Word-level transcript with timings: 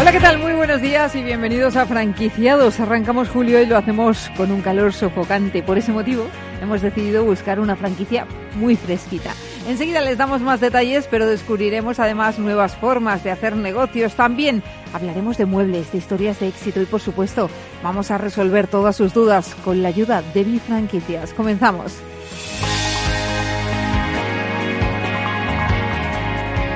Hola, 0.00 0.12
¿qué 0.12 0.20
tal? 0.20 0.38
Muy 0.38 0.54
buenos 0.54 0.80
días 0.80 1.14
y 1.14 1.22
bienvenidos 1.22 1.76
a 1.76 1.84
Franquiciados. 1.84 2.80
Arrancamos 2.80 3.28
julio 3.28 3.60
y 3.60 3.66
lo 3.66 3.76
hacemos 3.76 4.30
con 4.34 4.50
un 4.50 4.62
calor 4.62 4.94
sofocante. 4.94 5.62
Por 5.62 5.76
ese 5.76 5.92
motivo, 5.92 6.24
hemos 6.62 6.80
decidido 6.80 7.22
buscar 7.22 7.60
una 7.60 7.76
franquicia 7.76 8.26
muy 8.54 8.76
fresquita. 8.76 9.34
Enseguida 9.68 10.00
les 10.00 10.16
damos 10.16 10.40
más 10.40 10.58
detalles, 10.58 11.06
pero 11.10 11.26
descubriremos 11.26 11.98
además 12.00 12.38
nuevas 12.38 12.76
formas 12.76 13.22
de 13.24 13.30
hacer 13.30 13.54
negocios. 13.56 14.14
También 14.14 14.62
hablaremos 14.94 15.36
de 15.36 15.44
muebles, 15.44 15.92
de 15.92 15.98
historias 15.98 16.40
de 16.40 16.48
éxito 16.48 16.80
y, 16.80 16.86
por 16.86 17.02
supuesto, 17.02 17.50
vamos 17.82 18.10
a 18.10 18.16
resolver 18.16 18.68
todas 18.68 18.96
sus 18.96 19.12
dudas 19.12 19.54
con 19.66 19.82
la 19.82 19.88
ayuda 19.88 20.22
de 20.32 20.44
Bifranquicias. 20.44 21.34
Comenzamos. 21.34 21.92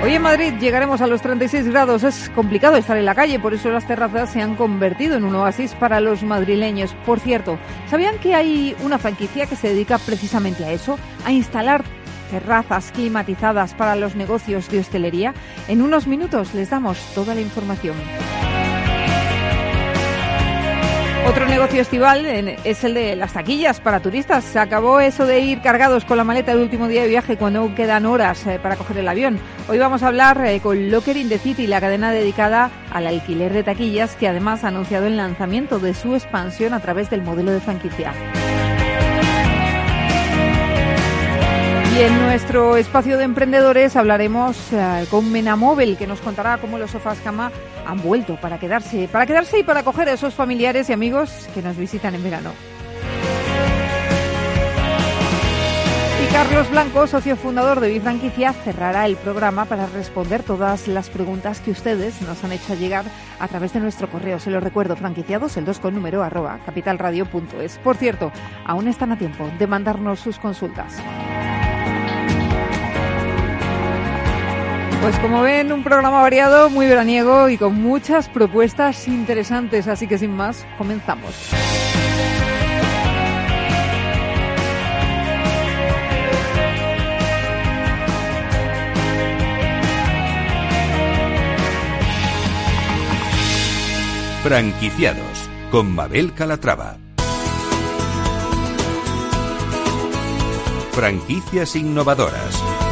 Hoy 0.05 0.13
en 0.13 0.21
Madrid 0.21 0.53
llegaremos 0.61 1.01
a 1.01 1.07
los 1.07 1.23
36 1.23 1.67
grados. 1.69 2.05
Es 2.05 2.29
complicado 2.35 2.77
estar 2.77 2.99
en 2.99 3.07
la 3.07 3.15
calle, 3.15 3.39
por 3.39 3.55
eso 3.55 3.71
las 3.71 3.87
terrazas 3.87 4.31
se 4.31 4.43
han 4.43 4.55
convertido 4.55 5.17
en 5.17 5.25
un 5.25 5.35
oasis 5.35 5.73
para 5.73 5.99
los 6.01 6.23
madrileños. 6.23 6.95
Por 7.07 7.21
cierto, 7.21 7.59
¿sabían 7.89 8.19
que 8.19 8.35
hay 8.35 8.77
una 8.83 8.99
franquicia 8.99 9.47
que 9.47 9.57
se 9.57 9.69
dedica 9.69 9.97
precisamente 9.97 10.63
a 10.67 10.73
eso? 10.73 10.99
A 11.25 11.33
instalar 11.33 11.85
terrazas 12.31 12.93
climatizadas 12.93 13.73
para 13.73 13.97
los 13.97 14.15
negocios 14.15 14.69
de 14.69 14.81
hostelería? 14.81 15.33
En 15.69 15.81
unos 15.81 16.07
minutos 16.07 16.53
les 16.53 16.69
damos 16.69 16.99
toda 17.15 17.35
la 17.35 17.41
información. 17.41 17.97
Otro 21.27 21.47
negocio 21.47 21.81
estival 21.81 22.27
es 22.27 22.85
el 22.85 22.95
de 22.95 23.17
las 23.17 23.33
taquillas 23.33 23.81
para 23.81 24.01
turistas. 24.01 24.45
Se 24.45 24.59
acabó 24.59 25.01
eso 25.01 25.25
de 25.25 25.41
ir 25.41 25.63
cargados 25.63 26.05
con 26.05 26.19
la 26.19 26.25
maleta 26.25 26.53
el 26.53 26.59
último 26.59 26.87
día 26.87 27.03
de 27.03 27.09
viaje 27.09 27.39
cuando 27.39 27.75
quedan 27.75 28.05
horas 28.05 28.47
eh, 28.47 28.61
para 28.63 28.77
coger 28.77 28.99
el 28.99 29.09
avión. 29.09 29.39
Hoy 29.67 29.79
vamos 29.79 30.03
a 30.03 30.09
hablar 30.09 30.45
eh, 30.45 30.61
con 30.61 30.91
Locker 30.91 31.17
in 31.17 31.31
the 31.31 31.39
City, 31.39 31.67
la 31.67 31.81
cadena 31.81 32.13
dedicada 32.13 32.71
al 32.93 33.07
alquiler 33.07 33.55
de 33.55 33.63
taquillas 33.63 34.17
que 34.17 34.29
además 34.29 34.65
ha 34.65 34.69
anunciado 34.69 35.07
el 35.07 35.17
lanzamiento 35.17 35.79
de 35.79 35.95
su 35.95 36.15
expansión 36.15 36.75
a 36.75 36.81
través 36.81 37.09
del 37.09 37.23
modelo 37.23 37.53
de 37.53 37.61
franquicia. 37.61 38.13
Y 41.95 42.01
en 42.01 42.19
nuestro 42.23 42.77
espacio 42.77 43.17
de 43.19 43.23
emprendedores 43.23 43.95
hablaremos 43.95 44.57
eh, 44.73 45.07
con 45.13 45.31
Menamóvil, 45.31 45.97
que 45.97 46.09
nos 46.09 46.21
contará 46.21 46.59
cómo 46.59 46.77
los 46.77 46.91
sofás 46.91 47.21
cama 47.21 47.53
han 47.87 48.03
vuelto 48.03 48.35
para 48.35 48.59
quedarse, 48.59 49.07
para 49.07 49.27
quedarse 49.27 49.61
y 49.61 49.63
para 49.63 49.81
acoger 49.81 50.09
a 50.09 50.15
esos 50.15 50.35
familiares 50.35 50.91
y 50.91 50.93
amigos 50.93 51.31
que 51.55 51.63
nos 51.63 51.77
visitan 51.77 52.17
en 52.17 52.25
verano. 52.25 52.51
Y 56.21 56.33
Carlos 56.33 56.69
Blanco, 56.69 57.07
socio 57.07 57.37
fundador 57.37 57.79
de 57.79 57.91
Bifranquicia, 57.91 58.53
cerrará 58.53 59.07
el 59.07 59.15
programa 59.15 59.67
para 59.67 59.87
responder 59.87 60.43
todas 60.43 60.89
las 60.89 61.11
preguntas 61.11 61.61
que 61.61 61.71
ustedes 61.71 62.21
nos 62.23 62.43
han 62.43 62.51
hecho 62.51 62.75
llegar 62.75 63.05
a 63.39 63.47
través 63.47 63.73
de 63.73 63.79
nuestro 63.79 64.11
correo. 64.11 64.41
Se 64.41 64.51
lo 64.51 64.59
recuerdo, 64.59 64.97
franquiciados, 64.97 65.57
el 65.57 65.65
2 65.65 65.79
con 65.79 65.95
número 65.95 66.25
arroba 66.25 66.59
capitalradio.es. 66.67 67.79
Por 67.79 67.97
cierto, 67.97 68.33
aún 68.65 68.89
están 68.89 69.13
a 69.13 69.19
tiempo 69.19 69.49
de 69.61 69.67
mandarnos 69.69 70.19
sus 70.19 70.41
consultas. 70.41 71.01
Pues 75.05 75.19
como 75.19 75.43
ven, 75.43 75.71
un 75.71 75.85
programa 75.85 76.23
variado, 76.23 76.71
muy 76.71 76.87
veraniego 76.87 77.51
y 77.51 77.59
con 77.59 77.75
muchas 77.75 78.31
propuestas 78.31 79.07
interesantes, 79.07 79.87
así 79.87 80.07
que 80.07 80.17
sin 80.17 80.31
más, 80.31 80.67
comenzamos. 80.79 81.35
Franquiciados 94.43 95.51
con 95.71 95.95
Mabel 95.95 96.33
Calatrava. 96.33 96.97
Franquicias 100.93 101.77
innovadoras. 101.77 102.84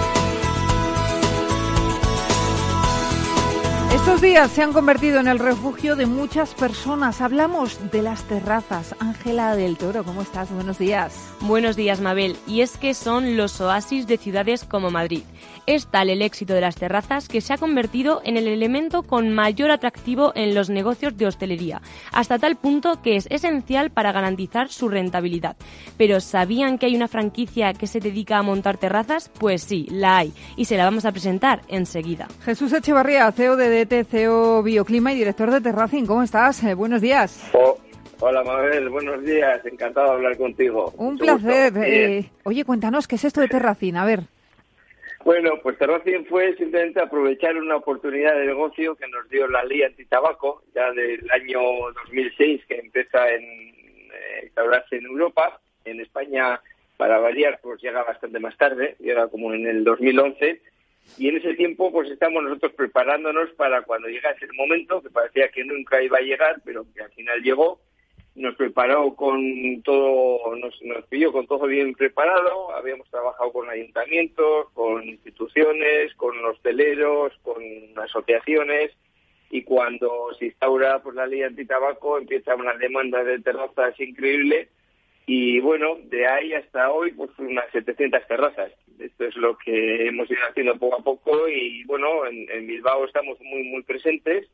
Estos 3.94 4.22
días 4.22 4.50
se 4.50 4.62
han 4.62 4.72
convertido 4.72 5.20
en 5.20 5.28
el 5.28 5.38
refugio 5.38 5.96
de 5.96 6.06
muchas 6.06 6.54
personas. 6.54 7.20
Hablamos 7.20 7.78
de 7.92 8.00
las 8.00 8.22
terrazas. 8.24 8.96
Ángela 9.00 9.54
del 9.54 9.76
Toro, 9.76 10.02
¿cómo 10.02 10.22
estás? 10.22 10.50
Buenos 10.50 10.78
días. 10.78 11.14
Buenos 11.42 11.76
días, 11.76 12.00
Mabel. 12.00 12.36
Y 12.46 12.62
es 12.62 12.78
que 12.78 12.94
son 12.94 13.36
los 13.36 13.60
oasis 13.60 14.06
de 14.06 14.16
ciudades 14.16 14.64
como 14.64 14.90
Madrid. 14.90 15.22
Es 15.66 15.86
tal 15.86 16.10
el 16.10 16.22
éxito 16.22 16.54
de 16.54 16.60
las 16.62 16.74
terrazas 16.74 17.28
que 17.28 17.40
se 17.40 17.52
ha 17.52 17.58
convertido 17.58 18.22
en 18.24 18.36
el 18.36 18.48
elemento 18.48 19.02
con 19.02 19.30
mayor 19.30 19.70
atractivo 19.70 20.32
en 20.34 20.54
los 20.54 20.70
negocios 20.70 21.16
de 21.16 21.26
hostelería, 21.26 21.82
hasta 22.12 22.38
tal 22.38 22.56
punto 22.56 23.00
que 23.00 23.14
es 23.14 23.28
esencial 23.30 23.90
para 23.90 24.10
garantizar 24.10 24.70
su 24.70 24.88
rentabilidad. 24.88 25.56
Pero 25.96 26.18
¿sabían 26.20 26.78
que 26.78 26.86
hay 26.86 26.96
una 26.96 27.06
franquicia 27.06 27.74
que 27.74 27.86
se 27.86 28.00
dedica 28.00 28.38
a 28.38 28.42
montar 28.42 28.76
terrazas? 28.78 29.30
Pues 29.38 29.62
sí, 29.62 29.86
la 29.90 30.16
hay, 30.16 30.32
y 30.56 30.64
se 30.64 30.76
la 30.76 30.84
vamos 30.84 31.04
a 31.04 31.12
presentar 31.12 31.62
enseguida. 31.68 32.26
Jesús 32.44 32.72
Echevarría, 32.72 33.30
CEO 33.30 33.54
de 33.54 33.81
DT, 33.84 34.04
CEO 34.04 34.62
Bioclima 34.62 35.12
y 35.12 35.16
director 35.16 35.50
de 35.50 35.60
Terracing. 35.60 36.06
¿Cómo 36.06 36.22
estás? 36.22 36.62
Eh, 36.62 36.74
buenos 36.74 37.00
días. 37.00 37.50
Oh, 37.52 37.76
hola 38.20 38.44
Mabel, 38.44 38.88
buenos 38.88 39.24
días, 39.24 39.64
encantado 39.66 40.10
de 40.10 40.12
hablar 40.12 40.36
contigo. 40.36 40.92
Un 40.98 41.18
placer. 41.18 41.72
Eh, 41.84 42.30
oye, 42.44 42.64
cuéntanos, 42.64 43.08
¿qué 43.08 43.16
es 43.16 43.24
esto 43.24 43.40
de 43.40 43.48
Terracing? 43.48 43.96
A 43.96 44.04
ver. 44.04 44.20
Bueno, 45.24 45.50
pues 45.64 45.78
Terracing 45.78 46.26
fue 46.26 46.54
simplemente 46.56 47.00
aprovechar 47.00 47.56
una 47.56 47.76
oportunidad 47.76 48.36
de 48.36 48.46
negocio 48.46 48.94
que 48.94 49.08
nos 49.08 49.28
dio 49.28 49.48
la 49.48 49.64
ley 49.64 49.82
antitabaco, 49.82 50.62
ya 50.74 50.92
del 50.92 51.28
año 51.32 51.60
2006, 52.06 52.62
que 52.68 52.76
empieza 52.76 53.22
a 53.22 53.30
eh, 53.30 53.40
instaurarse 54.44 54.96
en 54.96 55.06
Europa. 55.06 55.60
En 55.84 56.00
España, 56.00 56.60
para 56.96 57.18
variar, 57.18 57.58
pues 57.60 57.82
llega 57.82 58.04
bastante 58.04 58.38
más 58.38 58.56
tarde, 58.56 58.94
llega 59.00 59.26
como 59.26 59.52
en 59.52 59.66
el 59.66 59.82
2011. 59.82 60.60
Y 61.18 61.28
en 61.28 61.36
ese 61.36 61.54
tiempo, 61.54 61.92
pues 61.92 62.10
estamos 62.10 62.42
nosotros 62.42 62.72
preparándonos 62.72 63.50
para 63.50 63.82
cuando 63.82 64.08
llegase 64.08 64.44
el 64.44 64.54
momento, 64.54 65.02
que 65.02 65.10
parecía 65.10 65.48
que 65.48 65.64
nunca 65.64 66.02
iba 66.02 66.18
a 66.18 66.22
llegar, 66.22 66.62
pero 66.64 66.86
que 66.94 67.02
al 67.02 67.10
final 67.12 67.42
llegó, 67.42 67.80
nos 68.34 68.54
preparó 68.56 69.14
con 69.14 69.82
todo, 69.82 70.56
nos, 70.56 70.80
nos 70.82 71.04
pilló 71.06 71.32
con 71.32 71.46
todo 71.46 71.66
bien 71.66 71.92
preparado, 71.94 72.74
habíamos 72.74 73.08
trabajado 73.10 73.52
con 73.52 73.68
ayuntamientos, 73.68 74.70
con 74.72 75.06
instituciones, 75.06 76.14
con 76.14 76.42
hosteleros, 76.44 77.32
con 77.42 77.62
asociaciones, 77.98 78.92
y 79.50 79.62
cuando 79.64 80.32
se 80.38 80.46
instaura 80.46 81.02
pues 81.02 81.14
la 81.14 81.26
ley 81.26 81.42
antitabaco 81.42 82.16
empieza 82.16 82.54
una 82.54 82.74
demanda 82.74 83.22
de 83.22 83.38
terrazas 83.40 84.00
increíble 84.00 84.70
y 85.26 85.60
bueno, 85.60 85.96
de 86.04 86.26
ahí 86.26 86.52
hasta 86.52 86.90
hoy 86.90 87.12
pues 87.12 87.30
unas 87.38 87.70
700 87.70 88.26
terrazas. 88.26 88.72
Esto 88.98 89.24
es 89.24 89.36
lo 89.36 89.56
que 89.56 90.08
hemos 90.08 90.30
ido 90.30 90.40
haciendo 90.48 90.76
poco 90.78 90.96
a 91.00 91.04
poco 91.04 91.48
y 91.48 91.84
bueno, 91.84 92.26
en, 92.26 92.50
en 92.50 92.66
Bilbao 92.66 93.04
estamos 93.04 93.40
muy 93.40 93.62
muy 93.64 93.82
presentes. 93.82 94.48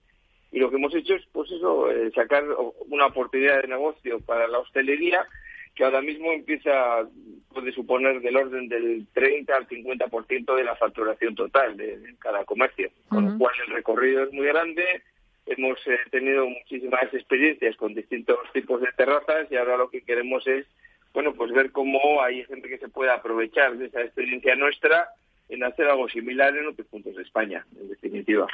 Y 0.51 0.61
lo 0.61 0.71
que 0.71 0.77
hemos 0.77 0.95
hecho 0.95 1.15
es 1.15 1.25
pues 1.33 1.51
eso 1.51 1.91
eh, 1.91 2.11
sacar 2.15 2.45
una 2.89 3.07
oportunidad 3.07 3.61
de 3.63 3.69
negocio 3.69 4.21
para 4.21 4.49
la 4.49 4.59
hostelería 4.59 5.27
que 5.75 5.85
ahora 5.85 6.01
mismo 6.01 6.33
empieza 6.33 7.07
puede 7.53 7.73
suponer 7.73 8.21
del 8.21 8.37
orden 8.37 8.69
del 8.69 9.07
30 9.15 9.55
al 9.55 9.69
50% 9.69 10.57
de 10.57 10.65
la 10.65 10.75
facturación 10.77 11.35
total 11.35 11.77
de, 11.77 11.99
de 11.99 12.15
cada 12.19 12.45
comercio. 12.45 12.91
Con 13.09 13.31
lo 13.31 13.39
cual 13.39 13.55
el 13.67 13.75
recorrido 13.75 14.25
es 14.25 14.33
muy 14.33 14.47
grande 14.47 15.03
hemos 15.49 15.79
eh, 15.87 15.99
tenido 16.11 16.47
muchísimas 16.49 17.13
experiencias 17.13 17.77
con 17.77 17.95
distintos 17.95 18.39
tipos 18.53 18.81
de 18.81 18.93
terrazas 18.97 19.51
y 19.51 19.57
ahora 19.57 19.77
lo 19.77 19.91
que 19.91 20.03
queremos 20.03 20.47
es 20.47 20.67
bueno 21.13 21.35
pues 21.35 21.53
ver 21.53 21.73
cómo 21.73 22.23
hay 22.23 22.45
gente 22.45 22.69
que 22.69 22.79
se 22.79 22.89
puede 22.89 23.11
aprovechar 23.11 23.77
de 23.77 23.87
esa 23.87 24.03
experiencia 24.03 24.55
nuestra 24.55 25.09
en 25.49 25.65
hacer 25.65 25.89
algo 25.89 26.09
similar 26.09 26.55
en 26.57 26.67
otros 26.67 26.87
puntos 26.89 27.17
de 27.17 27.23
España. 27.23 27.65
Es 27.73 27.89
decir, 27.89 28.11
definitiva. 28.13 28.47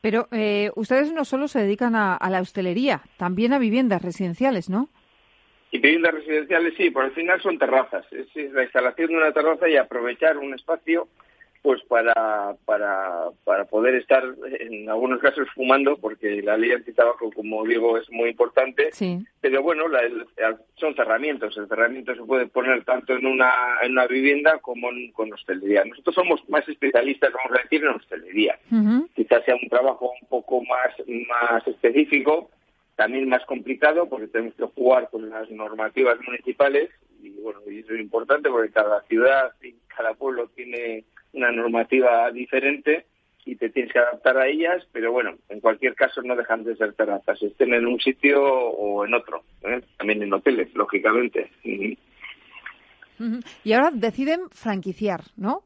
Pero 0.00 0.28
eh, 0.32 0.70
ustedes 0.76 1.12
no 1.12 1.24
solo 1.24 1.46
se 1.46 1.60
dedican 1.60 1.94
a, 1.94 2.18
la 2.30 2.40
hostelería, 2.40 3.02
también 3.18 3.52
a 3.52 3.58
viviendas 3.58 4.02
residenciales, 4.02 4.70
¿no? 4.70 4.88
Y 5.70 5.78
viviendas 5.78 6.14
residenciales 6.14 6.74
sí, 6.78 6.90
por 6.90 7.04
el 7.04 7.10
final 7.10 7.42
son 7.42 7.58
terrazas. 7.58 8.06
Es 8.12 8.34
la 8.52 8.62
instalación 8.62 9.10
de 9.10 9.16
una 9.16 9.32
terraza 9.32 9.68
y 9.68 9.76
aprovechar 9.76 10.38
un 10.38 10.54
espacio 10.54 11.08
pues 11.68 11.82
para, 11.82 12.56
para, 12.64 13.24
para 13.44 13.66
poder 13.66 13.96
estar 13.96 14.24
en 14.58 14.88
algunos 14.88 15.20
casos 15.20 15.46
fumando, 15.54 15.98
porque 15.98 16.40
la 16.40 16.56
ley 16.56 16.72
antitabaco, 16.72 17.30
como 17.30 17.62
digo, 17.66 17.98
es 17.98 18.10
muy 18.10 18.30
importante. 18.30 18.88
Sí. 18.92 19.18
Pero 19.42 19.62
bueno, 19.62 19.84
son 20.76 20.94
cerramientos. 20.94 21.54
El 21.58 21.68
cerramiento 21.68 22.14
se 22.14 22.22
puede 22.22 22.46
poner 22.46 22.86
tanto 22.86 23.12
en 23.12 23.26
una, 23.26 23.52
en 23.82 23.92
una 23.92 24.06
vivienda 24.06 24.56
como 24.60 24.88
en, 24.88 25.12
con 25.12 25.30
hostelería. 25.30 25.84
Nosotros 25.84 26.14
somos 26.14 26.48
más 26.48 26.66
especialistas, 26.66 27.34
vamos 27.34 27.58
a 27.58 27.62
decir, 27.62 27.84
en 27.84 27.90
hostelería. 27.90 28.58
Quizás 29.14 29.44
sea 29.44 29.56
un 29.56 29.68
trabajo 29.68 30.10
un 30.22 30.28
poco 30.28 30.62
más, 30.62 30.94
más 31.28 31.68
específico, 31.68 32.48
también 32.96 33.28
más 33.28 33.44
complicado, 33.44 34.08
porque 34.08 34.28
tenemos 34.28 34.54
que 34.54 34.64
jugar 34.64 35.10
con 35.10 35.28
las 35.28 35.50
normativas 35.50 36.16
municipales. 36.26 36.88
Y 37.22 37.28
bueno, 37.42 37.60
y 37.70 37.80
eso 37.80 37.92
es 37.92 38.00
importante 38.00 38.48
porque 38.48 38.72
cada 38.72 39.02
ciudad 39.02 39.52
y 39.62 39.74
cada 39.94 40.14
pueblo 40.14 40.48
tiene 40.56 41.04
una 41.38 41.52
normativa 41.52 42.30
diferente 42.30 43.06
y 43.44 43.56
te 43.56 43.70
tienes 43.70 43.92
que 43.92 43.98
adaptar 43.98 44.36
a 44.36 44.46
ellas, 44.46 44.86
pero 44.92 45.10
bueno, 45.10 45.36
en 45.48 45.60
cualquier 45.60 45.94
caso 45.94 46.20
no 46.22 46.36
dejan 46.36 46.64
de 46.64 46.76
ser 46.76 46.92
terrazas, 46.92 47.42
estén 47.42 47.72
en 47.72 47.86
un 47.86 47.98
sitio 47.98 48.42
o 48.42 49.06
en 49.06 49.14
otro, 49.14 49.42
¿eh? 49.62 49.80
también 49.96 50.22
en 50.22 50.32
hoteles, 50.32 50.74
lógicamente. 50.74 51.50
Y 53.64 53.72
ahora 53.72 53.90
deciden 53.92 54.50
franquiciar, 54.50 55.22
¿no? 55.36 55.62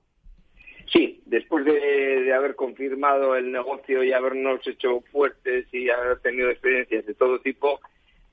Sí, 0.92 1.22
después 1.26 1.64
de, 1.64 1.72
de, 1.72 2.32
haber 2.32 2.54
confirmado 2.54 3.34
el 3.34 3.50
negocio 3.50 4.04
y 4.04 4.12
habernos 4.12 4.66
hecho 4.66 5.00
fuertes 5.10 5.66
y 5.72 5.88
haber 5.90 6.20
tenido 6.20 6.50
experiencias 6.50 7.06
de 7.06 7.14
todo 7.14 7.40
tipo, 7.40 7.80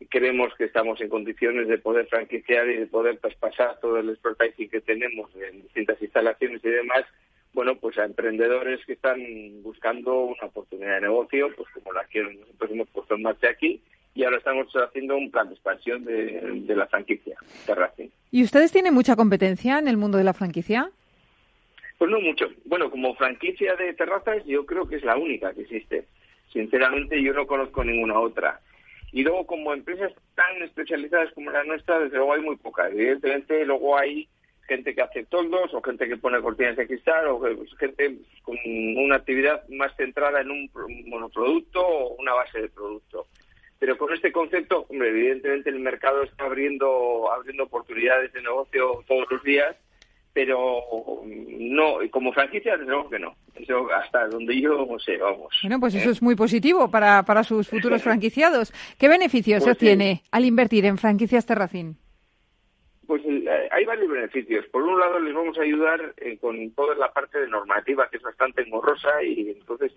creemos 0.10 0.54
que 0.56 0.66
estamos 0.66 1.02
en 1.02 1.10
condiciones 1.10 1.68
de 1.68 1.78
poder 1.78 2.08
franquiciar 2.08 2.70
y 2.70 2.78
de 2.78 2.88
poder 2.88 3.18
traspasar 3.18 3.80
todo 3.80 3.98
el 3.98 4.10
expertise 4.10 4.70
que 4.70 4.82
tenemos 4.82 5.30
en 5.36 5.64
distintas 5.64 6.02
instalaciones 6.02 6.64
y 6.64 6.70
demás, 6.70 7.06
bueno, 7.54 7.75
pues 7.75 7.98
a 7.98 8.06
emprendedores 8.06 8.86
que 8.86 8.94
están 8.94 9.19
buscando 9.63 10.25
una 10.25 10.46
oportunidad 10.46 10.96
de 10.96 11.01
negocio, 11.01 11.50
pues 11.56 11.68
como 11.74 11.94
la 11.94 12.06
que 12.06 12.24
nosotros 12.24 12.72
hemos 12.72 12.90
puesto 12.90 13.16
en 13.16 13.24
marcha 13.24 13.50
aquí, 13.50 13.81
y 14.13 14.24
ahora 14.24 14.38
estamos 14.38 14.68
haciendo 14.74 15.16
un 15.16 15.31
plan 15.31 15.48
de 15.48 15.54
expansión 15.54 16.04
de, 16.04 16.63
la 16.75 16.88
franquicia 16.88 17.38
Terracing. 17.66 18.12
¿Y 18.31 18.44
ustedes 18.44 18.72
tienen 18.72 18.94
mucha 18.94 19.16
competencia 19.16 19.80
en 19.80 19.88
el 19.88 19.98
mundo 19.98 20.18
de 20.18 20.24
la 20.24 20.34
franquicia? 20.34 20.92
Pues 21.98 22.10
no 22.10 22.19
mucho. 22.19 22.48
Bueno, 22.66 22.90
como 22.90 23.16
franquicia 23.16 23.75
de 23.75 23.94
terrazas 23.94 24.44
yo 24.45 24.66
creo 24.66 24.88
que 24.88 24.98
es 24.98 25.04
la 25.04 25.18
única 25.18 25.54
que 25.54 25.62
existe. 25.62 26.07
Sinceramente 26.52 27.22
yo 27.22 27.34
no 27.34 27.45
conozco 27.45 27.84
ninguna 27.84 28.19
otra. 28.19 28.62
Y 29.12 29.24
luego, 29.24 29.45
como 29.45 29.74
empresas 29.74 30.12
tan 30.36 30.62
especializadas 30.62 31.31
como 31.34 31.52
la 31.52 31.63
nuestra, 31.63 32.00
desde 32.00 32.18
luego 32.18 32.34
hay 32.34 32.42
muy 32.42 32.57
pocas. 32.57 32.92
Evidentemente, 32.92 33.66
luego 33.66 33.98
hay 33.98 34.28
gente 34.69 34.95
que 34.95 35.01
hace 35.01 35.25
toldos 35.25 35.74
o 35.74 35.81
gente 35.81 36.07
que 36.07 36.16
pone 36.16 36.39
cortinas 36.39 36.77
de 36.77 36.88
cristal 36.88 37.27
o 37.27 37.42
gente 37.77 38.19
con 38.44 38.56
una 38.95 39.18
actividad 39.18 39.68
más 39.69 39.94
centrada 39.98 40.39
en 40.39 40.51
un 40.51 40.69
monoproducto 41.07 41.86
o 41.86 42.16
una 42.16 42.33
base 42.33 42.62
de 42.62 42.69
producto. 42.69 43.27
Pero 43.80 43.98
con 43.98 44.13
este 44.13 44.31
concepto, 44.31 44.86
hombre, 44.89 45.10
evidentemente 45.10 45.69
el 45.69 45.80
mercado 45.80 46.24
está 46.24 46.45
abriendo, 46.45 47.31
abriendo 47.31 47.63
oportunidades 47.63 48.31
de 48.31 48.42
negocio 48.42 49.04
todos 49.07 49.25
los 49.30 49.44
días 49.44 49.75
pero 50.31 50.81
no, 51.25 51.95
como 52.12 52.31
franquicia 52.31 52.77
desde 52.77 52.89
luego 52.89 53.10
que 53.10 53.19
no. 53.19 53.36
Eso 53.56 53.88
hasta 53.92 54.27
donde 54.27 54.62
yo 54.62 54.86
no 54.89 55.00
sé, 55.00 55.18
vamos. 55.18 55.54
Bueno, 55.63 55.80
pues 55.80 55.95
eso 55.95 56.10
¿eh? 56.10 56.12
es 56.13 56.21
muy 56.21 56.36
positivo 56.36 56.89
para, 56.89 57.24
para 57.24 57.44
sus 57.44 57.68
futuros 57.68 58.01
franquiciados. 58.04 58.71
¿Qué 58.98 59.10
beneficios 59.10 59.63
pues 59.63 59.75
obtiene 59.75 60.24
al 60.31 60.45
invertir 60.45 60.86
en 60.86 60.98
franquicias 60.98 61.45
Terracín? 61.45 61.98
Pues 63.10 63.24
eh, 63.26 63.68
hay 63.72 63.86
varios 63.86 64.08
beneficios. 64.08 64.68
Por 64.68 64.84
un 64.84 65.00
lado, 65.00 65.20
les 65.20 65.34
vamos 65.34 65.58
a 65.58 65.64
ayudar 65.64 66.14
eh, 66.18 66.38
con 66.40 66.70
toda 66.76 66.94
la 66.94 67.12
parte 67.12 67.40
de 67.40 67.48
normativa, 67.48 68.08
que 68.08 68.18
es 68.18 68.22
bastante 68.22 68.62
engorrosa, 68.62 69.24
y 69.24 69.50
entonces 69.50 69.92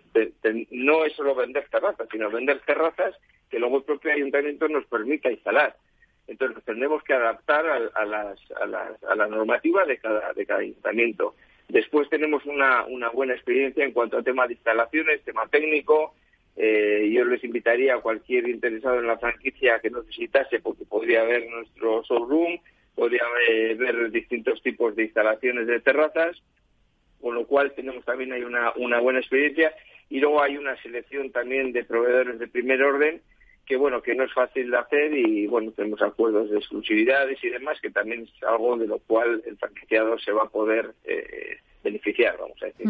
no 0.71 1.05
es 1.05 1.13
solo 1.13 1.35
vender 1.35 1.67
terrazas, 1.71 2.09
sino 2.11 2.31
vender 2.31 2.61
terrazas 2.61 3.15
que 3.51 3.59
luego 3.59 3.77
el 3.77 3.85
propio 3.85 4.15
ayuntamiento 4.15 4.67
nos 4.67 4.87
permita 4.87 5.31
instalar. 5.31 5.77
Entonces 6.27 6.65
tendremos 6.65 7.03
que 7.03 7.13
adaptar 7.13 7.67
a, 7.67 8.07
la 8.07 9.27
normativa 9.27 9.85
de 9.85 9.99
cada, 9.99 10.33
ayuntamiento. 10.57 11.35
Después 11.69 12.09
tenemos 12.09 12.47
una, 12.47 12.87
buena 13.13 13.35
experiencia 13.35 13.85
en 13.85 13.93
cuanto 13.93 14.17
a 14.17 14.23
tema 14.23 14.47
de 14.47 14.55
instalaciones, 14.55 15.23
tema 15.23 15.47
técnico. 15.49 16.15
Eh, 16.57 17.11
yo 17.13 17.27
les 17.27 17.45
invitaría 17.45 17.97
a 17.97 18.01
cualquier 18.01 18.49
interesado 18.49 19.01
en 19.01 19.07
la 19.07 19.19
franquicia 19.19 19.81
que 19.81 19.91
necesitase, 19.91 20.61
porque 20.61 20.87
podría 20.87 21.25
ver 21.25 21.47
nuestro 21.51 22.03
showroom, 22.05 22.59
podría 22.95 23.25
ver, 23.79 24.11
distintos 24.11 24.63
tipos 24.63 24.95
de 24.97 25.05
instalaciones 25.05 25.67
de 25.67 25.81
terrazas, 25.81 26.43
con 27.21 27.35
lo 27.35 27.47
cual 27.47 27.73
tenemos 27.75 28.05
también 28.05 28.33
hay 28.33 28.43
una, 28.43 28.73
una 28.77 29.01
buena 29.01 29.21
experiencia. 29.21 29.73
Y 30.11 30.21
luego 30.21 30.43
hay 30.43 30.57
una 30.59 30.77
selección 30.83 31.31
también 31.31 31.73
de 31.73 31.85
proveedores 31.85 32.39
de 32.39 32.49
primer 32.49 32.83
orden 32.83 33.23
que 33.67 33.77
bueno 33.77 34.03
que 34.03 34.15
no 34.15 34.25
es 34.25 34.33
fácil 34.33 34.71
de 34.71 34.77
hacer 34.77 35.15
y 35.15 35.47
bueno 35.47 35.71
tenemos 35.73 36.03
acuerdos 36.03 36.51
de 36.51 36.59
exclusividades 36.59 37.39
y 37.43 37.49
demás 37.49 37.79
que 37.81 37.91
también 37.91 38.23
es 38.23 38.43
algo 38.43 38.77
de 38.77 38.87
lo 38.87 38.99
cual 38.99 39.43
el 39.47 39.57
franquiciado 39.57 40.19
se 40.19 40.33
va 40.33 40.43
a 40.43 40.49
poder 40.49 40.93
eh, 41.05 41.59
beneficiar 41.85 42.37
vamos 42.39 42.61
a 42.63 42.67
decir 42.67 42.87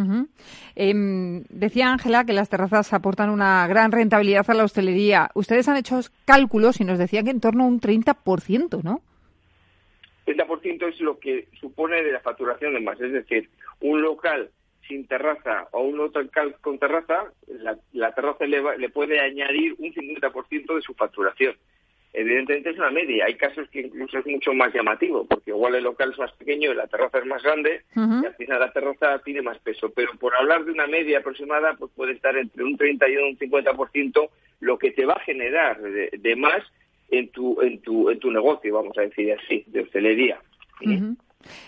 em, 0.74 1.44
decía 1.50 1.92
Ángela 1.92 2.24
que 2.24 2.32
las 2.32 2.48
terrazas 2.48 2.92
aportan 2.92 3.30
una 3.30 3.66
gran 3.66 3.92
rentabilidad 3.92 4.48
a 4.48 4.54
la 4.54 4.64
hostelería 4.64 5.30
ustedes 5.34 5.68
han 5.68 5.76
hecho 5.76 6.00
cálculos 6.24 6.80
y 6.80 6.84
nos 6.84 6.98
decían 6.98 7.26
que 7.26 7.30
en 7.30 7.40
torno 7.40 7.64
a 7.64 7.68
un 7.68 7.80
30% 7.80 8.82
¿no? 8.82 9.02
30% 10.26 10.88
es 10.88 11.00
lo 11.00 11.18
que 11.18 11.48
supone 11.60 12.02
de 12.02 12.12
la 12.12 12.20
facturación 12.20 12.74
de 12.74 12.80
más 12.80 13.00
es 13.00 13.12
decir 13.12 13.50
un 13.80 14.02
local 14.02 14.50
sin 14.86 15.06
terraza 15.06 15.68
o 15.72 15.82
un 15.82 16.00
hotel 16.00 16.30
con 16.60 16.78
terraza, 16.78 17.32
la, 17.92 18.12
terraza 18.12 18.44
le, 18.46 18.88
puede 18.90 19.20
añadir 19.20 19.74
un 19.78 19.92
50% 19.92 20.74
de 20.74 20.82
su 20.82 20.94
facturación. 20.94 21.56
Evidentemente 22.14 22.70
es 22.70 22.78
una 22.78 22.90
media. 22.90 23.24
Hay 23.24 23.36
casos 23.36 23.68
que 23.70 23.80
incluso 23.80 24.18
es 24.18 24.26
mucho 24.26 24.52
más 24.52 24.74
llamativo, 24.74 25.24
porque 25.26 25.50
igual 25.50 25.76
el 25.76 25.84
local 25.84 26.10
es 26.12 26.18
más 26.18 26.32
pequeño 26.32 26.70
y 26.70 26.74
la 26.74 26.86
terraza 26.86 27.18
es 27.18 27.26
más 27.26 27.42
grande, 27.42 27.84
y 27.96 28.26
al 28.26 28.34
final 28.34 28.60
la 28.60 28.72
terraza 28.72 29.18
tiene 29.20 29.40
más 29.40 29.58
peso. 29.60 29.90
Pero 29.94 30.12
por 30.18 30.34
hablar 30.34 30.64
de 30.64 30.72
una 30.72 30.86
media 30.86 31.20
aproximada, 31.20 31.74
pues 31.78 31.90
puede 31.96 32.12
estar 32.12 32.36
entre 32.36 32.64
un 32.64 32.76
30 32.76 33.08
y 33.08 33.16
un 33.16 33.38
50% 33.38 34.28
lo 34.60 34.78
que 34.78 34.90
te 34.90 35.06
va 35.06 35.14
a 35.14 35.20
generar 35.20 35.80
de, 35.80 36.36
más 36.36 36.62
en 37.12 37.28
tu, 37.28 37.60
en, 37.60 37.80
tu, 37.80 38.10
en 38.10 38.18
tu 38.18 38.30
negocio, 38.30 38.74
vamos 38.74 38.96
a 38.98 39.02
decir 39.02 39.32
así, 39.32 39.62
de 39.66 39.82
hostelería. 39.82 40.40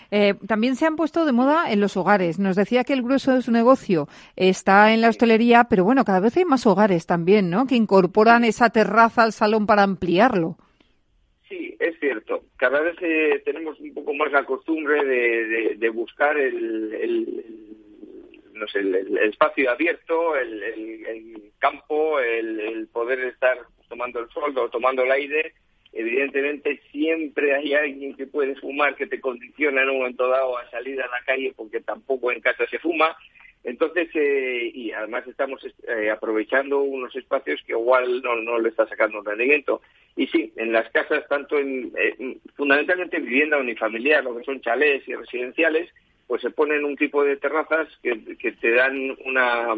Eh, 0.09 0.33
también 0.47 0.75
se 0.75 0.85
han 0.85 0.95
puesto 0.95 1.25
de 1.25 1.31
moda 1.31 1.71
en 1.71 1.79
los 1.79 1.95
hogares. 1.95 2.39
Nos 2.39 2.55
decía 2.55 2.83
que 2.83 2.93
el 2.93 3.03
grueso 3.03 3.33
de 3.33 3.41
su 3.41 3.51
negocio 3.51 4.07
está 4.35 4.93
en 4.93 5.01
la 5.01 5.09
hostelería, 5.09 5.67
pero 5.69 5.83
bueno, 5.83 6.03
cada 6.03 6.19
vez 6.19 6.35
hay 6.37 6.45
más 6.45 6.65
hogares 6.65 7.05
también, 7.05 7.49
¿no? 7.49 7.67
Que 7.67 7.75
incorporan 7.75 8.43
esa 8.43 8.71
terraza 8.71 9.23
al 9.23 9.33
salón 9.33 9.67
para 9.67 9.83
ampliarlo. 9.83 10.57
Sí, 11.47 11.75
es 11.79 11.99
cierto. 11.99 12.41
Cada 12.57 12.81
vez 12.81 12.95
eh, 13.01 13.41
tenemos 13.45 13.79
un 13.79 13.93
poco 13.93 14.13
más 14.15 14.31
la 14.31 14.45
costumbre 14.45 15.05
de, 15.05 15.89
buscar 15.89 16.35
el, 16.37 17.45
no 18.53 18.67
sé, 18.67 18.79
el, 18.79 19.17
espacio 19.19 19.69
abierto, 19.69 20.35
el, 20.35 21.51
campo, 21.59 22.19
el, 22.19 22.87
poder 22.91 23.19
estar 23.19 23.59
tomando 23.87 24.19
el 24.19 24.29
sol 24.29 24.57
o 24.57 24.69
tomando 24.69 25.03
el 25.03 25.11
aire 25.11 25.53
evidentemente 25.95 26.81
siempre 26.91 27.55
hay 27.55 27.73
alguien 27.73 28.15
que 28.15 28.27
puede 28.27 28.55
fumar 28.55 28.95
que 28.95 29.07
te 29.07 29.21
condiciona 29.21 29.81
en 29.81 29.89
un 29.89 29.97
momento 29.99 30.27
dado 30.27 30.57
a 30.57 30.69
salir 30.69 31.01
a 31.01 31.07
la 31.07 31.21
calle 31.25 31.53
porque 31.55 31.79
tampoco 31.79 32.31
en 32.31 32.41
casa 32.41 32.67
se 32.69 32.79
fuma. 32.79 33.15
Entonces, 33.63 34.09
eh, 34.13 34.71
y 34.73 34.91
además 34.91 35.25
estamos 35.25 35.65
eh, 35.87 36.11
aprovechando 36.11 36.81
unos 36.81 37.15
espacios 37.15 37.61
que 37.65 37.71
igual 37.71 38.21
no, 38.21 38.35
no 38.35 38.59
le 38.59 38.69
está 38.69 38.85
sacando 38.87 39.19
un 39.19 39.25
rendimiento. 39.25 39.81
Y 40.17 40.27
sí, 40.27 40.53
en 40.57 40.73
las 40.73 40.87
casas, 40.91 41.27
tanto 41.29 41.57
en, 41.57 41.91
eh, 41.97 42.37
fundamentalmente 42.55 43.19
vivienda 43.19 43.57
unifamiliar, 43.57 44.23
lo 44.23 44.37
que 44.37 44.43
son 44.43 44.61
chalés 44.61 45.07
y 45.07 45.15
residenciales, 45.15 45.89
pues 46.27 46.41
se 46.41 46.49
ponen 46.49 46.85
un 46.85 46.95
tipo 46.95 47.23
de 47.23 47.37
terrazas 47.37 47.87
que, 48.01 48.37
que 48.37 48.51
te 48.53 48.71
dan 48.71 49.15
una, 49.25 49.75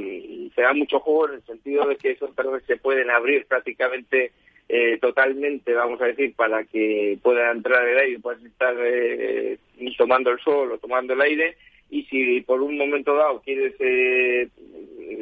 te 0.56 0.62
dan 0.62 0.78
mucho 0.78 1.00
juego 1.00 1.30
en 1.30 1.36
el 1.36 1.44
sentido 1.44 1.86
de 1.88 1.98
que 1.98 2.12
esos 2.12 2.34
terrazas 2.36 2.64
se 2.66 2.78
pueden 2.78 3.10
abrir 3.10 3.46
prácticamente 3.46 4.32
eh, 4.70 4.98
totalmente, 5.00 5.74
vamos 5.74 6.02
a 6.02 6.06
decir, 6.06 6.34
para 6.36 6.64
que 6.66 7.18
pueda 7.22 7.52
entrar 7.52 7.88
el 7.88 7.98
aire 7.98 8.20
puedas 8.20 8.44
estar 8.44 8.76
eh, 8.80 9.58
tomando 9.98 10.32
el 10.32 10.40
sol 10.40 10.72
o 10.72 10.78
tomando 10.78 11.14
el 11.14 11.22
aire. 11.22 11.58
Y 11.90 12.04
si 12.04 12.42
por 12.42 12.62
un 12.62 12.78
momento 12.78 13.16
dado 13.16 13.42
quieres 13.42 13.74
eh, 13.80 14.50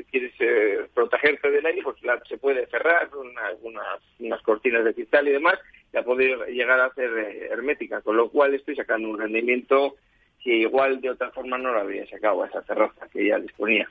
quieres 0.09 0.33
eh, 0.39 0.85
protegerte 0.93 1.51
del 1.51 1.65
aire, 1.65 1.83
pues 1.83 2.01
la, 2.03 2.19
se 2.27 2.37
puede 2.37 2.65
cerrar, 2.67 3.09
unas, 3.63 4.01
unas 4.19 4.41
cortinas 4.41 4.83
de 4.83 4.95
cristal 4.95 5.27
y 5.27 5.31
demás, 5.31 5.59
ya 5.93 6.01
puede 6.01 6.51
llegar 6.51 6.79
a 6.79 6.93
ser 6.95 7.11
hermética, 7.51 8.01
con 8.01 8.17
lo 8.17 8.29
cual 8.29 8.55
estoy 8.55 8.75
sacando 8.75 9.09
un 9.09 9.19
rendimiento 9.19 9.95
que 10.43 10.57
igual 10.57 11.01
de 11.01 11.09
otra 11.09 11.31
forma 11.31 11.57
no 11.57 11.71
lo 11.71 11.79
habría 11.79 12.07
sacado 12.07 12.43
a 12.43 12.47
esa 12.47 12.61
terraza 12.61 13.07
que 13.11 13.27
ya 13.27 13.39
disponía. 13.39 13.87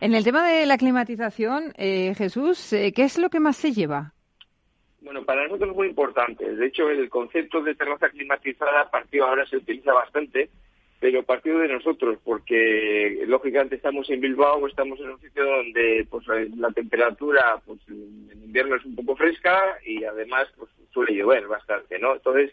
En 0.00 0.14
el 0.14 0.24
tema 0.24 0.46
de 0.46 0.66
la 0.66 0.76
climatización, 0.76 1.72
eh, 1.78 2.14
Jesús, 2.14 2.72
eh, 2.72 2.92
¿qué 2.92 3.04
es 3.04 3.16
lo 3.16 3.30
que 3.30 3.40
más 3.40 3.56
se 3.56 3.72
lleva? 3.72 4.12
Bueno, 5.00 5.24
para 5.24 5.44
nosotros 5.44 5.70
es 5.70 5.76
muy 5.76 5.88
importante. 5.88 6.54
De 6.54 6.66
hecho, 6.66 6.90
el 6.90 7.08
concepto 7.08 7.62
de 7.62 7.74
terraza 7.74 8.10
climatizada 8.10 8.90
partió, 8.90 9.26
ahora 9.26 9.46
se 9.46 9.56
utiliza 9.56 9.94
bastante, 9.94 10.50
pero 11.00 11.22
partió 11.22 11.58
de 11.58 11.68
nosotros, 11.68 12.18
porque 12.22 13.24
lógicamente 13.26 13.76
estamos 13.76 14.10
en 14.10 14.20
Bilbao, 14.20 14.66
estamos 14.66 15.00
en 15.00 15.10
un 15.10 15.20
sitio 15.20 15.44
donde 15.44 16.06
pues 16.10 16.26
la 16.56 16.70
temperatura 16.72 17.60
pues 17.64 17.80
en 17.88 18.42
invierno 18.44 18.76
es 18.76 18.84
un 18.84 18.94
poco 18.96 19.16
fresca 19.16 19.78
y 19.86 20.04
además 20.04 20.48
pues 20.58 20.70
suele 20.92 21.14
llover 21.14 21.46
bastante, 21.46 21.98
¿no? 21.98 22.14
Entonces, 22.14 22.52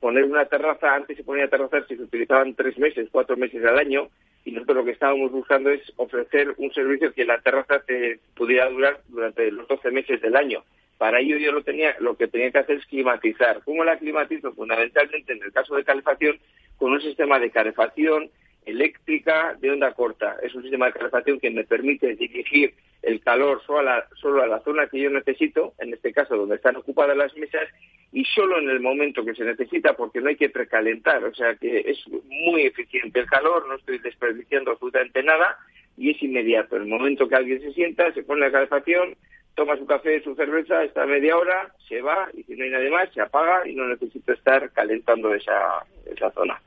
poner 0.00 0.24
una 0.24 0.44
terraza, 0.46 0.94
antes 0.94 1.16
se 1.16 1.24
ponía 1.24 1.48
terrazas 1.48 1.86
si 1.88 1.96
se 1.96 2.02
utilizaban 2.02 2.54
tres 2.54 2.78
meses, 2.78 3.08
cuatro 3.10 3.36
meses 3.36 3.64
al 3.64 3.78
año, 3.78 4.08
y 4.44 4.52
nosotros 4.52 4.78
lo 4.78 4.84
que 4.84 4.92
estábamos 4.92 5.30
buscando 5.30 5.70
es 5.70 5.82
ofrecer 5.96 6.54
un 6.56 6.72
servicio 6.72 7.12
que 7.12 7.24
la 7.24 7.40
terraza 7.40 7.80
te 7.80 8.20
pudiera 8.34 8.68
durar 8.70 9.00
durante 9.08 9.50
los 9.50 9.66
12 9.68 9.90
meses 9.90 10.20
del 10.22 10.36
año. 10.36 10.64
Para 10.96 11.20
ello 11.20 11.36
yo 11.36 11.52
lo 11.52 11.62
tenía, 11.62 11.94
lo 12.00 12.16
que 12.16 12.28
tenía 12.28 12.50
que 12.50 12.58
hacer 12.58 12.78
es 12.78 12.86
climatizar. 12.86 13.62
¿Cómo 13.64 13.84
la 13.84 13.98
climatizo? 13.98 14.52
Fundamentalmente 14.52 15.32
en 15.32 15.42
el 15.42 15.52
caso 15.52 15.76
de 15.76 15.84
calefacción 15.84 16.38
con 16.76 16.92
un 16.92 17.00
sistema 17.00 17.38
de 17.38 17.50
calefacción 17.50 18.30
eléctrica 18.68 19.56
de 19.60 19.70
onda 19.70 19.92
corta. 19.92 20.36
Es 20.42 20.54
un 20.54 20.62
sistema 20.62 20.86
de 20.86 20.92
calefacción 20.92 21.40
que 21.40 21.50
me 21.50 21.64
permite 21.64 22.14
dirigir 22.14 22.74
el 23.02 23.20
calor 23.20 23.62
solo 23.66 23.90
a, 23.90 24.46
la, 24.46 24.60
zona 24.60 24.86
que 24.88 25.00
yo 25.00 25.10
necesito, 25.10 25.74
en 25.78 25.94
este 25.94 26.12
caso 26.12 26.36
donde 26.36 26.56
están 26.56 26.76
ocupadas 26.76 27.16
las 27.16 27.34
mesas, 27.36 27.68
y 28.12 28.24
solo 28.24 28.58
en 28.58 28.68
el 28.68 28.80
momento 28.80 29.24
que 29.24 29.34
se 29.34 29.44
necesita, 29.44 29.94
porque 29.94 30.20
no 30.20 30.28
hay 30.28 30.36
que 30.36 30.50
precalentar. 30.50 31.24
O 31.24 31.34
sea 31.34 31.54
que 31.54 31.80
es 31.80 31.98
muy 32.08 32.62
eficiente 32.62 33.20
el 33.20 33.26
calor, 33.26 33.66
no 33.68 33.76
estoy 33.76 33.98
desperdiciando 33.98 34.72
absolutamente 34.72 35.22
nada 35.22 35.56
y 35.96 36.10
es 36.10 36.22
inmediato. 36.22 36.76
En 36.76 36.82
el 36.82 36.88
momento 36.88 37.28
que 37.28 37.36
alguien 37.36 37.60
se 37.60 37.72
sienta, 37.72 38.12
se 38.12 38.22
pone 38.22 38.42
la 38.42 38.52
calefacción, 38.52 39.16
toma 39.54 39.76
su 39.76 39.86
café, 39.86 40.22
su 40.22 40.34
cerveza, 40.34 40.84
está 40.84 41.06
media 41.06 41.36
hora, 41.36 41.72
se 41.88 42.00
va 42.02 42.28
y 42.34 42.42
si 42.44 42.54
no 42.54 42.64
hay 42.64 42.70
nadie 42.70 42.90
más, 42.90 43.12
se 43.12 43.20
apaga 43.20 43.66
y 43.66 43.74
no 43.74 43.88
necesito 43.88 44.32
estar 44.32 44.70
calentando 44.72 45.34
esa, 45.34 45.84
esa 46.06 46.30
zona. 46.32 46.60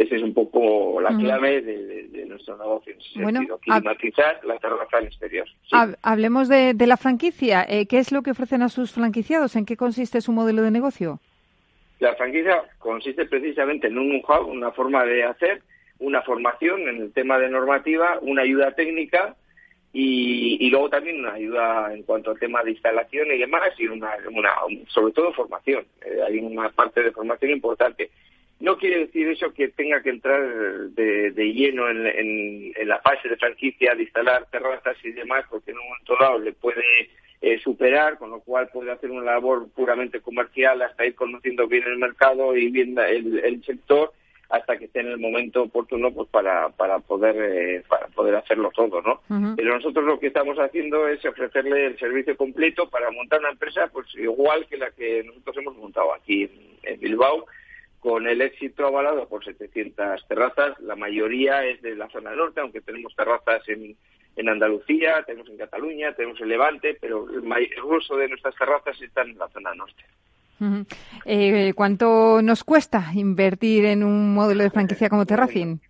Esa 0.00 0.16
es 0.16 0.22
un 0.22 0.32
poco 0.32 0.98
la 0.98 1.14
clave 1.14 1.60
de, 1.60 2.24
nuestro 2.26 2.56
negocio 2.56 2.94
en 2.94 3.00
ese 3.00 3.12
sentido, 3.12 3.58
climatizar 3.58 4.40
la 4.44 4.56
terraza 4.56 4.98
exterior. 5.00 5.46
Hablemos 6.00 6.48
de, 6.48 6.74
la 6.86 6.96
franquicia. 6.96 7.66
Eh, 7.68 7.84
¿Qué 7.86 7.98
es 7.98 8.10
lo 8.10 8.22
que 8.22 8.30
ofrecen 8.30 8.62
a 8.62 8.70
sus 8.70 8.92
franquiciados? 8.92 9.56
¿En 9.56 9.66
qué 9.66 9.76
consiste 9.76 10.22
su 10.22 10.32
modelo 10.32 10.62
de 10.62 10.70
negocio? 10.70 11.20
La 11.98 12.14
franquicia 12.14 12.62
consiste 12.78 13.26
precisamente 13.26 13.88
en 13.88 13.98
un 13.98 14.22
una 14.46 14.70
forma 14.70 15.04
de 15.04 15.24
hacer, 15.24 15.60
una 15.98 16.22
formación 16.22 16.88
en 16.88 17.02
el 17.02 17.12
tema 17.12 17.38
de 17.38 17.50
normativa, 17.50 18.18
una 18.22 18.40
ayuda 18.40 18.72
técnica 18.72 19.36
y, 19.92 20.70
luego 20.70 20.88
también 20.88 21.20
una 21.20 21.34
ayuda 21.34 21.92
en 21.92 22.04
cuanto 22.04 22.30
al 22.30 22.38
tema 22.38 22.62
de 22.62 22.70
instalación 22.70 23.28
y 23.34 23.38
demás 23.38 23.68
y 23.76 23.86
una, 23.86 24.12
sobre 24.88 25.12
todo 25.12 25.34
formación. 25.34 25.84
Eh, 26.06 26.20
hay 26.26 26.38
una 26.38 26.70
parte 26.70 27.02
de 27.02 27.12
formación 27.12 27.50
importante. 27.50 28.10
No 28.60 28.76
quiere 28.76 29.06
decir 29.06 29.28
eso 29.28 29.52
que 29.52 29.68
tenga 29.68 30.02
que 30.02 30.10
entrar 30.10 30.40
de, 30.90 31.52
lleno 31.52 31.88
en, 31.88 32.72
la 32.86 33.00
fase 33.00 33.28
de 33.28 33.36
franquicia, 33.36 33.94
de 33.94 34.02
instalar 34.02 34.46
terrazas 34.50 34.96
y 35.02 35.12
demás, 35.12 35.44
porque 35.48 35.70
en 35.70 35.78
un 35.78 35.84
momento 35.84 36.16
dado 36.20 36.38
le 36.38 36.52
puede 36.52 37.10
eh, 37.40 37.58
superar, 37.60 38.18
con 38.18 38.30
lo 38.30 38.40
cual 38.40 38.68
puede 38.68 38.92
hacer 38.92 39.10
una 39.10 39.32
labor 39.32 39.68
puramente 39.74 40.20
comercial 40.20 40.82
hasta 40.82 41.06
ir 41.06 41.14
conociendo 41.14 41.66
bien 41.66 41.84
el 41.86 41.98
mercado 41.98 42.54
y 42.56 42.70
bien 42.70 42.96
el 42.98 43.64
sector 43.64 44.12
hasta 44.50 44.76
que 44.76 44.86
esté 44.86 45.00
en 45.00 45.06
el 45.06 45.18
momento 45.18 45.62
oportuno 45.62 46.12
pues 46.12 46.28
para, 46.28 46.68
para 46.70 46.98
poder 46.98 47.36
eh, 47.38 47.84
para 47.88 48.08
poder 48.08 48.34
hacerlo 48.34 48.70
todo 48.74 49.00
no 49.00 49.20
pero 49.56 49.74
nosotros 49.74 50.04
lo 50.04 50.18
que 50.18 50.26
estamos 50.26 50.58
haciendo 50.58 51.06
es 51.08 51.24
ofrecerle 51.24 51.86
el 51.86 51.98
servicio 51.98 52.36
completo 52.36 52.90
para 52.90 53.10
montar 53.12 53.38
una 53.38 53.50
empresa 53.50 53.88
pues 53.92 54.06
igual 54.16 54.66
que 54.66 54.76
la 54.76 54.90
que 54.90 55.22
nosotros 55.22 55.56
hemos 55.58 55.76
montado 55.76 56.12
aquí 56.12 56.50
en, 56.82 57.00
Bilbao 57.00 57.46
con 58.00 58.26
el 58.26 58.40
éxito 58.40 58.86
avalado 58.86 59.28
por 59.28 59.44
700 59.44 60.26
terrazas 60.26 60.78
la 60.80 60.96
mayoría 60.96 61.64
es 61.64 61.80
de 61.82 61.94
la 61.94 62.08
zona 62.08 62.34
norte 62.34 62.60
aunque 62.60 62.80
tenemos 62.80 63.14
terrazas 63.14 63.68
en 63.68 63.96
en 64.36 64.48
Andalucía, 64.48 65.22
tenemos 65.26 65.48
en 65.48 65.58
Cataluña, 65.58 66.14
tenemos 66.14 66.40
en 66.40 66.48
Levante, 66.48 66.96
pero 67.00 67.28
el, 67.28 67.44
el 67.44 67.82
grueso 67.82 68.16
de 68.16 68.28
nuestras 68.28 68.54
terrazas 68.56 69.00
están 69.00 69.30
en 69.30 69.38
la 69.38 69.48
zona 69.48 69.74
norte. 69.74 70.02
Eh, 71.24 71.72
¿Cuánto 71.74 72.42
nos 72.42 72.64
cuesta 72.64 73.06
invertir 73.14 73.86
en 73.86 74.04
un 74.04 74.34
modelo 74.34 74.62
de 74.62 74.70
franquicia 74.70 75.08
como 75.08 75.24
Terracin? 75.24 75.80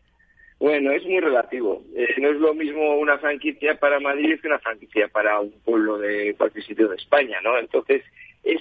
Bueno, 0.60 0.92
es 0.92 1.04
muy 1.04 1.18
relativo. 1.18 1.82
Eh, 1.96 2.14
no 2.18 2.28
es 2.28 2.36
lo 2.36 2.54
mismo 2.54 2.96
una 2.98 3.18
franquicia 3.18 3.78
para 3.80 3.98
Madrid 3.98 4.38
que 4.40 4.46
una 4.46 4.58
franquicia 4.58 5.08
para 5.08 5.40
un 5.40 5.52
pueblo 5.64 5.98
de 5.98 6.34
cualquier 6.36 6.64
sitio 6.64 6.88
de 6.88 6.96
España, 6.96 7.38
¿no? 7.42 7.58
Entonces, 7.58 8.04
es, 8.42 8.60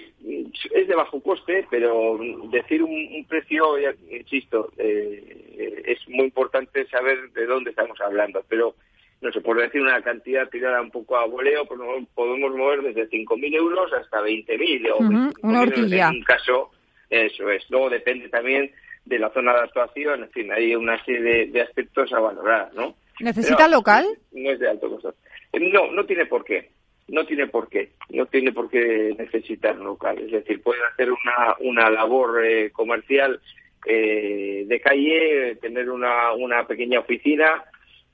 es 0.74 0.88
de 0.88 0.96
bajo 0.96 1.22
coste, 1.22 1.66
pero 1.70 2.20
decir 2.52 2.84
un, 2.84 3.26
precio, 3.28 3.76
insisto, 4.10 4.72
eh, 4.78 5.84
es 5.86 6.10
muy 6.10 6.26
importante 6.26 6.86
saber 6.88 7.32
de 7.32 7.46
dónde 7.46 7.72
estamos 7.72 8.00
hablando. 8.02 8.44
Pero 8.48 8.76
no 9.22 9.32
sé, 9.32 9.42
por 9.42 9.60
decir 9.60 9.82
una 9.82 10.02
cantidad 10.02 10.50
tirada 10.50 10.82
un 10.82 10.92
poco 10.92 11.18
a 11.18 11.26
voleo, 11.26 11.66
podemos 11.66 12.56
mover 12.56 12.82
desde 12.82 13.10
5.000 13.10 13.56
euros 13.56 13.92
hasta 13.94 14.22
20.000 14.22 14.92
o 14.94 15.48
una 15.48 15.62
horquilla. 15.62 16.10
En 16.10 16.16
un 16.16 16.24
caso, 16.24 16.72
eso 17.10 17.50
es. 17.50 17.70
Luego 17.70 17.90
depende 17.90 18.30
también 18.30 18.72
de 19.06 19.20
la 19.20 19.30
zona 19.32 19.54
de 19.54 19.62
actuación, 19.62 20.24
en 20.24 20.30
fin, 20.30 20.52
hay 20.52 20.76
una 20.76 21.04
serie 21.04 21.48
de, 21.48 21.62
aspectos 21.62 22.14
a 22.14 22.20
valorar, 22.20 22.72
¿no? 22.76 22.96
¿Necesita 23.20 23.68
local? 23.68 24.06
No 24.32 24.52
es 24.52 24.60
de 24.60 24.70
alto 24.70 24.90
costo. 24.90 25.16
No, 25.54 25.92
no 25.92 26.06
tiene 26.06 26.26
por 26.28 26.46
qué. 26.46 26.70
No 27.10 27.26
tiene 27.26 27.48
por 27.48 27.70
qué. 27.70 27.92
No 28.10 28.26
tiene 28.26 28.52
por 28.52 28.70
qué 28.70 29.16
necesitar 29.18 29.76
local. 29.78 30.20
Es 30.20 30.32
decir, 30.32 30.62
puede 30.62 30.82
hacer 30.92 31.10
una, 31.12 31.56
una 31.60 31.90
labor 31.90 32.46
eh, 32.46 32.72
comercial 32.72 33.40
eh, 33.86 34.66
de 34.68 34.80
calle, 34.82 35.56
tener 35.62 35.90
una, 35.90 36.34
una 36.34 36.68
pequeña 36.68 37.00
oficina, 37.00 37.64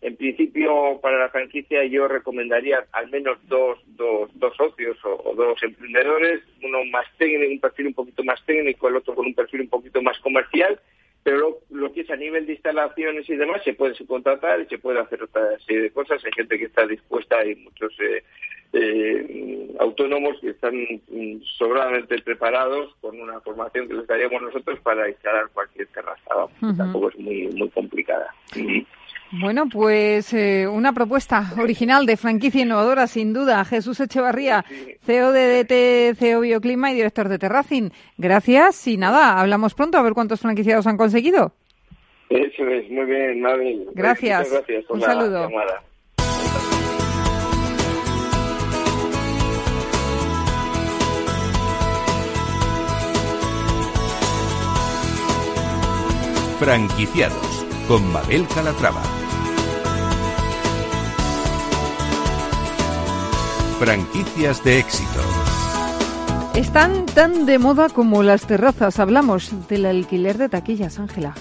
en 0.05 0.17
principio, 0.17 0.99
para 1.01 1.17
la 1.17 1.29
franquicia 1.29 1.83
yo 1.85 2.07
recomendaría 2.07 2.85
al 2.91 3.09
menos 3.09 3.39
dos, 3.47 3.79
dos, 3.87 4.29
dos 4.35 4.55
socios 4.55 4.95
o, 5.03 5.33
dos 5.35 5.61
emprendedores, 5.63 6.43
uno 6.61 6.85
más 6.85 7.07
técnico, 7.17 7.51
un 7.51 7.59
perfil 7.59 7.87
un 7.87 7.93
poquito 7.95 8.23
más 8.23 8.45
técnico, 8.45 8.87
el 8.87 8.97
otro 8.97 9.15
con 9.15 9.25
un 9.25 9.33
perfil 9.33 9.61
un 9.61 9.69
poquito 9.69 10.03
más 10.03 10.19
comercial, 10.19 10.79
pero 11.23 11.57
lo, 11.71 11.91
que 11.91 12.01
es 12.01 12.09
a 12.11 12.17
nivel 12.17 12.45
de 12.45 12.53
instalaciones 12.53 13.27
y 13.27 13.35
demás 13.35 13.63
se 13.63 13.73
puede 13.73 13.95
subcontratar 13.95 14.61
y 14.61 14.67
se 14.67 14.77
puede 14.77 14.99
hacer 14.99 15.23
otra 15.23 15.57
serie 15.65 15.81
de 15.81 15.91
cosas. 15.91 16.23
Hay 16.23 16.31
gente 16.33 16.59
que 16.59 16.65
está 16.65 16.85
dispuesta, 16.85 17.39
hay 17.39 17.55
muchos 17.55 17.91
eh, 17.99 18.23
eh, 18.75 19.75
autónomos 19.79 20.37
que 20.41 20.49
están 20.49 20.75
mm, 20.75 21.41
sobradamente 21.57 22.21
preparados 22.21 22.93
con 22.99 23.19
una 23.19 23.39
formación 23.39 23.87
que 23.87 23.93
les 23.93 24.07
daríamos 24.07 24.41
nosotros 24.41 24.79
para 24.81 25.09
instalar 25.09 25.49
cualquier 25.53 25.87
terraza. 25.87 26.47
Tampoco 26.77 27.09
es 27.09 27.19
muy, 27.19 27.47
muy 27.55 27.69
complicada. 27.69 28.27
Bueno, 29.31 29.65
pues 29.71 30.33
eh, 30.33 30.67
una 30.67 30.93
propuesta 30.93 31.53
original 31.59 32.05
de 32.05 32.17
franquicia 32.17 32.61
innovadora, 32.61 33.07
sin 33.07 33.33
duda. 33.33 33.65
Jesús 33.65 33.99
Echevarría, 33.99 34.63
CEO 35.03 35.31
de 35.31 35.63
DT, 35.63 36.17
CEO 36.17 36.41
Bioclima 36.41 36.91
y 36.91 36.95
director 36.95 37.27
de 37.27 37.39
Terracin. 37.39 37.91
Gracias 38.17 38.87
y 38.87 38.97
nada, 38.97 39.39
hablamos 39.39 39.73
pronto 39.73 39.97
a 39.97 40.03
ver 40.03 40.13
cuántos 40.13 40.41
franquiciados 40.41 40.85
han 40.87 40.97
conseguido. 40.97 41.53
Eso 42.29 42.67
es, 42.67 42.89
muy 42.89 43.05
bien, 43.05 43.41
Mabel. 43.41 43.87
Gracias. 43.93 44.51
gracias 44.51 44.89
Un 44.89 45.01
saludo. 45.01 45.49
Franquiciados 56.59 57.65
con 57.85 58.09
Mabel 58.13 58.47
Calatrava. 58.47 59.01
Franquicias 63.77 64.63
de 64.63 64.79
éxito. 64.79 65.19
Están 66.55 67.05
tan 67.07 67.45
de 67.45 67.59
moda 67.59 67.89
como 67.89 68.23
las 68.23 68.47
terrazas. 68.47 68.99
Hablamos 68.99 69.51
del 69.67 69.85
alquiler 69.85 70.37
de 70.37 70.47
taquillas, 70.47 70.97
Ángela. 70.97 71.35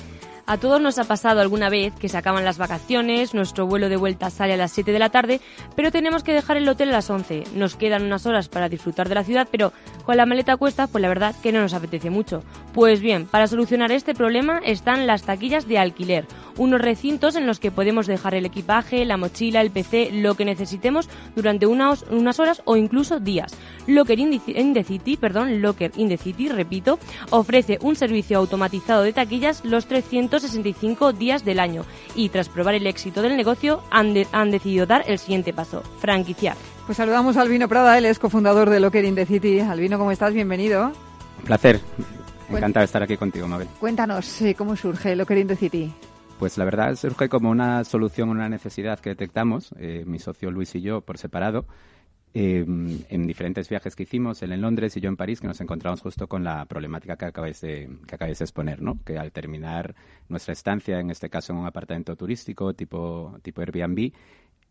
A 0.46 0.58
todos 0.58 0.78
nos 0.78 0.98
ha 0.98 1.04
pasado 1.04 1.40
alguna 1.40 1.70
vez 1.70 1.94
que 1.94 2.10
se 2.10 2.18
acaban 2.18 2.44
las 2.44 2.58
vacaciones, 2.58 3.32
nuestro 3.32 3.66
vuelo 3.66 3.88
de 3.88 3.96
vuelta 3.96 4.28
sale 4.28 4.52
a 4.52 4.58
las 4.58 4.72
7 4.72 4.92
de 4.92 4.98
la 4.98 5.08
tarde, 5.08 5.40
pero 5.74 5.90
tenemos 5.90 6.22
que 6.22 6.34
dejar 6.34 6.58
el 6.58 6.68
hotel 6.68 6.90
a 6.90 6.92
las 6.92 7.08
11. 7.08 7.44
Nos 7.54 7.76
quedan 7.76 8.02
unas 8.02 8.26
horas 8.26 8.50
para 8.50 8.68
disfrutar 8.68 9.08
de 9.08 9.14
la 9.14 9.24
ciudad, 9.24 9.48
pero 9.50 9.72
con 10.04 10.18
la 10.18 10.26
maleta 10.26 10.58
cuesta, 10.58 10.86
pues 10.86 11.00
la 11.00 11.08
verdad 11.08 11.34
que 11.42 11.50
no 11.50 11.62
nos 11.62 11.72
apetece 11.72 12.10
mucho. 12.10 12.42
Pues 12.74 13.00
bien, 13.00 13.24
para 13.24 13.46
solucionar 13.46 13.90
este 13.90 14.14
problema 14.14 14.60
están 14.62 15.06
las 15.06 15.22
taquillas 15.22 15.66
de 15.66 15.78
alquiler, 15.78 16.26
unos 16.58 16.82
recintos 16.82 17.36
en 17.36 17.46
los 17.46 17.58
que 17.58 17.70
podemos 17.70 18.06
dejar 18.06 18.34
el 18.34 18.44
equipaje, 18.44 19.06
la 19.06 19.16
mochila, 19.16 19.62
el 19.62 19.70
PC, 19.70 20.10
lo 20.12 20.34
que 20.34 20.44
necesitemos 20.44 21.08
durante 21.34 21.66
unas, 21.66 22.04
horas 22.38 22.60
o 22.66 22.76
incluso 22.76 23.18
días. 23.18 23.56
Locker 23.86 24.18
in 24.18 24.74
the 24.74 24.84
City, 24.84 25.16
perdón, 25.16 25.62
Locker 25.62 25.92
in 25.96 26.08
the 26.08 26.18
City, 26.18 26.48
repito, 26.48 26.98
ofrece 27.30 27.78
un 27.80 27.96
servicio 27.96 28.38
automatizado 28.38 29.04
de 29.04 29.14
taquillas 29.14 29.64
los 29.64 29.86
300 29.86 30.33
365 30.40 31.12
días 31.12 31.44
del 31.44 31.60
año 31.60 31.84
y 32.16 32.28
tras 32.28 32.48
probar 32.48 32.74
el 32.74 32.86
éxito 32.86 33.22
del 33.22 33.36
negocio 33.36 33.82
han, 33.90 34.14
han 34.32 34.50
decidido 34.50 34.84
dar 34.84 35.04
el 35.06 35.18
siguiente 35.18 35.52
paso, 35.52 35.82
franquiciar. 36.00 36.56
Pues 36.86 36.96
saludamos 36.96 37.36
a 37.36 37.42
Albino 37.42 37.68
Prada, 37.68 37.96
él 37.96 38.06
es 38.06 38.18
cofundador 38.18 38.68
de 38.68 38.80
Locker 38.80 39.04
in 39.04 39.14
the 39.14 39.26
City. 39.26 39.60
Albino, 39.60 39.96
¿cómo 39.96 40.10
estás? 40.10 40.34
Bienvenido. 40.34 40.92
Un 41.38 41.44
placer. 41.44 41.80
Encantado 42.50 42.82
de 42.82 42.86
estar 42.86 43.02
aquí 43.02 43.16
contigo, 43.16 43.46
Mabel. 43.46 43.68
Cuéntanos, 43.78 44.42
eh, 44.42 44.54
¿cómo 44.56 44.74
surge 44.74 45.14
Locker 45.14 45.38
in 45.38 45.46
the 45.46 45.56
City? 45.56 45.92
Pues 46.38 46.58
la 46.58 46.64
verdad 46.64 46.96
surge 46.96 47.28
como 47.28 47.50
una 47.50 47.84
solución, 47.84 48.28
una 48.28 48.48
necesidad 48.48 48.98
que 48.98 49.10
detectamos, 49.10 49.72
eh, 49.78 50.02
mi 50.04 50.18
socio 50.18 50.50
Luis 50.50 50.74
y 50.74 50.80
yo 50.80 51.00
por 51.00 51.16
separado, 51.16 51.64
eh, 52.36 52.64
en 52.66 53.26
diferentes 53.28 53.68
viajes 53.68 53.94
que 53.94 54.02
hicimos, 54.02 54.42
él 54.42 54.50
en 54.50 54.60
Londres 54.60 54.96
y 54.96 55.00
yo 55.00 55.08
en 55.08 55.16
París, 55.16 55.40
que 55.40 55.46
nos 55.46 55.60
encontramos 55.60 56.00
justo 56.00 56.26
con 56.26 56.42
la 56.42 56.66
problemática 56.66 57.16
que 57.16 57.26
acabáis 57.26 57.60
de, 57.60 57.88
que 58.08 58.16
acabáis 58.16 58.40
de 58.40 58.44
exponer, 58.44 58.82
¿no? 58.82 58.98
Que 59.04 59.18
al 59.18 59.30
terminar 59.30 59.94
nuestra 60.28 60.52
estancia, 60.52 60.98
en 60.98 61.10
este 61.10 61.30
caso 61.30 61.52
en 61.52 61.60
un 61.60 61.66
apartamento 61.66 62.16
turístico 62.16 62.74
tipo, 62.74 63.38
tipo 63.42 63.60
Airbnb, 63.60 64.12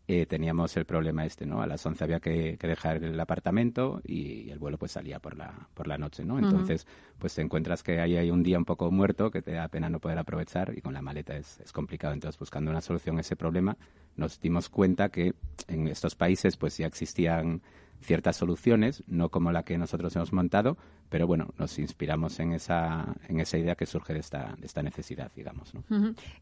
eh, 0.06 0.26
teníamos 0.26 0.76
el 0.76 0.84
problema 0.84 1.24
este, 1.24 1.46
¿no? 1.46 1.62
A 1.62 1.66
las 1.66 1.86
11 1.86 2.04
había 2.04 2.20
que, 2.20 2.58
dejar 2.60 3.02
el 3.02 3.18
apartamento 3.18 4.02
y, 4.04 4.50
el 4.50 4.58
vuelo 4.58 4.76
pues 4.76 4.92
salía 4.92 5.18
por 5.18 5.34
la, 5.34 5.68
por 5.72 5.86
la 5.86 5.96
noche, 5.96 6.22
¿no? 6.22 6.38
Entonces, 6.38 6.86
pues 7.18 7.34
te 7.34 7.40
encuentras 7.40 7.82
que 7.82 7.98
ahí 7.98 8.18
hay 8.18 8.30
un 8.30 8.42
día 8.42 8.58
un 8.58 8.66
poco 8.66 8.90
muerto 8.90 9.30
que 9.30 9.40
te 9.40 9.52
da 9.52 9.68
pena 9.68 9.88
no 9.88 10.00
poder 10.00 10.18
aprovechar 10.18 10.74
y 10.76 10.82
con 10.82 10.92
la 10.92 11.00
maleta 11.00 11.34
es, 11.34 11.58
es 11.60 11.72
complicado. 11.72 12.12
Entonces, 12.12 12.38
buscando 12.38 12.70
una 12.70 12.82
solución 12.82 13.16
a 13.16 13.22
ese 13.22 13.36
problema, 13.36 13.78
nos 14.16 14.40
dimos 14.40 14.68
cuenta 14.68 15.08
que 15.08 15.34
en 15.68 15.88
estos 15.88 16.14
países 16.14 16.56
pues 16.56 16.76
ya 16.76 16.86
existían 16.86 17.62
ciertas 18.04 18.36
soluciones, 18.36 19.02
no 19.06 19.30
como 19.30 19.50
la 19.50 19.64
que 19.64 19.78
nosotros 19.78 20.14
hemos 20.16 20.32
montado, 20.32 20.76
pero 21.08 21.26
bueno, 21.26 21.48
nos 21.58 21.78
inspiramos 21.78 22.38
en 22.40 22.52
esa, 22.52 23.14
en 23.28 23.40
esa 23.40 23.58
idea 23.58 23.74
que 23.74 23.86
surge 23.86 24.12
de 24.12 24.20
esta, 24.20 24.54
de 24.58 24.66
esta 24.66 24.82
necesidad, 24.82 25.32
digamos. 25.34 25.74
¿no? 25.74 25.84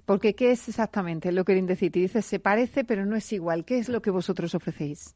Porque, 0.04 0.34
¿qué 0.34 0.50
es 0.50 0.68
exactamente 0.68 1.32
lo 1.32 1.44
que 1.44 1.52
City? 1.76 2.00
Dices, 2.00 2.26
se 2.26 2.40
parece, 2.40 2.84
pero 2.84 3.06
no 3.06 3.16
es 3.16 3.32
igual. 3.32 3.64
¿Qué 3.64 3.78
es 3.78 3.88
lo 3.88 4.02
que 4.02 4.10
vosotros 4.10 4.54
ofrecéis? 4.54 5.14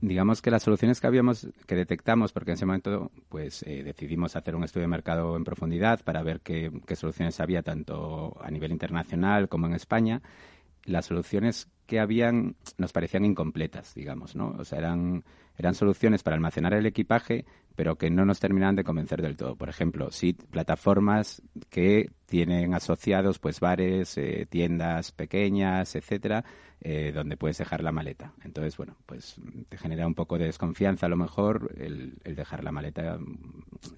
digamos 0.00 0.42
que 0.42 0.50
las 0.50 0.62
soluciones 0.62 1.00
que 1.00 1.06
habíamos 1.06 1.48
que 1.66 1.74
detectamos 1.74 2.32
porque 2.32 2.50
en 2.50 2.54
ese 2.56 2.66
momento 2.66 3.10
pues 3.30 3.62
eh, 3.62 3.82
decidimos 3.82 4.36
hacer 4.36 4.54
un 4.54 4.62
estudio 4.62 4.82
de 4.82 4.88
mercado 4.88 5.36
en 5.36 5.44
profundidad 5.44 6.00
para 6.04 6.22
ver 6.22 6.40
qué, 6.40 6.70
qué, 6.86 6.96
soluciones 6.96 7.40
había 7.40 7.62
tanto 7.62 8.36
a 8.42 8.50
nivel 8.50 8.72
internacional 8.72 9.48
como 9.48 9.66
en 9.66 9.72
España 9.72 10.20
las 10.86 11.06
soluciones 11.06 11.68
que 11.86 12.00
habían 12.00 12.56
nos 12.78 12.92
parecían 12.92 13.24
incompletas 13.24 13.94
digamos 13.94 14.34
no 14.34 14.54
o 14.58 14.64
sea 14.64 14.78
eran 14.78 15.24
eran 15.58 15.74
soluciones 15.74 16.22
para 16.22 16.34
almacenar 16.34 16.74
el 16.74 16.86
equipaje, 16.86 17.44
pero 17.74 17.96
que 17.96 18.10
no 18.10 18.24
nos 18.24 18.40
terminaban 18.40 18.76
de 18.76 18.84
convencer 18.84 19.22
del 19.22 19.36
todo. 19.36 19.56
Por 19.56 19.68
ejemplo, 19.68 20.10
sí, 20.10 20.34
plataformas 20.34 21.42
que 21.70 22.10
tienen 22.26 22.74
asociados 22.74 23.38
pues 23.38 23.60
bares, 23.60 24.16
eh, 24.18 24.46
tiendas 24.48 25.12
pequeñas, 25.12 25.94
etcétera, 25.94 26.44
eh, 26.80 27.12
donde 27.14 27.36
puedes 27.36 27.58
dejar 27.58 27.82
la 27.82 27.92
maleta. 27.92 28.32
Entonces, 28.44 28.76
bueno, 28.76 28.96
pues 29.06 29.36
te 29.68 29.78
genera 29.78 30.06
un 30.06 30.14
poco 30.14 30.38
de 30.38 30.46
desconfianza 30.46 31.06
a 31.06 31.10
lo 31.10 31.16
mejor 31.16 31.72
el, 31.78 32.18
dejar 32.24 32.62
la 32.62 32.72
maleta, 32.72 33.18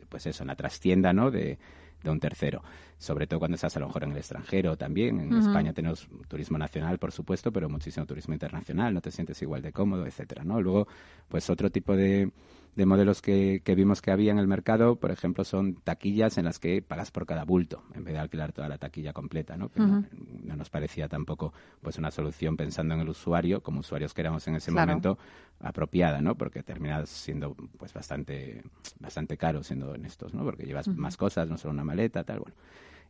pues 0.08 0.26
eso, 0.26 0.44
en 0.44 0.48
la 0.48 0.56
trastienda, 0.56 1.12
¿no? 1.12 1.30
De, 1.30 1.58
de 2.02 2.10
un 2.10 2.20
tercero. 2.20 2.62
Sobre 2.98 3.26
todo 3.26 3.38
cuando 3.38 3.54
estás 3.54 3.76
a 3.76 3.80
lo 3.80 3.86
mejor 3.86 4.04
en 4.04 4.12
el 4.12 4.16
extranjero 4.18 4.76
también. 4.76 5.20
En 5.20 5.32
España 5.34 5.72
tenemos 5.72 6.08
turismo 6.26 6.58
nacional, 6.58 6.98
por 6.98 7.12
supuesto, 7.12 7.52
pero 7.52 7.68
muchísimo 7.68 8.06
turismo 8.06 8.34
internacional. 8.34 8.92
No 8.94 9.00
te 9.00 9.10
sientes 9.10 9.40
igual 9.42 9.62
de 9.62 9.72
cómodo, 9.72 10.06
etcétera, 10.06 10.44
¿no? 10.44 10.60
Luego, 10.60 10.88
pues 11.28 11.48
otro 11.50 11.70
tipo 11.70 11.94
de, 11.94 12.30
de 12.78 12.86
modelos 12.86 13.22
que, 13.22 13.60
que, 13.64 13.74
vimos 13.74 14.00
que 14.00 14.12
había 14.12 14.30
en 14.30 14.38
el 14.38 14.46
mercado, 14.46 15.00
por 15.00 15.10
ejemplo, 15.10 15.42
son 15.42 15.74
taquillas 15.82 16.38
en 16.38 16.44
las 16.44 16.60
que 16.60 16.80
pagas 16.80 17.10
por 17.10 17.26
cada 17.26 17.44
bulto, 17.44 17.82
en 17.92 18.04
vez 18.04 18.14
de 18.14 18.20
alquilar 18.20 18.52
toda 18.52 18.68
la 18.68 18.78
taquilla 18.78 19.12
completa, 19.12 19.56
¿no? 19.56 19.68
No, 19.74 20.54
nos 20.54 20.70
parecía 20.70 21.08
tampoco 21.08 21.52
pues 21.82 21.98
una 21.98 22.12
solución 22.12 22.56
pensando 22.56 22.94
en 22.94 23.00
el 23.00 23.08
usuario, 23.08 23.64
como 23.64 23.80
usuarios 23.80 24.14
que 24.14 24.20
éramos 24.20 24.46
en 24.46 24.54
ese 24.54 24.70
momento, 24.70 25.18
apropiada, 25.58 26.20
¿no? 26.20 26.36
Porque 26.36 26.62
termina 26.62 27.04
siendo 27.04 27.56
pues 27.76 27.92
bastante, 27.92 28.62
bastante 29.00 29.36
caro, 29.36 29.64
siendo 29.64 29.90
honestos, 29.90 30.32
¿no? 30.32 30.44
Porque 30.44 30.64
llevas 30.64 30.86
más 30.86 31.16
cosas, 31.16 31.48
no 31.48 31.58
solo 31.58 31.74
una 31.74 31.82
maleta, 31.82 32.22
tal, 32.22 32.38
bueno. 32.38 32.54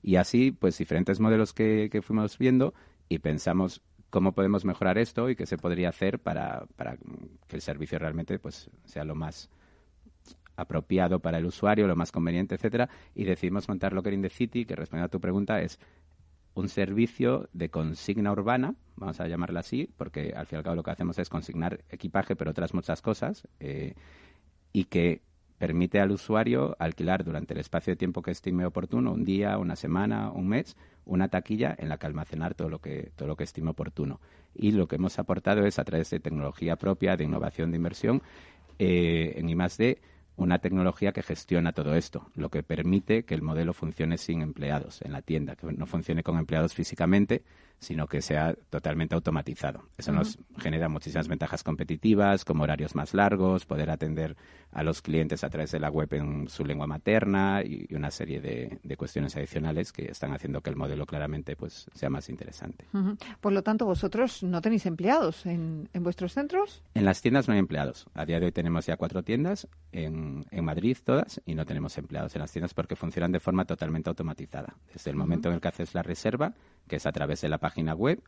Y 0.02 0.16
así, 0.16 0.50
pues 0.50 0.78
diferentes 0.78 1.20
modelos 1.20 1.52
que, 1.52 1.90
que 1.92 2.00
fuimos 2.00 2.38
viendo 2.38 2.72
y 3.10 3.18
pensamos 3.18 3.82
cómo 4.08 4.32
podemos 4.32 4.64
mejorar 4.64 4.96
esto 4.96 5.28
y 5.28 5.36
qué 5.36 5.44
se 5.44 5.58
podría 5.58 5.90
hacer 5.90 6.20
para, 6.20 6.64
para 6.76 6.96
que 7.46 7.56
el 7.56 7.60
servicio 7.60 7.98
realmente 7.98 8.38
pues 8.38 8.70
sea 8.86 9.04
lo 9.04 9.14
más 9.14 9.50
apropiado 10.58 11.20
para 11.20 11.38
el 11.38 11.46
usuario, 11.46 11.86
lo 11.86 11.96
más 11.96 12.10
conveniente, 12.10 12.56
etcétera, 12.56 12.88
y 13.14 13.24
decidimos 13.24 13.68
montar 13.68 13.92
Locker 13.92 14.12
in 14.12 14.22
the 14.22 14.28
City, 14.28 14.64
que 14.64 14.74
respondiendo 14.74 15.06
a 15.06 15.10
tu 15.10 15.20
pregunta 15.20 15.62
es 15.62 15.78
un 16.54 16.68
servicio 16.68 17.48
de 17.52 17.70
consigna 17.70 18.32
urbana, 18.32 18.74
vamos 18.96 19.20
a 19.20 19.28
llamarla 19.28 19.60
así, 19.60 19.88
porque 19.96 20.32
al 20.36 20.46
fin 20.46 20.56
y 20.56 20.58
al 20.58 20.64
cabo 20.64 20.76
lo 20.76 20.82
que 20.82 20.90
hacemos 20.90 21.16
es 21.20 21.28
consignar 21.28 21.84
equipaje, 21.88 22.34
pero 22.34 22.50
otras 22.50 22.74
muchas 22.74 23.00
cosas, 23.00 23.46
eh, 23.60 23.94
y 24.72 24.84
que 24.84 25.22
permite 25.58 26.00
al 26.00 26.10
usuario 26.10 26.76
alquilar 26.80 27.24
durante 27.24 27.54
el 27.54 27.60
espacio 27.60 27.92
de 27.92 27.96
tiempo 27.96 28.22
que 28.22 28.32
estime 28.32 28.66
oportuno, 28.66 29.12
un 29.12 29.24
día, 29.24 29.58
una 29.58 29.76
semana, 29.76 30.32
un 30.32 30.48
mes, 30.48 30.76
una 31.04 31.28
taquilla 31.28 31.74
en 31.78 31.88
la 31.88 31.98
que 31.98 32.06
almacenar 32.06 32.54
todo 32.54 32.68
lo 32.68 32.80
que, 32.80 33.12
todo 33.14 33.28
lo 33.28 33.36
que 33.36 33.44
estime 33.44 33.70
oportuno. 33.70 34.20
Y 34.54 34.72
lo 34.72 34.88
que 34.88 34.96
hemos 34.96 35.18
aportado 35.20 35.64
es, 35.64 35.78
a 35.78 35.84
través 35.84 36.10
de 36.10 36.18
tecnología 36.18 36.76
propia, 36.76 37.16
de 37.16 37.24
innovación 37.24 37.70
de 37.70 37.76
inversión, 37.76 38.22
eh, 38.78 39.34
en 39.36 39.48
I+.D., 39.48 39.98
una 40.38 40.60
tecnología 40.60 41.12
que 41.12 41.22
gestiona 41.22 41.72
todo 41.72 41.94
esto, 41.94 42.30
lo 42.36 42.48
que 42.48 42.62
permite 42.62 43.24
que 43.24 43.34
el 43.34 43.42
modelo 43.42 43.74
funcione 43.74 44.16
sin 44.18 44.40
empleados 44.40 45.02
en 45.02 45.12
la 45.12 45.20
tienda, 45.20 45.56
que 45.56 45.66
no 45.72 45.84
funcione 45.84 46.22
con 46.22 46.38
empleados 46.38 46.74
físicamente, 46.74 47.42
sino 47.78 48.06
que 48.06 48.20
sea 48.22 48.54
totalmente 48.70 49.14
automatizado. 49.14 49.84
Eso 49.96 50.12
nos 50.12 50.38
genera 50.58 50.88
muchísimas 50.88 51.28
ventajas 51.28 51.62
competitivas, 51.62 52.44
como 52.44 52.64
horarios 52.64 52.94
más 52.94 53.14
largos, 53.14 53.66
poder 53.66 53.90
atender 53.90 54.36
a 54.72 54.82
los 54.82 55.00
clientes 55.00 55.44
a 55.44 55.50
través 55.50 55.70
de 55.70 55.80
la 55.80 55.90
web 55.90 56.12
en 56.14 56.48
su 56.48 56.64
lengua 56.64 56.86
materna 56.86 57.62
y, 57.64 57.86
una 57.94 58.10
serie 58.10 58.40
de, 58.40 58.96
cuestiones 58.96 59.36
adicionales 59.36 59.92
que 59.92 60.10
están 60.10 60.32
haciendo 60.32 60.60
que 60.60 60.70
el 60.70 60.76
modelo 60.76 61.06
claramente 61.06 61.54
pues 61.54 61.86
sea 61.94 62.10
más 62.10 62.28
interesante. 62.28 62.84
Por 63.40 63.52
lo 63.52 63.62
tanto, 63.62 63.86
vosotros 63.86 64.42
no 64.42 64.60
tenéis 64.60 64.86
empleados 64.86 65.46
en, 65.46 65.88
vuestros 65.94 66.32
centros. 66.32 66.82
En 66.94 67.04
las 67.04 67.22
tiendas 67.22 67.46
no 67.46 67.54
hay 67.54 67.60
empleados. 67.60 68.06
A 68.14 68.24
día 68.24 68.40
de 68.40 68.46
hoy 68.46 68.52
tenemos 68.52 68.86
ya 68.86 68.96
cuatro 68.96 69.22
tiendas 69.22 69.68
en, 69.92 70.44
Madrid 70.62 70.98
todas 71.02 71.40
y 71.46 71.54
no 71.54 71.64
tenemos 71.64 71.96
empleados 71.96 72.34
en 72.34 72.40
las 72.40 72.52
tiendas 72.52 72.74
porque 72.74 72.96
funcionan 72.96 73.32
de 73.32 73.40
forma 73.40 73.64
totalmente 73.64 74.10
automatizada. 74.10 74.74
Desde 74.92 75.10
el 75.10 75.16
momento 75.16 75.48
en 75.48 75.54
el 75.54 75.60
que 75.60 75.68
haces 75.68 75.94
la 75.94 76.02
reserva, 76.02 76.54
que 76.88 76.96
es 76.96 77.06
a 77.06 77.12
través 77.12 77.40
de 77.40 77.48
la 77.48 77.58
página 77.58 77.94
web, 77.94 78.20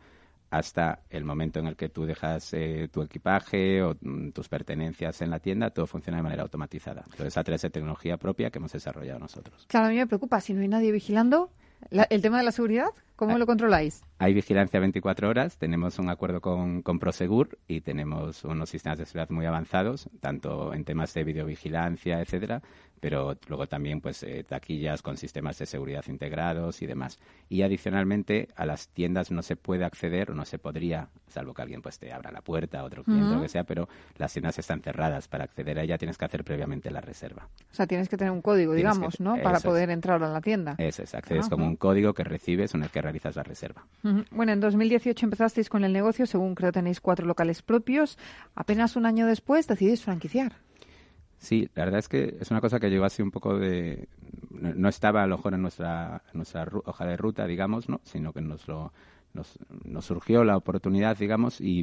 hasta 0.51 1.01
el 1.11 1.25
momento 1.25 1.61
en 1.61 1.67
el 1.67 1.77
que 1.77 1.89
tú 1.89 2.05
dejas 2.05 2.53
eh, 2.55 2.89
tu 2.93 3.03
equipaje 3.03 3.83
o 3.83 3.97
mm, 4.01 4.31
tus 4.31 4.49
pertenencias 4.49 5.23
en 5.23 5.31
la 5.31 5.39
tienda, 5.39 5.71
todo 5.71 5.87
funciona 5.87 6.19
de 6.19 6.25
manera 6.25 6.43
automatizada. 6.43 7.05
Entonces, 7.05 7.37
a 7.37 7.45
través 7.45 7.63
de 7.63 7.71
tecnología 7.71 8.17
propia 8.17 8.51
que 8.51 8.59
hemos 8.59 8.73
desarrollado 8.73 9.21
nosotros. 9.21 9.65
Claro, 9.69 9.87
a 9.87 9.91
mí 9.91 9.97
me 9.97 10.07
preocupa, 10.07 10.41
si 10.41 10.53
no 10.53 10.61
hay 10.61 10.69
nadie 10.69 10.91
vigilando, 10.91 11.51
¿el 11.91 12.21
tema 12.21 12.39
de 12.39 12.45
la 12.45 12.53
seguridad? 12.53 12.89
¿Cómo 13.15 13.39
lo 13.39 13.47
controláis? 13.47 14.03
Hay 14.19 14.33
vigilancia 14.33 14.81
24 14.81 15.29
horas, 15.29 15.59
tenemos 15.59 15.99
un 15.99 16.09
acuerdo 16.09 16.41
con, 16.41 16.83
con, 16.83 16.99
Prosegur 16.99 17.59
y 17.69 17.83
tenemos 17.83 18.45
unos 18.45 18.71
sistemas 18.71 18.99
de 18.99 19.05
seguridad 19.05 19.29
muy 19.31 19.45
avanzados, 19.45 20.09
tanto 20.21 20.73
en 20.73 20.85
temas 20.85 21.13
de 21.13 21.25
videovigilancia, 21.25 22.21
etcétera, 22.21 22.63
pero 23.01 23.37
luego 23.49 23.67
también 23.67 24.01
pues 24.01 24.23
eh, 24.23 24.45
taquillas 24.47 25.03
con 25.03 25.17
sistemas 25.17 25.59
de 25.59 25.67
seguridad 25.67 26.05
integrados 26.09 26.83
y 26.83 26.87
demás. 26.87 27.19
Y 27.49 27.63
adicionalmente 27.63 28.49
a 28.55 28.67
las 28.67 28.89
tiendas 28.89 29.31
no 29.31 29.43
se 29.43 29.57
puede 29.57 29.85
acceder 29.85 30.31
o 30.31 30.35
no 30.35 30.45
se 30.45 30.59
podría, 30.59 31.09
salvo 31.29 31.55
que 31.55 31.63
alguien 31.63 31.83
pues 31.83 31.99
te 31.99 32.13
abra 32.13 32.31
la 32.31 32.43
puerta, 32.43 32.85
otro 32.85 33.03
cliente, 33.03 33.33
o 33.33 33.37
lo 33.37 33.43
que 33.43 33.49
sea, 33.49 33.65
pero 33.65 33.89
las 34.17 34.33
tiendas 34.33 34.59
están 34.59 34.83
cerradas. 34.83 35.29
Para 35.29 35.45
acceder 35.45 35.79
a 35.79 35.83
ella 35.83 35.99
tienes 35.99 36.19
que 36.19 36.25
hacer 36.27 36.45
previamente 36.45 36.91
la 36.91 37.01
reserva. 37.01 37.49
O 37.71 37.75
sea, 37.75 37.87
tienes 37.87 38.09
que 38.09 38.17
tener 38.17 38.33
un 38.33 38.43
código, 38.43 38.75
digamos, 38.75 39.21
¿no? 39.21 39.37
Para 39.43 39.61
poder 39.61 39.91
entrar 39.91 40.23
a 40.23 40.29
la 40.29 40.41
tienda. 40.41 40.75
Eso 40.79 41.03
es, 41.03 41.15
accedes 41.15 41.49
como 41.49 41.67
un 41.67 41.77
código 41.77 42.13
que 42.13 42.25
recibes 42.25 42.75
una 42.75 42.85
vez 42.85 42.93
que 42.93 43.03
realizas 43.03 43.37
la 43.37 43.43
reserva. 43.43 43.87
Bueno, 44.31 44.53
en 44.53 44.61
2018 44.61 45.27
empezasteis 45.27 45.69
con 45.69 45.85
el 45.85 45.93
negocio, 45.93 46.27
según 46.27 46.55
creo 46.55 46.73
tenéis 46.73 47.01
cuatro 47.01 47.27
locales 47.27 47.63
propios. 47.63 48.19
Apenas 48.55 48.97
un 48.97 49.07
año 49.07 49.27
después 49.27 49.67
decidís 49.67 50.03
franquiciar. 50.03 50.53
Sí, 51.41 51.71
la 51.75 51.87
verdad 51.87 52.01
es 52.01 52.09
que 52.09 52.37
es 52.39 52.51
una 52.51 52.61
cosa 52.61 52.79
que 52.79 52.91
llegó 52.91 53.07
así 53.07 53.23
un 53.23 53.31
poco 53.31 53.59
de... 53.59 54.09
No, 54.51 54.91
estaba 54.91 55.23
a 55.23 55.27
lo 55.27 55.39
mejor 55.39 55.55
en 55.55 55.63
nuestra, 55.63 56.23
nuestra 56.35 56.69
hoja 56.85 57.07
de 57.07 57.17
ruta, 57.17 57.47
digamos, 57.47 57.89
¿no? 57.89 58.03
Sino 58.05 58.35
que 58.35 58.43
nos, 58.43 58.69
lo, 58.69 58.93
nos, 59.33 59.59
nos 59.85 60.05
surgió 60.05 60.45
la 60.45 60.59
oportunidad, 60.59 61.17
digamos, 61.17 61.63
y, 61.63 61.83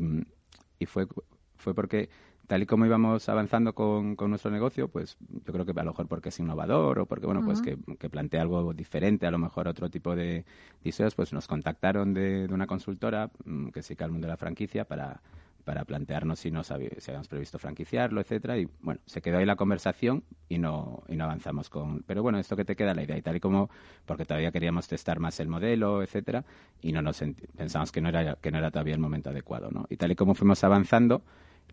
y 0.78 0.86
fue, 0.86 1.08
fue 1.56 1.74
porque 1.74 2.08
tal 2.46 2.62
y 2.62 2.66
como 2.68 2.86
íbamos 2.86 3.28
avanzando 3.30 3.74
con, 3.74 4.16
con, 4.16 4.30
nuestro 4.30 4.52
negocio, 4.52 4.90
pues 4.90 5.18
yo 5.20 5.52
creo 5.52 5.66
que 5.66 5.72
a 5.72 5.84
lo 5.84 5.92
mejor 5.92 6.08
porque 6.08 6.30
es 6.30 6.40
innovador 6.40 7.00
o 7.00 7.06
porque, 7.08 7.26
bueno, 7.26 7.42
pues 7.44 7.60
que, 7.64 7.80
que, 7.98 8.10
plantea 8.12 8.44
algo 8.44 8.76
diferente, 8.76 9.26
a 9.26 9.32
lo 9.32 9.40
mejor 9.40 9.68
otro 9.68 9.90
tipo 9.90 10.16
de 10.16 10.46
deseos, 10.84 11.16
pues 11.16 11.34
nos 11.34 11.48
contactaron 11.48 12.14
de, 12.14 12.48
de 12.48 12.54
una 12.54 12.68
consultora 12.68 13.32
mm, 13.44 13.70
que 13.70 13.82
se 13.82 13.90
dedica 13.90 14.06
al 14.06 14.12
mundo 14.12 14.28
de 14.28 14.34
la 14.34 14.38
franquicia 14.38 14.86
para 14.86 15.20
para 15.68 15.84
plantearnos 15.84 16.40
si, 16.40 16.50
nos 16.50 16.68
si 16.68 16.74
habíamos 16.74 17.28
previsto 17.28 17.60
franquiciarlo, 17.60 18.22
etcétera. 18.22 18.58
Y 18.58 18.70
bueno, 18.82 19.02
se 19.06 19.22
quedó 19.22 19.40
ahí 19.40 19.46
la 19.46 19.58
conversación 19.58 20.24
y 20.48 20.60
no, 20.60 21.04
y 21.10 21.18
no 21.18 21.26
avanzamos 21.26 21.70
con. 21.70 22.04
Pero 22.04 22.24
bueno, 22.24 22.40
esto 22.40 22.56
que 22.56 22.64
te 22.64 22.78
queda 22.78 22.94
la 22.94 23.04
idea 23.04 23.18
y 23.18 23.22
tal 23.22 23.36
y 23.36 23.42
como, 23.42 23.70
porque 24.06 24.24
todavía 24.24 24.50
queríamos 24.50 24.88
testar 24.88 25.20
más 25.20 25.42
el 25.42 25.50
modelo, 25.50 26.02
etcétera, 26.02 26.46
y 26.82 26.94
no 26.94 27.02
nos 27.02 27.22
pensamos 27.58 27.92
que 27.92 28.00
no 28.00 28.08
era 28.08 28.36
que 28.36 28.50
no 28.50 28.60
era 28.60 28.72
todavía 28.72 28.94
el 28.94 29.02
momento 29.02 29.30
adecuado, 29.30 29.70
¿no? 29.70 29.86
Y 29.90 29.98
tal 29.98 30.10
y 30.10 30.16
como 30.16 30.36
fuimos 30.36 30.64
avanzando, 30.64 31.22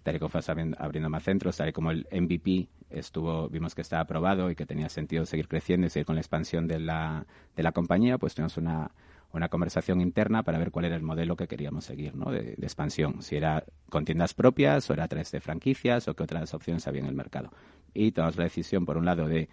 tal 0.03 0.17
y 0.17 0.19
como 0.19 0.31
fuimos 0.31 0.49
abriendo 0.49 1.09
más 1.09 1.23
centros, 1.23 1.57
tal 1.57 1.69
y 1.69 1.73
como 1.73 1.93
el 1.93 2.09
MVP 2.11 2.67
estuvo, 2.91 3.49
vimos 3.49 3.77
que 3.77 3.83
estaba 3.83 4.03
aprobado 4.03 4.51
y 4.51 4.57
que 4.57 4.67
tenía 4.67 4.89
sentido 4.89 5.25
seguir 5.25 5.47
creciendo 5.47 5.87
y 5.87 5.91
seguir 5.91 6.07
con 6.07 6.17
la 6.17 6.21
expansión 6.21 6.67
de 6.67 6.81
la, 6.81 7.25
de 7.55 7.63
la 7.63 7.71
compañía, 7.71 8.19
pues 8.19 8.35
tuvimos 8.35 8.57
una 8.57 8.91
una 9.37 9.49
conversación 9.49 10.01
interna 10.01 10.43
para 10.43 10.59
ver 10.59 10.71
cuál 10.71 10.87
era 10.87 10.97
el 10.97 11.03
modelo 11.03 11.37
que 11.37 11.49
queríamos 11.49 11.85
seguir 11.85 12.15
¿no? 12.15 12.31
de, 12.31 12.53
expansión, 12.63 13.23
si 13.23 13.37
era 13.37 13.65
con 13.89 14.05
tiendas 14.05 14.35
propias 14.35 14.89
o 14.91 14.93
era 14.93 15.05
a 15.05 15.09
través 15.09 15.31
de 15.33 15.41
franquicias 15.41 16.09
o 16.09 16.15
qué 16.15 16.23
otras 16.23 16.55
opciones 16.55 16.87
había 16.87 17.01
en 17.01 17.09
el 17.09 17.15
mercado. 17.15 17.51
Y 17.93 18.13
tomamos 18.13 18.37
la 18.37 18.45
decisión, 18.45 18.85
por 18.85 18.97
un 18.97 19.05
lado, 19.05 19.29
de 19.29 19.49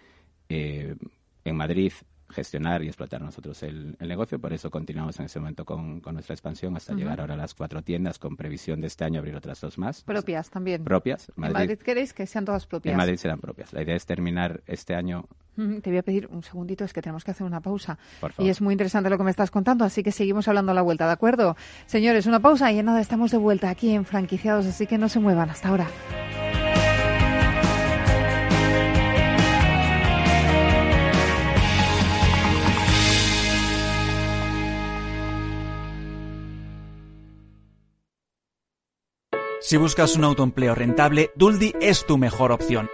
eh, 0.48 0.96
en 1.44 1.56
Madrid 1.56 1.92
gestionar 2.32 2.82
y 2.82 2.88
explotar 2.88 3.20
nosotros 3.20 3.62
el, 3.62 3.96
negocio. 4.00 4.38
Por 4.38 4.52
eso 4.52 4.70
continuamos 4.70 5.18
en 5.20 5.26
ese 5.26 5.38
momento 5.38 5.64
con, 5.64 6.00
nuestra 6.00 6.34
expansión 6.34 6.76
hasta 6.76 6.94
llegar 6.94 7.20
ahora 7.20 7.34
a 7.34 7.36
las 7.36 7.54
cuatro 7.54 7.82
tiendas 7.82 8.18
con 8.18 8.36
previsión 8.36 8.80
de 8.80 8.88
este 8.88 9.04
año 9.04 9.20
abrir 9.20 9.36
otras 9.36 9.60
dos 9.60 9.78
más. 9.78 10.02
Propias 10.02 10.50
también. 10.50 10.84
Propias. 10.84 11.30
Madrid, 11.36 11.56
¿En 11.56 11.62
Madrid 11.62 11.78
queréis 11.78 12.12
que 12.12 12.26
sean 12.26 12.44
todas 12.44 12.66
propias? 12.66 12.92
En 12.92 12.98
Madrid 12.98 13.16
serán 13.16 13.40
propias. 13.40 13.72
La 13.72 13.82
idea 13.82 13.94
es 13.94 14.06
terminar 14.06 14.62
este 14.66 14.94
año 14.94 15.26
te 15.54 15.90
voy 15.90 15.98
a 15.98 16.02
pedir 16.02 16.28
un 16.28 16.42
segundito, 16.42 16.84
es 16.84 16.92
que 16.92 17.02
tenemos 17.02 17.24
que 17.24 17.30
hacer 17.30 17.46
una 17.46 17.60
pausa. 17.60 17.98
Y 18.38 18.48
es 18.48 18.60
muy 18.60 18.72
interesante 18.72 19.10
lo 19.10 19.18
que 19.18 19.24
me 19.24 19.30
estás 19.30 19.50
contando, 19.50 19.84
así 19.84 20.02
que 20.02 20.10
seguimos 20.10 20.48
hablando 20.48 20.72
a 20.72 20.74
la 20.74 20.82
vuelta, 20.82 21.06
¿de 21.06 21.12
acuerdo? 21.12 21.56
Señores, 21.86 22.26
una 22.26 22.40
pausa 22.40 22.72
y 22.72 22.78
en 22.78 22.86
nada 22.86 23.00
estamos 23.00 23.30
de 23.30 23.38
vuelta 23.38 23.68
aquí 23.68 23.90
en 23.90 24.04
Franquiciados, 24.04 24.66
así 24.66 24.86
que 24.86 24.96
no 24.96 25.08
se 25.08 25.20
muevan. 25.20 25.50
Hasta 25.50 25.68
ahora. 25.68 25.88
Si 39.72 39.78
buscas 39.78 40.16
un 40.16 40.24
autoempleo 40.24 40.74
rentable, 40.74 41.30
Duldi 41.34 41.72
es 41.80 42.04
tu 42.04 42.18
mejor 42.18 42.52
opción. 42.52 42.90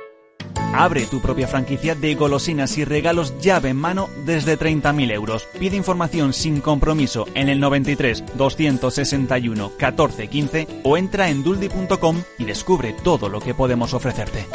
Abre 0.72 1.06
tu 1.06 1.20
propia 1.20 1.48
franquicia 1.48 1.96
de 1.96 2.14
golosinas 2.14 2.78
y 2.78 2.84
regalos 2.84 3.36
llave 3.40 3.70
en 3.70 3.76
mano 3.78 4.08
desde 4.24 4.56
30.000 4.56 5.10
euros. 5.10 5.42
Pide 5.58 5.74
información 5.74 6.32
sin 6.32 6.60
compromiso 6.60 7.26
en 7.34 7.48
el 7.48 7.58
93 7.58 8.22
261 8.36 9.72
14 9.76 10.28
15 10.28 10.68
o 10.84 10.96
entra 10.96 11.30
en 11.30 11.42
duldi.com 11.42 12.22
y 12.38 12.44
descubre 12.44 12.94
todo 13.02 13.28
lo 13.28 13.40
que 13.40 13.54
podemos 13.54 13.92
ofrecerte. 13.92 14.46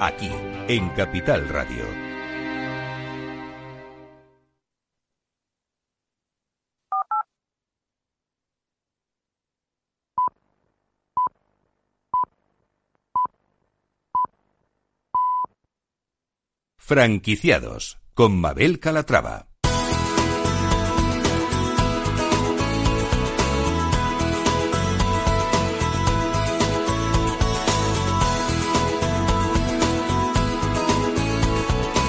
aquí, 0.00 0.30
en 0.68 0.88
Capital 0.90 1.48
Radio. 1.48 1.84
Franquiciados 16.76 17.98
con 18.14 18.40
Mabel 18.40 18.78
Calatrava. 18.78 19.55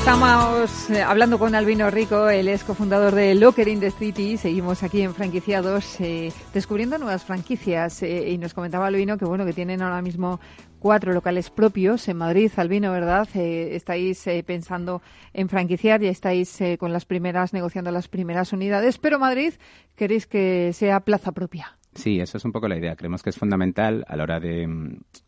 Estamos 0.08 0.90
eh, 0.90 1.04
hablando 1.04 1.38
con 1.38 1.54
Albino 1.54 1.90
Rico, 1.90 2.30
el 2.30 2.48
es 2.48 2.64
cofundador 2.64 3.14
de 3.14 3.36
Locker 3.36 3.68
in 3.68 3.82
the 3.82 3.92
City. 3.92 4.38
Seguimos 4.38 4.82
aquí 4.82 5.02
en 5.02 5.14
franquiciados, 5.14 6.00
eh, 6.00 6.32
descubriendo 6.54 6.98
nuevas 6.98 7.26
franquicias. 7.26 8.02
Eh, 8.04 8.30
y 8.30 8.38
nos 8.38 8.54
comentaba 8.54 8.88
Albino 8.88 9.18
que 9.18 9.26
bueno 9.26 9.44
que 9.46 9.52
tienen 9.52 9.82
ahora 9.82 10.02
mismo 10.02 10.40
cuatro 10.80 11.12
locales 11.12 11.50
propios 11.50 12.08
en 12.08 12.16
Madrid. 12.16 12.50
Albino, 12.56 12.94
¿verdad? 12.94 13.28
estáis 13.36 14.24
pensando 14.46 15.02
en 15.34 15.50
franquiciar, 15.50 16.02
y 16.02 16.08
estáis 16.08 16.58
con 16.80 16.94
las 16.94 17.04
primeras 17.04 17.52
negociando 17.52 17.92
las 17.92 18.08
primeras 18.08 18.54
unidades, 18.54 19.00
pero 19.00 19.20
Madrid 19.20 19.56
queréis 19.98 20.26
que 20.26 20.72
sea 20.72 21.02
plaza 21.02 21.34
propia. 21.34 21.77
Sí, 21.98 22.20
eso 22.20 22.38
es 22.38 22.46
un 22.46 22.52
poco 22.52 22.68
la 22.68 22.78
idea. 22.78 22.96
Creemos 22.96 23.24
que 23.24 23.32
es 23.32 23.38
fundamental 23.38 24.06
a 24.08 24.16
la 24.16 24.24
hora 24.24 24.40
de 24.40 24.68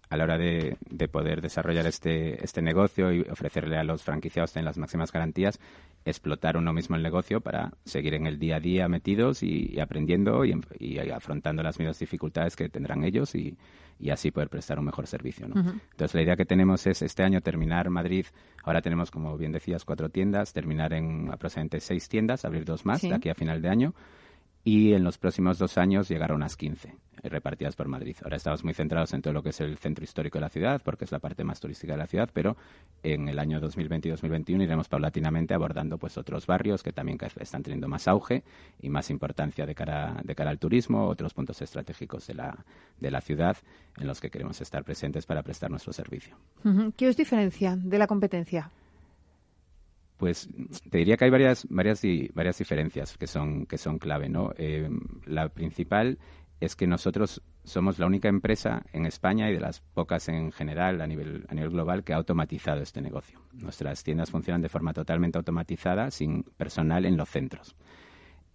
a 0.10 0.18
la 0.18 0.24
hora 0.24 0.38
de, 0.38 0.76
de, 0.90 1.08
poder 1.08 1.40
desarrollar 1.40 1.86
este, 1.86 2.44
este 2.44 2.64
negocio 2.64 3.12
y 3.12 3.22
ofrecerle 3.22 3.78
a 3.78 3.84
los 3.84 4.04
franquiciados 4.04 4.56
en 4.56 4.66
las 4.66 4.78
máximas 4.80 5.12
garantías, 5.12 5.60
explotar 6.04 6.58
uno 6.58 6.74
mismo 6.74 6.96
el 6.96 7.04
negocio 7.04 7.42
para 7.42 7.74
seguir 7.86 8.16
en 8.16 8.26
el 8.26 8.40
día 8.40 8.56
a 8.56 8.60
día 8.60 8.88
metidos 8.88 9.44
y, 9.44 9.80
aprendiendo 9.80 10.46
y, 10.46 11.00
afrontando 11.14 11.62
las 11.62 11.78
mismas 11.78 12.00
dificultades 12.00 12.56
que 12.56 12.70
tendrán 12.70 13.04
ellos 13.04 13.36
y, 13.36 13.56
así 14.10 14.32
poder 14.32 14.50
prestar 14.50 14.80
un 14.80 14.86
mejor 14.86 15.06
servicio. 15.06 15.46
Entonces, 15.46 16.16
la 16.16 16.22
idea 16.24 16.36
que 16.36 16.46
tenemos 16.46 16.88
es 16.88 17.02
este 17.04 17.22
año 17.22 17.42
terminar 17.42 17.90
Madrid. 17.90 18.26
Ahora 18.64 18.82
tenemos, 18.82 19.12
como 19.12 19.38
bien 19.38 19.52
decías, 19.52 19.86
cuatro 19.86 20.10
tiendas, 20.10 20.54
terminar 20.54 20.94
en 20.94 21.30
aproximadamente 21.32 21.82
seis 21.82 22.10
tiendas, 22.10 22.46
abrir 22.46 22.66
dos 22.66 22.86
más 22.86 23.02
de 23.02 23.14
aquí 23.14 23.30
a 23.30 23.36
final 23.36 23.62
de 23.62 23.70
año 23.70 23.94
y 24.64 24.94
en 24.94 25.04
los 25.04 25.18
próximos 25.18 25.58
dos 25.58 25.78
años 25.78 26.10
llegar 26.10 26.32
a 26.32 26.36
unas 26.36 26.58
15 26.58 26.96
repartidas 27.24 27.76
por 27.76 27.88
Madrid. 27.88 28.16
Ahora 28.24 28.38
estamos 28.38 28.64
muy 28.64 28.74
centrados 28.74 29.14
en 29.14 29.22
todo 29.22 29.34
lo 29.34 29.44
que 29.44 29.50
es 29.50 29.60
el 29.60 29.78
centro 29.78 30.04
histórico 30.04 30.38
de 30.38 30.42
la 30.42 30.50
ciudad, 30.50 30.82
porque 30.84 31.06
es 31.06 31.12
la 31.12 31.20
parte 31.20 31.44
más 31.44 31.60
turística 31.60 31.94
de 31.94 32.00
la 32.00 32.08
ciudad, 32.08 32.30
pero 32.34 32.56
en 33.04 33.28
el 33.28 33.40
año 33.40 33.60
2020 33.60 34.08
y 34.08 34.12
2021 34.12 34.64
iremos 34.64 34.88
paulatinamente 34.88 35.54
abordando 35.54 35.98
pues 35.98 36.18
otros 36.18 36.46
barrios 36.48 36.84
que 36.84 36.94
también 36.94 37.18
están 37.40 37.64
teniendo 37.64 37.88
más 37.88 38.08
auge 38.08 38.44
y 38.82 38.90
más 38.90 39.10
importancia 39.10 39.66
de 39.66 39.76
cara, 39.76 40.22
de 40.24 40.36
cara 40.36 40.50
al 40.52 40.60
turismo, 40.60 41.08
otros 41.08 41.34
puntos 41.34 41.62
estratégicos 41.62 42.28
de 42.28 42.36
la, 42.36 42.66
de 43.00 43.12
la 43.12 43.22
ciudad 43.22 43.58
en 43.98 44.08
los 44.08 44.22
que 44.22 44.30
queremos 44.30 44.62
estar 44.62 44.84
presentes 44.84 45.26
para 45.26 45.44
prestar 45.44 45.70
nuestro 45.70 45.94
servicio. 45.94 46.38
¿Qué 46.96 47.08
os 47.08 47.18
diferencia 47.18 47.76
de 47.76 47.98
la 47.98 48.08
competencia? 48.08 48.72
Pues 50.20 50.50
te 50.90 50.98
diría 50.98 51.16
que 51.16 51.24
hay 51.24 51.32
varias, 51.32 51.66
varias, 51.70 52.04
varias 52.34 52.58
diferencias 52.58 53.18
que 53.18 53.26
son, 53.26 53.66
que 53.66 53.78
son 53.78 54.00
clave, 54.00 54.28
¿no? 54.28 54.52
Eh, 54.58 54.90
la 55.26 55.48
principal 55.48 56.20
es 56.60 56.76
que 56.76 56.88
nosotros 56.88 57.42
somos 57.64 58.00
la 58.00 58.06
única 58.06 58.28
empresa 58.28 58.84
en 58.92 59.06
España 59.06 59.50
y 59.50 59.54
de 59.54 59.62
las 59.62 59.80
pocas 59.80 60.28
en 60.28 60.52
general 60.52 61.00
a 61.00 61.08
nivel, 61.08 61.46
a 61.48 61.56
nivel 61.56 61.70
global 61.70 62.04
que 62.04 62.12
ha 62.12 62.18
automatizado 62.18 62.82
este 62.82 63.02
negocio. 63.02 63.40
Nuestras 63.54 64.04
tiendas 64.04 64.30
funcionan 64.30 64.62
de 64.62 64.68
forma 64.68 64.92
totalmente 64.92 65.38
automatizada, 65.38 66.12
sin 66.12 66.44
personal 66.44 67.06
en 67.06 67.16
los 67.16 67.30
centros. 67.30 67.78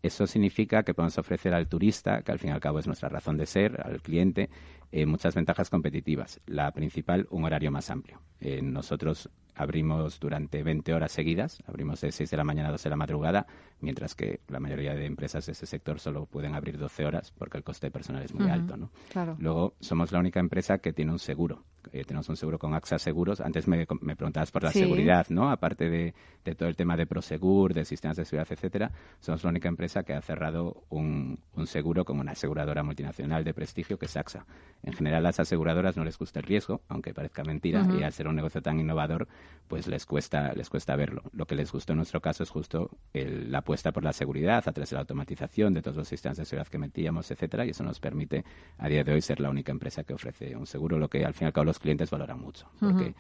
Eso 0.02 0.26
significa 0.26 0.82
que 0.82 0.92
podemos 0.92 1.16
ofrecer 1.16 1.54
al 1.54 1.66
turista, 1.66 2.20
que 2.20 2.30
al 2.30 2.38
fin 2.38 2.50
y 2.50 2.52
al 2.52 2.60
cabo 2.60 2.78
es 2.78 2.86
nuestra 2.86 3.08
razón 3.08 3.38
de 3.38 3.46
ser, 3.46 3.80
al 3.82 4.02
cliente, 4.02 4.50
eh, 4.96 5.06
muchas 5.06 5.34
ventajas 5.34 5.70
competitivas. 5.70 6.40
La 6.46 6.70
principal, 6.70 7.26
un 7.30 7.44
horario 7.44 7.72
más 7.72 7.90
amplio. 7.90 8.20
Eh, 8.40 8.62
nosotros 8.62 9.28
abrimos 9.56 10.20
durante 10.20 10.62
20 10.62 10.94
horas 10.94 11.10
seguidas, 11.10 11.60
abrimos 11.66 12.00
de 12.00 12.12
6 12.12 12.30
de 12.30 12.36
la 12.36 12.44
mañana 12.44 12.68
a 12.68 12.72
12 12.72 12.84
de 12.84 12.90
la 12.90 12.96
madrugada, 12.96 13.46
mientras 13.80 14.14
que 14.14 14.40
la 14.46 14.60
mayoría 14.60 14.94
de 14.94 15.06
empresas 15.06 15.46
de 15.46 15.52
ese 15.52 15.66
sector 15.66 15.98
solo 15.98 16.26
pueden 16.26 16.54
abrir 16.54 16.78
12 16.78 17.06
horas 17.06 17.32
porque 17.32 17.58
el 17.58 17.64
coste 17.64 17.88
de 17.88 17.90
personal 17.90 18.22
es 18.22 18.34
muy 18.34 18.48
alto. 18.48 18.76
¿no? 18.76 18.90
Luego, 19.38 19.74
somos 19.80 20.12
la 20.12 20.20
única 20.20 20.38
empresa 20.38 20.78
que 20.78 20.92
tiene 20.92 21.10
un 21.10 21.18
seguro. 21.18 21.64
Eh, 21.92 22.04
tenemos 22.04 22.28
un 22.28 22.36
seguro 22.36 22.58
con 22.58 22.74
AXA 22.74 22.98
Seguros. 22.98 23.40
Antes 23.40 23.68
me, 23.68 23.86
preguntabas 23.86 24.50
por 24.50 24.62
la 24.62 24.72
seguridad, 24.72 25.26
¿no? 25.28 25.50
Aparte 25.50 25.90
de, 25.90 26.14
todo 26.54 26.68
el 26.68 26.76
tema 26.76 26.96
de 26.96 27.06
Prosegur, 27.06 27.74
de 27.74 27.84
sistemas 27.84 28.16
de 28.16 28.24
seguridad, 28.24 28.50
etcétera, 28.50 28.90
somos 29.20 29.44
la 29.44 29.50
única 29.50 29.68
empresa 29.68 30.02
que 30.02 30.14
ha 30.14 30.22
cerrado 30.22 30.84
un, 30.88 31.38
un 31.54 31.66
seguro 31.66 32.04
con 32.04 32.18
una 32.18 32.32
aseguradora 32.32 32.82
multinacional 32.82 33.44
de 33.44 33.52
prestigio 33.52 33.98
que 33.98 34.06
es 34.06 34.16
AXA. 34.16 34.46
En 34.84 34.92
general, 34.92 35.20
a 35.20 35.28
las 35.28 35.40
aseguradoras 35.40 35.96
no 35.96 36.04
les 36.04 36.18
gusta 36.18 36.40
el 36.40 36.46
riesgo, 36.46 36.82
aunque 36.88 37.14
parezca 37.14 37.42
mentira, 37.42 37.86
y 37.98 38.02
al 38.02 38.12
ser 38.12 38.28
un 38.28 38.36
negocio 38.36 38.60
tan 38.60 38.78
innovador, 38.78 39.26
pues 39.66 39.86
les 39.86 40.04
cuesta, 40.04 40.52
les 40.52 40.68
cuesta 40.68 40.94
verlo. 40.94 41.22
Lo 41.32 41.46
que 41.46 41.54
les 41.54 41.72
gustó 41.72 41.94
en 41.94 41.98
nuestro 41.98 42.20
caso 42.20 42.42
es 42.42 42.50
justo 42.50 42.90
la 43.12 43.58
apuesta 43.58 43.92
por 43.92 44.04
la 44.04 44.12
seguridad 44.12 44.62
a 44.66 44.72
través 44.72 44.90
de 44.90 44.94
la 44.94 45.00
automatización 45.00 45.72
de 45.72 45.80
todos 45.80 45.96
los 45.96 46.08
sistemas 46.08 46.36
de 46.36 46.44
seguridad 46.44 46.68
que 46.68 46.78
metíamos, 46.78 47.30
etcétera, 47.30 47.64
y 47.64 47.70
eso 47.70 47.82
nos 47.82 47.98
permite 47.98 48.44
a 48.76 48.88
día 48.88 49.02
de 49.02 49.12
hoy 49.12 49.22
ser 49.22 49.40
la 49.40 49.48
única 49.48 49.72
empresa 49.72 50.04
que 50.04 50.12
ofrece 50.12 50.54
un 50.54 50.66
seguro, 50.66 50.98
lo 50.98 51.08
que 51.08 51.24
al 51.24 51.32
fin 51.32 51.46
y 51.46 51.48
al 51.48 51.52
cabo 51.54 51.64
los 51.64 51.78
clientes 51.78 52.10
valoran 52.10 52.38
mucho, 52.38 52.66
porque 52.78 53.14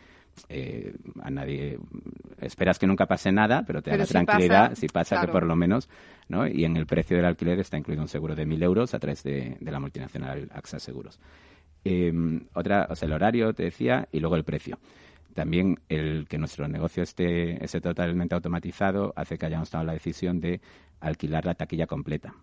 eh, 0.48 0.94
a 1.22 1.30
nadie 1.30 1.78
esperas 2.40 2.78
que 2.78 2.86
nunca 2.86 3.06
pase 3.06 3.32
nada, 3.32 3.62
pero 3.66 3.80
te 3.80 3.90
da 3.90 3.96
la 3.96 4.06
tranquilidad 4.06 4.74
si 4.74 4.88
pasa 4.88 5.20
que 5.20 5.28
por 5.28 5.46
lo 5.46 5.56
menos, 5.56 5.88
¿no? 6.28 6.46
Y 6.46 6.64
en 6.64 6.76
el 6.76 6.86
precio 6.86 7.16
del 7.16 7.24
alquiler 7.24 7.58
está 7.60 7.78
incluido 7.78 8.02
un 8.02 8.08
seguro 8.08 8.34
de 8.34 8.44
mil 8.44 8.62
euros 8.62 8.94
a 8.94 8.98
través 8.98 9.22
de, 9.22 9.56
de 9.60 9.70
la 9.70 9.80
multinacional 9.80 10.50
AXA 10.52 10.78
Seguros. 10.78 11.20
Eh, 11.84 12.12
otra, 12.54 12.86
o 12.90 12.96
sea, 12.96 13.06
el 13.06 13.12
horario, 13.12 13.52
te 13.54 13.64
decía, 13.64 14.08
y 14.12 14.20
luego 14.20 14.36
el 14.36 14.44
precio. 14.44 14.78
También 15.34 15.80
el 15.88 16.26
que 16.28 16.38
nuestro 16.38 16.68
negocio 16.68 17.02
esté, 17.02 17.62
esté 17.64 17.80
totalmente 17.80 18.34
automatizado 18.34 19.12
hace 19.16 19.36
que 19.36 19.46
hayamos 19.46 19.70
tomado 19.70 19.86
la 19.88 19.92
decisión 19.94 20.40
de 20.40 20.60
alquilar 21.00 21.44
la 21.44 21.54
taquilla 21.54 21.86
completa. 21.86 22.34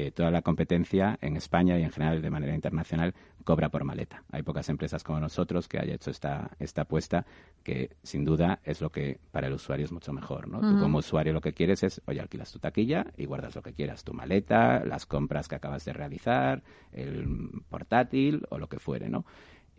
Eh, 0.00 0.12
toda 0.12 0.30
la 0.30 0.42
competencia 0.42 1.18
en 1.20 1.36
España 1.36 1.76
y 1.76 1.82
en 1.82 1.90
general 1.90 2.22
de 2.22 2.30
manera 2.30 2.54
internacional 2.54 3.16
cobra 3.42 3.68
por 3.68 3.82
maleta. 3.82 4.22
Hay 4.30 4.44
pocas 4.44 4.68
empresas 4.68 5.02
como 5.02 5.18
nosotros 5.18 5.66
que 5.66 5.80
haya 5.80 5.94
hecho 5.94 6.12
esta, 6.12 6.52
esta 6.60 6.82
apuesta 6.82 7.26
que 7.64 7.96
sin 8.04 8.24
duda 8.24 8.60
es 8.62 8.80
lo 8.80 8.92
que 8.92 9.18
para 9.32 9.48
el 9.48 9.54
usuario 9.54 9.84
es 9.84 9.90
mucho 9.90 10.12
mejor. 10.12 10.46
¿no? 10.46 10.60
Tú 10.60 10.78
como 10.78 10.98
usuario 10.98 11.32
lo 11.32 11.40
que 11.40 11.52
quieres 11.52 11.82
es, 11.82 12.00
oye, 12.06 12.20
alquilas 12.20 12.52
tu 12.52 12.60
taquilla 12.60 13.06
y 13.16 13.24
guardas 13.24 13.56
lo 13.56 13.62
que 13.62 13.72
quieras, 13.72 14.04
tu 14.04 14.14
maleta, 14.14 14.84
las 14.84 15.04
compras 15.04 15.48
que 15.48 15.56
acabas 15.56 15.84
de 15.84 15.92
realizar, 15.92 16.62
el 16.92 17.50
portátil 17.68 18.46
o 18.50 18.58
lo 18.58 18.68
que 18.68 18.78
fuere. 18.78 19.08
¿no? 19.08 19.24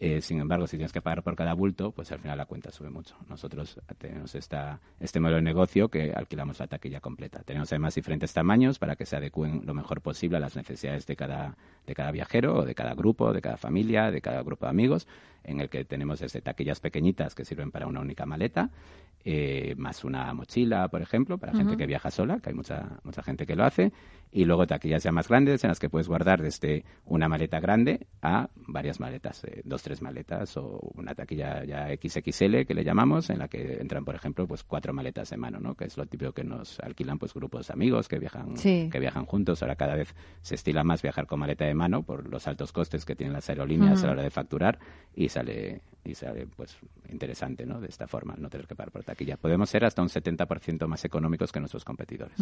Eh, 0.01 0.21
sin 0.21 0.39
embargo, 0.39 0.65
si 0.65 0.77
tienes 0.77 0.93
que 0.93 1.01
pagar 1.01 1.23
por 1.23 1.35
cada 1.35 1.53
bulto, 1.53 1.91
pues 1.91 2.09
al 2.13 2.19
final 2.19 2.37
la 2.37 2.45
cuenta 2.45 2.71
sube 2.71 2.89
mucho. 2.89 3.15
Nosotros 3.27 3.81
tenemos 3.97 4.33
esta, 4.33 4.79
este 5.01 5.19
modelo 5.19 5.35
de 5.35 5.41
negocio 5.41 5.89
que 5.89 6.13
alquilamos 6.15 6.59
la 6.59 6.67
taquilla 6.67 7.01
completa. 7.01 7.43
Tenemos 7.43 7.69
además 7.73 7.95
diferentes 7.95 8.31
tamaños 8.31 8.79
para 8.79 8.95
que 8.95 9.05
se 9.05 9.17
adecúen 9.17 9.63
lo 9.65 9.73
mejor 9.73 9.99
posible 9.99 10.37
a 10.37 10.39
las 10.39 10.55
necesidades 10.55 11.05
de 11.05 11.17
cada, 11.17 11.57
de 11.85 11.95
cada 11.95 12.11
viajero, 12.11 12.59
o 12.59 12.65
de 12.65 12.75
cada 12.75 12.93
grupo, 12.93 13.33
de 13.33 13.41
cada 13.41 13.57
familia, 13.57 14.09
de 14.09 14.21
cada 14.21 14.41
grupo 14.41 14.65
de 14.65 14.69
amigos, 14.69 15.05
en 15.43 15.59
el 15.59 15.69
que 15.69 15.83
tenemos 15.83 16.19
desde 16.19 16.39
taquillas 16.39 16.79
pequeñitas 16.79 17.35
que 17.35 17.43
sirven 17.43 17.71
para 17.71 17.87
una 17.87 17.99
única 17.99 18.25
maleta, 18.25 18.69
eh, 19.25 19.75
más 19.77 20.03
una 20.03 20.33
mochila, 20.33 20.87
por 20.87 21.01
ejemplo, 21.01 21.37
para 21.37 21.53
gente 21.53 21.75
que 21.75 21.85
viaja 21.85 22.09
sola, 22.09 22.39
que 22.39 22.49
hay 22.49 22.55
mucha, 22.55 22.99
mucha 23.03 23.21
gente 23.21 23.45
que 23.45 23.55
lo 23.55 23.65
hace, 23.65 23.91
y 24.31 24.45
luego 24.45 24.67
taquillas 24.67 25.03
ya 25.03 25.11
más 25.11 25.27
grandes 25.27 25.63
en 25.63 25.69
las 25.69 25.79
que 25.79 25.89
puedes 25.89 26.07
guardar 26.07 26.41
desde 26.41 26.85
una 27.05 27.27
maleta 27.27 27.59
grande 27.59 28.07
a 28.21 28.49
varias 28.55 28.99
maletas, 28.99 29.43
eh, 29.43 29.61
dos, 29.65 29.81
tres 29.81 30.01
maletas 30.01 30.55
o 30.57 30.79
una 30.95 31.15
taquilla 31.15 31.63
ya 31.65 31.87
XXL 31.87 32.65
que 32.65 32.73
le 32.73 32.83
llamamos, 32.83 33.29
en 33.29 33.39
la 33.39 33.47
que 33.47 33.79
entran, 33.81 34.05
por 34.05 34.15
ejemplo, 34.15 34.47
pues 34.47 34.63
cuatro 34.63 34.93
maletas 34.93 35.31
de 35.31 35.37
mano, 35.37 35.59
¿no? 35.59 35.75
Que 35.75 35.85
es 35.85 35.97
lo 35.97 36.05
típico 36.05 36.31
que 36.31 36.43
nos 36.43 36.79
alquilan 36.79 37.17
pues 37.17 37.33
grupos 37.33 37.67
de 37.67 37.73
amigos 37.73 38.07
que 38.07 38.19
viajan, 38.19 38.53
que 38.55 38.99
viajan 38.99 39.25
juntos. 39.25 39.61
Ahora 39.63 39.75
cada 39.75 39.95
vez 39.95 40.15
se 40.41 40.55
estila 40.55 40.83
más 40.83 41.01
viajar 41.01 41.25
con 41.25 41.39
maleta 41.39 41.65
de 41.65 41.73
mano 41.73 42.03
por 42.03 42.27
los 42.29 42.47
altos 42.47 42.71
costes 42.71 43.05
que 43.05 43.15
tienen 43.15 43.33
las 43.33 43.49
aerolíneas 43.49 44.03
a 44.03 44.07
la 44.07 44.13
hora 44.13 44.23
de 44.23 44.29
facturar 44.29 44.79
y 45.15 45.29
sale 45.29 45.81
y 46.03 46.15
sale 46.15 46.47
pues 46.47 46.77
interesante, 47.09 47.65
¿no? 47.65 47.79
De 47.79 47.87
esta 47.87 48.07
forma, 48.07 48.35
no 48.37 48.49
tener 48.49 48.67
que 48.67 48.75
pagar 48.75 48.91
por 48.91 49.03
taquilla. 49.09 49.37
Podemos 49.37 49.69
ser 49.69 49.85
hasta 49.85 50.01
un 50.01 50.09
70% 50.09 50.87
más 50.87 51.03
económicos 51.03 51.51
que 51.51 51.59
nuestros 51.59 51.83
competidores. 51.83 52.37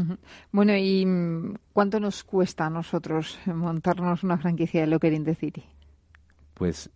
Bueno, 0.51 0.75
¿y 0.75 1.05
mm, 1.05 1.55
cuánto 1.73 1.99
nos 1.99 2.23
cuesta 2.23 2.65
a 2.65 2.69
nosotros 2.69 3.39
montarnos 3.45 4.23
una 4.23 4.37
franquicia 4.37 4.81
de 4.81 4.87
Locker 4.87 5.13
in 5.13 5.23
the 5.23 5.35
City? 5.35 5.63
Pues 6.53 6.89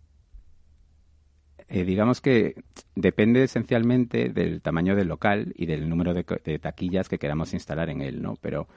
eh, 1.68 1.84
digamos 1.84 2.20
que 2.20 2.62
depende 2.94 3.44
esencialmente 3.44 4.28
del 4.28 4.60
tamaño 4.60 4.94
del 4.94 5.08
local 5.08 5.54
y 5.56 5.66
del 5.66 5.88
número 5.88 6.12
de, 6.12 6.26
de, 6.44 6.58
taquillas 6.58 7.08
que 7.08 7.18
queramos 7.18 7.54
instalar 7.54 7.88
en 7.88 8.02
él, 8.02 8.20
¿no? 8.20 8.36
Pero 8.40 8.68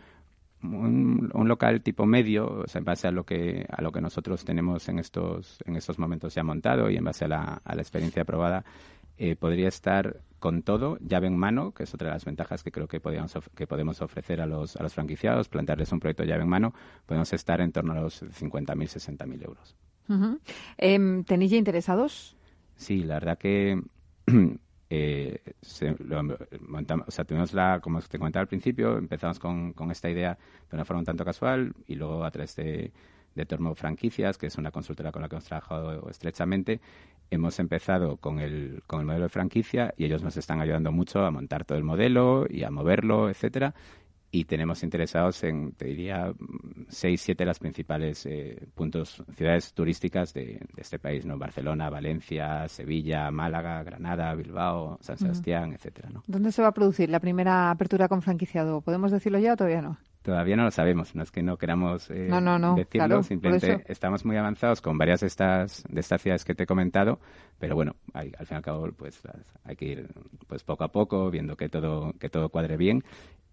un, 0.63 1.47
local 1.47 1.81
tipo 1.81 2.05
medio, 2.05 2.47
o 2.47 2.67
sea, 2.67 2.79
en 2.79 2.86
base 2.86 3.08
a 3.08 3.12
lo 3.12 3.23
que 3.23 3.65
a 3.69 3.81
lo 3.81 3.91
que 3.91 4.01
nosotros 4.01 4.43
tenemos 4.45 4.88
en 4.89 4.99
estos 4.99 5.60
en 5.65 5.75
estos 5.75 5.99
momentos 5.99 6.34
ya 6.34 6.43
montado 6.43 6.89
y 6.89 6.97
en 6.97 7.03
base 7.03 7.25
a 7.25 7.27
la, 7.27 7.62
a 7.63 7.75
la 7.75 7.81
experiencia 7.81 8.23
aprobada, 8.23 8.63
eh, 9.17 9.36
podría 9.36 9.67
estar 9.67 10.21
con 10.39 10.62
todo, 10.62 10.97
llave 10.99 11.28
en 11.28 11.38
mano, 11.38 11.73
que 11.73 11.84
es 11.84 11.93
otra 11.93 12.10
de 12.10 12.13
las 12.13 12.25
ventajas 12.25 12.63
que 12.63 12.71
creo 12.71 12.88
que, 12.88 12.99
podemos, 12.99 13.34
que 13.56 13.65
podemos 13.65 14.01
ofrecer 14.01 14.41
a 14.41 14.45
los, 14.45 14.75
a 14.75 14.84
los 14.84 14.93
franquiciados, 14.93 15.49
plantearles 15.49 15.91
un 15.91 15.99
proyecto 15.99 16.23
llave 16.23 16.43
en 16.43 16.49
mano, 16.49 16.73
podemos 17.06 17.34
estar 17.34 17.62
en 17.62 17.71
torno 17.71 17.93
a 17.93 18.01
los 18.01 18.21
50.000, 18.21 19.17
60.000 19.17 19.43
euros. 19.43 19.75
Em, 20.78 21.23
¿Tenéis 21.23 21.51
ya 21.51 21.58
interesados? 21.58 22.36
Sí, 22.75 23.04
la 23.04 23.15
verdad 23.15 23.38
que 23.39 23.82
eh, 24.89 25.41
montamos, 26.67 27.08
o 27.08 27.12
sea, 27.12 27.25
tuvimos 27.25 27.54
la, 27.54 27.80
como 27.80 28.01
te 28.01 28.19
comentaba 28.19 28.41
al 28.41 28.47
principio, 28.47 28.97
empezamos 28.97 29.39
con, 29.39 29.73
con, 29.73 29.89
esta 29.89 30.10
idea 30.10 30.38
de 30.69 30.75
una 30.75 30.86
forma 30.86 30.99
un 30.99 31.06
tanto 31.06 31.25
casual 31.25 31.73
y 31.88 31.95
luego 31.95 32.23
a 32.23 32.30
través 32.30 32.56
de, 32.56 32.91
de 33.36 33.45
Tormo 33.45 33.75
Franquicias, 33.75 34.38
que 34.38 34.47
es 34.47 34.58
una 34.58 34.71
consultora 34.71 35.12
con 35.12 35.21
la 35.21 35.30
que 35.30 35.36
hemos 35.36 35.45
trabajado 35.45 36.10
estrechamente, 36.10 36.80
hemos 37.31 37.59
empezado 37.59 38.17
con 38.17 38.39
el, 38.39 38.81
con 38.88 39.01
el 39.01 39.05
modelo 39.05 39.23
de 39.23 39.29
franquicia 39.29 39.93
y 39.97 40.05
ellos 40.05 40.23
nos 40.23 40.38
están 40.38 40.61
ayudando 40.61 40.91
mucho 40.91 41.19
a 41.19 41.31
montar 41.31 41.65
todo 41.65 41.77
el 41.77 41.83
modelo 41.83 42.45
y 42.49 42.63
a 42.63 42.71
moverlo, 42.71 43.29
etcétera 43.29 43.73
y 44.35 44.43
tenemos 44.43 44.83
interesados 44.83 45.43
en, 45.45 45.71
te 45.73 45.85
diría, 45.85 46.33
seis, 46.89 47.21
siete 47.21 47.43
de 47.43 47.47
las 47.47 47.59
principales 47.59 48.25
eh, 48.25 48.67
puntos, 48.75 49.23
ciudades 49.35 49.73
turísticas 49.73 50.33
de, 50.33 50.59
este 50.75 50.99
país, 50.99 51.25
¿no? 51.25 51.38
Barcelona, 51.38 51.89
Valencia, 51.89 52.67
Sevilla, 52.67 53.31
Málaga, 53.31 53.81
Granada, 53.83 54.35
Bilbao, 54.35 54.97
San 54.99 55.17
Sebastián, 55.17 55.71
etcétera, 55.73 56.09
¿no? 56.09 56.23
¿Dónde 56.27 56.51
se 56.51 56.61
va 56.61 56.69
a 56.69 56.73
producir 56.73 57.09
la 57.09 57.21
primera 57.21 57.71
apertura 57.71 58.09
con 58.09 58.21
franquiciado? 58.21 58.81
¿Podemos 58.81 59.11
decirlo 59.11 59.39
ya 59.39 59.53
o 59.53 59.55
todavía 59.55 59.81
no? 59.81 59.97
Todavía 60.25 60.55
no 60.55 60.63
lo 60.63 60.71
sabemos, 60.71 61.13
no 61.13 61.21
es 61.21 61.29
que 61.29 61.43
no 61.43 61.55
queramos 61.55 62.09
eh, 62.09 62.27
decirlo, 62.75 63.21
simplemente 63.21 63.83
estamos 63.88 64.25
muy 64.25 64.38
avanzados 64.38 64.81
con 64.81 64.97
varias 64.97 65.19
de 65.19 65.27
estas, 65.27 65.83
de 65.88 65.99
estas 65.99 66.19
ciudades 66.19 66.43
que 66.43 66.55
te 66.55 66.63
he 66.63 66.65
comentado, 66.65 67.19
pero 67.59 67.75
bueno, 67.75 67.95
al 68.11 68.31
fin 68.31 68.47
y 68.49 68.55
al 68.55 68.63
cabo 68.63 68.89
pues 68.97 69.21
hay 69.63 69.75
que 69.75 69.85
ir 69.85 70.07
pues 70.47 70.63
poco 70.63 70.83
a 70.83 70.88
poco 70.88 71.29
viendo 71.29 71.55
que 71.55 71.69
todo, 71.69 72.13
que 72.19 72.29
todo 72.29 72.49
cuadre 72.49 72.75
bien. 72.75 73.03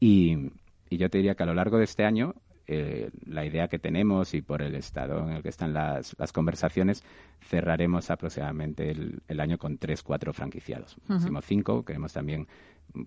Y, 0.00 0.50
y 0.88 0.96
yo 0.96 1.10
te 1.10 1.18
diría 1.18 1.34
que 1.34 1.42
a 1.42 1.46
lo 1.46 1.52
largo 1.52 1.76
de 1.76 1.84
este 1.84 2.06
año, 2.06 2.36
eh, 2.66 3.10
la 3.26 3.44
idea 3.44 3.68
que 3.68 3.78
tenemos 3.78 4.32
y 4.32 4.40
por 4.40 4.62
el 4.62 4.74
estado 4.74 5.28
en 5.28 5.34
el 5.34 5.42
que 5.42 5.50
están 5.50 5.74
las, 5.74 6.16
las 6.18 6.32
conversaciones, 6.32 7.04
cerraremos 7.42 8.10
aproximadamente 8.10 8.92
el, 9.28 9.40
año 9.40 9.58
con 9.58 9.76
tres, 9.76 10.02
cuatro 10.02 10.32
franquiciados. 10.32 10.96
Uh 11.10 11.38
cinco, 11.42 11.84
queremos 11.84 12.14
también 12.14 12.46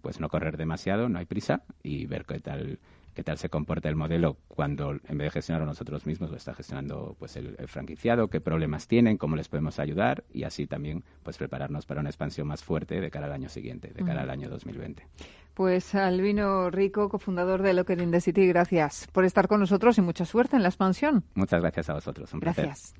pues 0.03 0.19
no 0.19 0.29
correr 0.29 0.55
demasiado, 0.55 1.09
no 1.09 1.17
hay 1.17 1.25
prisa 1.25 1.63
y 1.81 2.05
ver 2.05 2.25
qué 2.25 2.39
tal 2.39 2.77
qué 3.15 3.23
tal 3.23 3.37
se 3.37 3.49
comporta 3.49 3.89
el 3.89 3.95
modelo 3.95 4.37
cuando 4.47 4.91
en 4.91 5.17
vez 5.17 5.27
de 5.27 5.31
gestionarlo 5.31 5.65
nosotros 5.65 6.05
mismos 6.05 6.29
lo 6.29 6.37
está 6.37 6.53
gestionando 6.53 7.15
pues 7.17 7.37
el, 7.37 7.55
franquiciado, 7.67 8.27
qué 8.27 8.41
problemas 8.41 8.87
tienen, 8.87 9.17
cómo 9.17 9.35
les 9.35 9.47
podemos 9.47 9.79
ayudar 9.79 10.25
y 10.31 10.43
así 10.43 10.67
también 10.67 11.03
pues 11.23 11.37
prepararnos 11.37 11.85
para 11.85 12.01
una 12.01 12.09
expansión 12.09 12.47
más 12.47 12.63
fuerte 12.63 12.99
de 12.99 13.09
cara 13.09 13.25
al 13.27 13.33
año 13.33 13.49
siguiente, 13.49 13.91
de 13.95 14.03
cara 14.03 14.21
al 14.21 14.29
año 14.29 14.49
2020. 14.49 15.07
Pues 15.53 15.95
Albino 15.95 16.69
Rico, 16.69 17.07
cofundador 17.07 17.61
de 17.61 17.73
Locker 17.73 18.01
in 18.01 18.11
the 18.11 18.19
City, 18.19 18.45
gracias 18.45 19.07
por 19.13 19.23
estar 19.23 19.47
con 19.47 19.61
nosotros 19.61 19.97
y 19.97 20.01
mucha 20.01 20.25
suerte 20.25 20.57
en 20.57 20.63
la 20.63 20.69
expansión. 20.69 21.23
Muchas 21.33 21.61
gracias 21.61 21.89
a 21.89 21.93
vosotros, 21.93 22.33
un 22.33 22.41
gracias. 22.41 22.93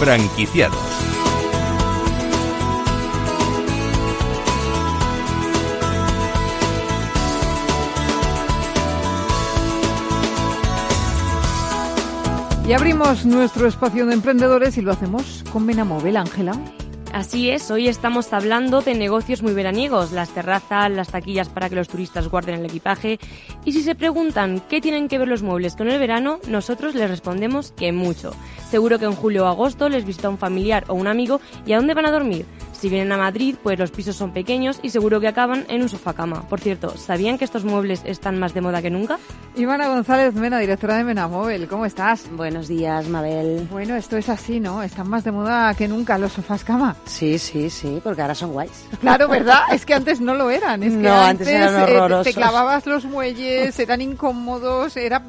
Franquiciados 0.00 0.87
Y 12.68 12.74
abrimos 12.74 13.24
nuestro 13.24 13.66
espacio 13.66 14.04
de 14.04 14.12
emprendedores 14.12 14.76
y 14.76 14.82
lo 14.82 14.92
hacemos 14.92 15.42
con 15.50 15.64
Menamóvil, 15.64 16.18
Ángela. 16.18 16.52
Así 17.14 17.48
es, 17.48 17.70
hoy 17.70 17.88
estamos 17.88 18.30
hablando 18.34 18.82
de 18.82 18.94
negocios 18.94 19.42
muy 19.42 19.54
veraniegos, 19.54 20.12
las 20.12 20.28
terrazas, 20.34 20.90
las 20.90 21.08
taquillas 21.08 21.48
para 21.48 21.70
que 21.70 21.76
los 21.76 21.88
turistas 21.88 22.28
guarden 22.28 22.56
el 22.56 22.66
equipaje. 22.66 23.18
Y 23.64 23.72
si 23.72 23.82
se 23.82 23.94
preguntan 23.94 24.60
qué 24.68 24.82
tienen 24.82 25.08
que 25.08 25.16
ver 25.16 25.28
los 25.28 25.42
muebles 25.42 25.76
con 25.76 25.88
el 25.88 25.98
verano, 25.98 26.40
nosotros 26.46 26.94
les 26.94 27.08
respondemos 27.08 27.72
que 27.72 27.90
mucho. 27.90 28.34
Seguro 28.70 28.98
que 28.98 29.06
en 29.06 29.14
julio 29.14 29.44
o 29.44 29.48
agosto 29.48 29.88
les 29.88 30.04
visita 30.04 30.28
un 30.28 30.36
familiar 30.36 30.84
o 30.88 30.94
un 30.94 31.06
amigo 31.06 31.40
y 31.64 31.72
¿a 31.72 31.78
dónde 31.78 31.94
van 31.94 32.04
a 32.04 32.10
dormir? 32.10 32.44
Si 32.78 32.88
vienen 32.88 33.10
a 33.10 33.18
Madrid, 33.18 33.56
pues 33.60 33.76
los 33.76 33.90
pisos 33.90 34.14
son 34.14 34.32
pequeños 34.32 34.78
y 34.82 34.90
seguro 34.90 35.20
que 35.20 35.26
acaban 35.26 35.66
en 35.68 35.82
un 35.82 35.88
sofá 35.88 36.12
cama. 36.12 36.42
Por 36.48 36.60
cierto, 36.60 36.96
¿sabían 36.96 37.36
que 37.36 37.44
estos 37.44 37.64
muebles 37.64 38.02
están 38.04 38.38
más 38.38 38.54
de 38.54 38.60
moda 38.60 38.80
que 38.80 38.88
nunca? 38.88 39.18
Ivana 39.56 39.88
González 39.88 40.34
Mena, 40.34 40.60
directora 40.60 40.96
de 40.96 41.02
Mena 41.02 41.26
Móvil, 41.26 41.66
¿cómo 41.66 41.86
estás? 41.86 42.30
Buenos 42.30 42.68
días, 42.68 43.08
Mabel. 43.08 43.66
Bueno, 43.68 43.96
esto 43.96 44.16
es 44.16 44.28
así, 44.28 44.60
¿no? 44.60 44.84
Están 44.84 45.10
más 45.10 45.24
de 45.24 45.32
moda 45.32 45.74
que 45.74 45.88
nunca 45.88 46.18
los 46.18 46.32
sofás 46.32 46.62
cama. 46.62 46.94
Sí, 47.04 47.36
sí, 47.38 47.68
sí, 47.68 48.00
porque 48.04 48.22
ahora 48.22 48.36
son 48.36 48.52
guays. 48.52 48.84
Claro, 49.00 49.26
¿verdad? 49.26 49.62
es 49.72 49.84
que 49.84 49.94
antes 49.94 50.20
no 50.20 50.34
lo 50.34 50.48
eran. 50.50 50.82
Es 50.84 50.92
que 50.92 50.98
no, 50.98 51.20
antes, 51.20 51.48
eran 51.48 51.74
eh, 51.74 51.82
horrorosos. 51.82 52.26
te 52.26 52.34
clavabas 52.34 52.86
los 52.86 53.04
muelles, 53.06 53.76
eran 53.78 54.02
incómodos, 54.02 54.96
era... 54.96 55.20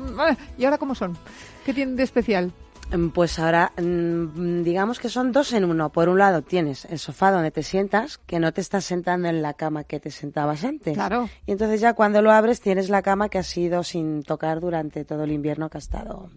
¿Y 0.55 0.65
ahora 0.65 0.77
cómo 0.77 0.93
son? 0.93 1.17
¿Qué 1.65 1.73
tienen 1.73 1.95
de 1.95 2.03
especial? 2.03 2.51
Mm, 2.91 3.09
pues 3.09 3.37
ahora, 3.37 3.71
mm, 3.77 4.63
digamos 4.63 4.99
que 4.99 5.09
son 5.09 5.31
dos 5.31 5.53
en 5.53 5.65
uno. 5.65 5.91
Por 5.91 6.09
un 6.09 6.17
lado 6.17 6.41
tienes 6.41 6.85
el 6.85 6.99
sofá 6.99 7.31
donde 7.31 7.51
te 7.51 7.63
sientas, 7.63 8.17
que 8.17 8.39
no 8.39 8.51
te 8.51 8.61
estás 8.61 8.85
sentando 8.85 9.27
en 9.27 9.41
la 9.41 9.53
cama 9.53 9.83
que 9.83 9.99
te 9.99 10.11
sentabas 10.11 10.63
antes. 10.63 10.95
Claro. 10.95 11.29
Y 11.45 11.51
entonces 11.51 11.81
ya 11.81 11.93
cuando 11.93 12.21
lo 12.21 12.31
abres 12.31 12.61
tienes 12.61 12.89
la 12.89 13.01
cama 13.01 13.29
que 13.29 13.37
ha 13.37 13.43
sido 13.43 13.83
sin 13.83 14.23
tocar 14.23 14.59
durante 14.59 15.05
todo 15.05 15.23
el 15.23 15.31
invierno 15.31 15.69
que 15.69 15.77
ha 15.77 15.79
estado 15.79 16.29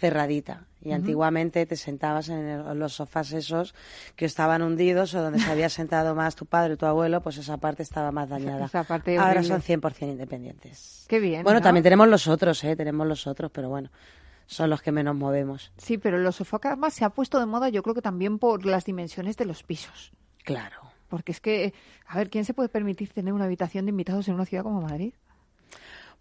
cerradita. 0.00 0.66
Y 0.82 0.92
antiguamente 0.92 1.64
te 1.64 1.76
sentabas 1.76 2.28
en, 2.28 2.78
los 2.78 2.92
sofás 2.92 3.32
esos 3.32 3.74
que 4.16 4.26
estaban 4.26 4.60
hundidos 4.60 5.14
o 5.14 5.22
donde 5.22 5.38
se 5.38 5.50
había 5.50 5.68
sentado 5.70 6.14
más 6.14 6.34
tu 6.34 6.44
padre 6.44 6.74
o 6.74 6.76
tu 6.76 6.84
abuelo, 6.84 7.22
pues 7.22 7.38
esa 7.38 7.56
parte 7.56 7.82
estaba 7.82 8.10
más 8.10 8.28
dañada. 8.28 8.66
Esa 8.66 8.84
parte 8.84 9.16
Ahora 9.16 9.42
son 9.42 9.62
100% 9.62 10.02
independientes. 10.02 11.06
Qué 11.08 11.20
bien. 11.20 11.42
Bueno, 11.42 11.62
también 11.62 11.84
tenemos 11.84 12.08
los 12.08 12.28
otros, 12.28 12.62
¿eh? 12.64 12.76
Tenemos 12.76 13.06
los 13.06 13.26
otros, 13.26 13.50
pero 13.50 13.70
bueno 13.70 13.90
son 14.46 14.70
los 14.70 14.82
que 14.82 14.92
menos 14.92 15.16
movemos. 15.16 15.72
Sí, 15.76 15.98
pero 15.98 16.18
los 16.18 16.36
sofocamas 16.36 16.94
se 16.94 17.04
ha 17.04 17.10
puesto 17.10 17.38
de 17.38 17.46
moda 17.46 17.68
yo 17.68 17.82
creo 17.82 17.94
que 17.94 18.02
también 18.02 18.38
por 18.38 18.66
las 18.66 18.84
dimensiones 18.84 19.36
de 19.36 19.44
los 19.44 19.62
pisos. 19.62 20.12
Claro. 20.42 20.76
Porque 21.08 21.32
es 21.32 21.40
que, 21.40 21.74
a 22.06 22.16
ver, 22.18 22.30
¿quién 22.30 22.44
se 22.44 22.54
puede 22.54 22.68
permitir 22.68 23.12
tener 23.12 23.32
una 23.32 23.44
habitación 23.44 23.84
de 23.86 23.90
invitados 23.90 24.28
en 24.28 24.34
una 24.34 24.46
ciudad 24.46 24.64
como 24.64 24.80
Madrid? 24.80 25.14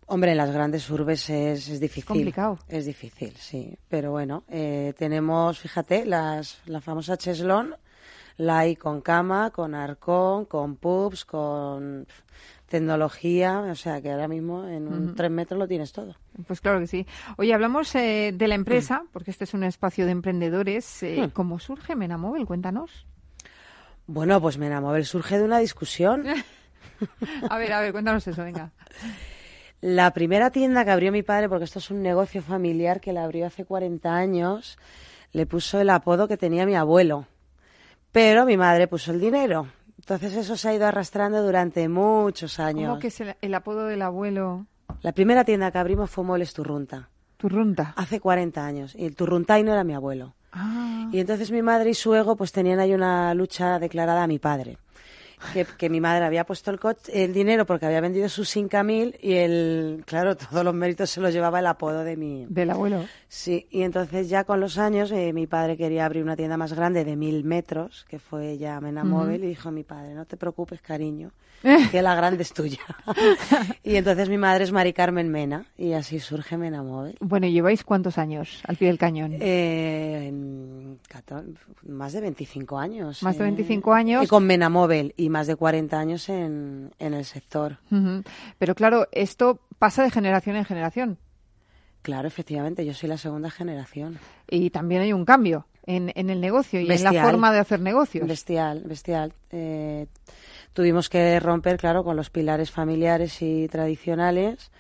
Hombre, 0.06 0.32
en 0.32 0.38
las 0.38 0.52
grandes 0.52 0.90
urbes 0.90 1.30
es, 1.30 1.70
es 1.70 1.80
difícil. 1.80 2.06
complicado. 2.06 2.60
Es 2.68 2.86
difícil, 2.86 3.36
sí. 3.38 3.78
Pero 3.88 4.12
bueno, 4.12 4.44
eh, 4.50 4.94
tenemos, 4.98 5.60
fíjate, 5.60 6.06
las, 6.06 6.60
la 6.66 6.82
famosa 6.82 7.18
cheslón, 7.18 7.76
la 8.38 8.60
hay 8.60 8.76
con 8.76 9.02
cama, 9.02 9.52
con 9.52 9.74
arcón, 9.76 10.46
con 10.46 10.76
pubs, 10.76 11.24
con 11.24 12.06
tecnología, 12.74 13.60
o 13.60 13.76
sea 13.76 14.02
que 14.02 14.12
ahora 14.12 14.28
mismo 14.28 14.68
en 14.68 14.88
un 14.88 15.14
tres 15.14 15.30
metros 15.30 15.60
lo 15.60 15.68
tienes 15.68 15.92
todo. 15.92 16.16
Pues 16.48 16.60
claro 16.60 16.80
que 16.80 16.88
sí. 16.88 17.06
Oye, 17.38 17.54
hablamos 17.54 17.94
eh, 17.94 18.34
de 18.34 18.48
la 18.48 18.56
empresa, 18.56 19.04
porque 19.12 19.30
este 19.30 19.44
es 19.44 19.54
un 19.54 19.64
espacio 19.64 20.08
de 20.08 20.12
emprendedores. 20.12 21.04
Eh, 21.04 21.22
hmm. 21.22 21.30
¿Cómo 21.30 21.60
surge 21.60 21.96
Menamóvil? 21.96 22.48
Cuéntanos. 22.48 23.06
Bueno, 24.08 24.42
pues 24.42 24.58
Menamóvil 24.58 25.06
surge 25.06 25.38
de 25.38 25.44
una 25.44 25.60
discusión. 25.60 26.26
a 27.50 27.58
ver, 27.60 27.74
a 27.74 27.80
ver, 27.80 27.92
cuéntanos 27.92 28.28
eso, 28.28 28.44
venga. 28.44 28.72
La 29.80 30.12
primera 30.12 30.50
tienda 30.50 30.84
que 30.84 30.90
abrió 30.90 31.12
mi 31.12 31.22
padre, 31.22 31.50
porque 31.50 31.66
esto 31.66 31.78
es 31.78 31.92
un 31.92 32.02
negocio 32.02 32.42
familiar 32.42 33.02
que 33.02 33.14
la 33.14 33.24
abrió 33.24 33.46
hace 33.46 33.66
40 33.66 34.16
años, 34.16 34.80
le 35.32 35.46
puso 35.46 35.80
el 35.80 35.92
apodo 35.92 36.28
que 36.28 36.38
tenía 36.38 36.66
mi 36.66 36.76
abuelo. 36.76 37.28
Pero 38.12 38.48
mi 38.48 38.58
madre 38.58 38.88
puso 38.88 39.12
el 39.12 39.20
dinero. 39.20 39.68
Entonces 40.04 40.34
eso 40.36 40.58
se 40.58 40.68
ha 40.70 40.74
ido 40.74 40.86
arrastrando 40.86 41.42
durante 41.42 41.88
muchos 41.88 42.60
años. 42.60 42.89
¿Cómo 42.89 43.00
que 43.00 43.08
es 43.08 43.22
el, 43.42 43.54
apodo 43.54 43.86
del 43.86 44.02
abuelo? 44.02 44.68
La 45.02 45.13
primera 45.13 45.46
tienda 45.46 45.72
que 45.72 45.78
abrimos 45.78 46.10
fue 46.10 46.26
Muebles 46.26 46.54
Turrunta. 46.54 47.10
¿Turrunta? 47.38 47.94
Hace 47.96 48.20
40 48.20 48.66
años. 48.66 48.96
Y 48.96 49.06
el 49.06 49.16
Turruntaino 49.16 49.72
era 49.72 49.86
mi 49.86 49.94
abuelo. 49.94 50.36
Ah. 50.52 51.10
Y 51.12 51.20
entonces 51.20 51.52
mi 51.52 51.62
madre 51.62 51.92
y 51.92 51.94
su 51.94 52.13
ego 52.13 52.36
pues 52.36 52.52
tenían 52.52 52.80
ahí 52.80 52.94
una 52.94 53.34
lucha 53.34 53.80
declarada 53.80 54.24
a 54.24 54.28
mi 54.28 54.39
padre 54.39 54.78
que, 55.77 55.89
mi 55.89 55.99
madre 56.01 56.25
había 56.25 56.45
puesto 56.45 56.71
el, 56.71 56.79
el 57.12 57.34
dinero 57.34 57.65
porque 57.65 57.86
había 57.86 58.01
vendido 58.01 58.29
sus 58.29 58.56
5.000 58.56 59.17
y 59.21 59.33
el, 59.33 60.04
claro, 60.06 60.35
todos 60.37 60.63
los 60.63 60.73
méritos 60.73 61.10
se 61.10 61.21
los 61.21 61.33
llevaba 61.33 61.60
el 61.60 61.67
apodo 61.67 62.04
de 62.04 62.17
mi... 62.17 62.46
Del 62.50 62.71
abuelo. 62.71 63.06
Sí, 63.27 63.67
y 63.71 63.81
entonces 63.81 64.29
ya 64.29 64.44
con 64.44 64.60
los 64.60 64.77
años 64.77 65.12
eh, 65.12 65.33
mi 65.33 65.48
padre 65.48 65.77
quería 65.77 66.06
abrir 66.06 66.23
una 66.23 66.35
tienda 66.35 66.58
más 66.58 66.73
grande 66.73 67.04
de 67.04 67.15
mil 67.15 67.44
metros, 67.44 68.06
que 68.08 68.19
fue 68.19 68.58
ya 68.58 68.79
Mena 68.79 69.04
Móvil, 69.04 69.44
y 69.44 69.48
dijo 69.48 69.71
mi 69.71 69.83
padre, 69.83 70.13
no 70.13 70.25
te 70.25 70.37
preocupes, 70.37 70.81
cariño, 70.81 71.31
que 71.91 72.02
la 72.02 72.15
grande 72.15 72.44
es 72.44 72.54
tuya. 72.54 72.79
y 73.83 73.96
entonces 73.96 74.29
mi 74.29 74.37
madre 74.37 74.63
es 74.63 74.71
Mari 74.71 74.94
Carmen 74.94 75.29
Mena, 75.29 75.65
y 75.77 75.94
así 75.94 76.19
surge 76.19 76.58
Mena 76.58 76.83
Móvil. 76.83 77.17
Bueno, 77.19 77.48
¿lleváis 77.48 77.83
cuántos 77.83 78.17
años 78.17 78.62
al 78.67 78.77
pie 78.77 78.87
del 78.87 78.98
cañón? 78.98 79.37
Eh, 79.39 80.31
más 81.87 82.13
de 82.13 82.21
25 82.21 82.77
años. 82.77 83.23
Más 83.23 83.37
de 83.37 83.44
25 83.44 83.94
años. 83.94 84.23
Y 84.23 84.27
con 84.27 84.46
Mena 84.46 84.69
Móvil 84.69 85.13
y 85.17 85.29
más 85.34 85.48
de 85.48 85.58
40 85.58 86.00
años 86.00 86.29
en, 86.29 86.94
en 87.00 87.13
el 87.13 87.25
sector. 87.25 87.79
Pero 88.60 88.75
claro, 88.75 89.08
esto 89.12 89.60
pasa 89.79 90.04
de 90.04 90.12
generación 90.12 90.56
en 90.56 90.63
generación. 90.63 91.17
Claro, 92.04 92.27
efectivamente, 92.27 92.86
yo 92.86 92.94
soy 92.94 93.10
la 93.10 93.17
segunda 93.17 93.50
generación. 93.50 94.19
Y 94.50 94.69
también 94.69 95.02
hay 95.02 95.12
un 95.12 95.25
cambio 95.25 95.67
en, 95.86 96.12
en 96.15 96.29
el 96.29 96.40
negocio 96.40 96.79
y 96.79 96.90
en 96.90 97.04
la 97.04 97.23
forma 97.23 97.52
de 97.52 97.60
hacer 97.60 97.79
negocios. 97.79 98.27
Bestial, 98.27 98.84
bestial. 98.86 99.34
Eh, 99.52 100.08
tuvimos 100.73 101.10
que 101.10 101.40
romper, 101.40 101.77
claro, 101.77 102.04
con 102.04 102.15
los 102.15 102.29
pilares 102.29 102.71
familiares 102.71 103.42
y 103.42 103.67
tradicionales. 103.67 104.71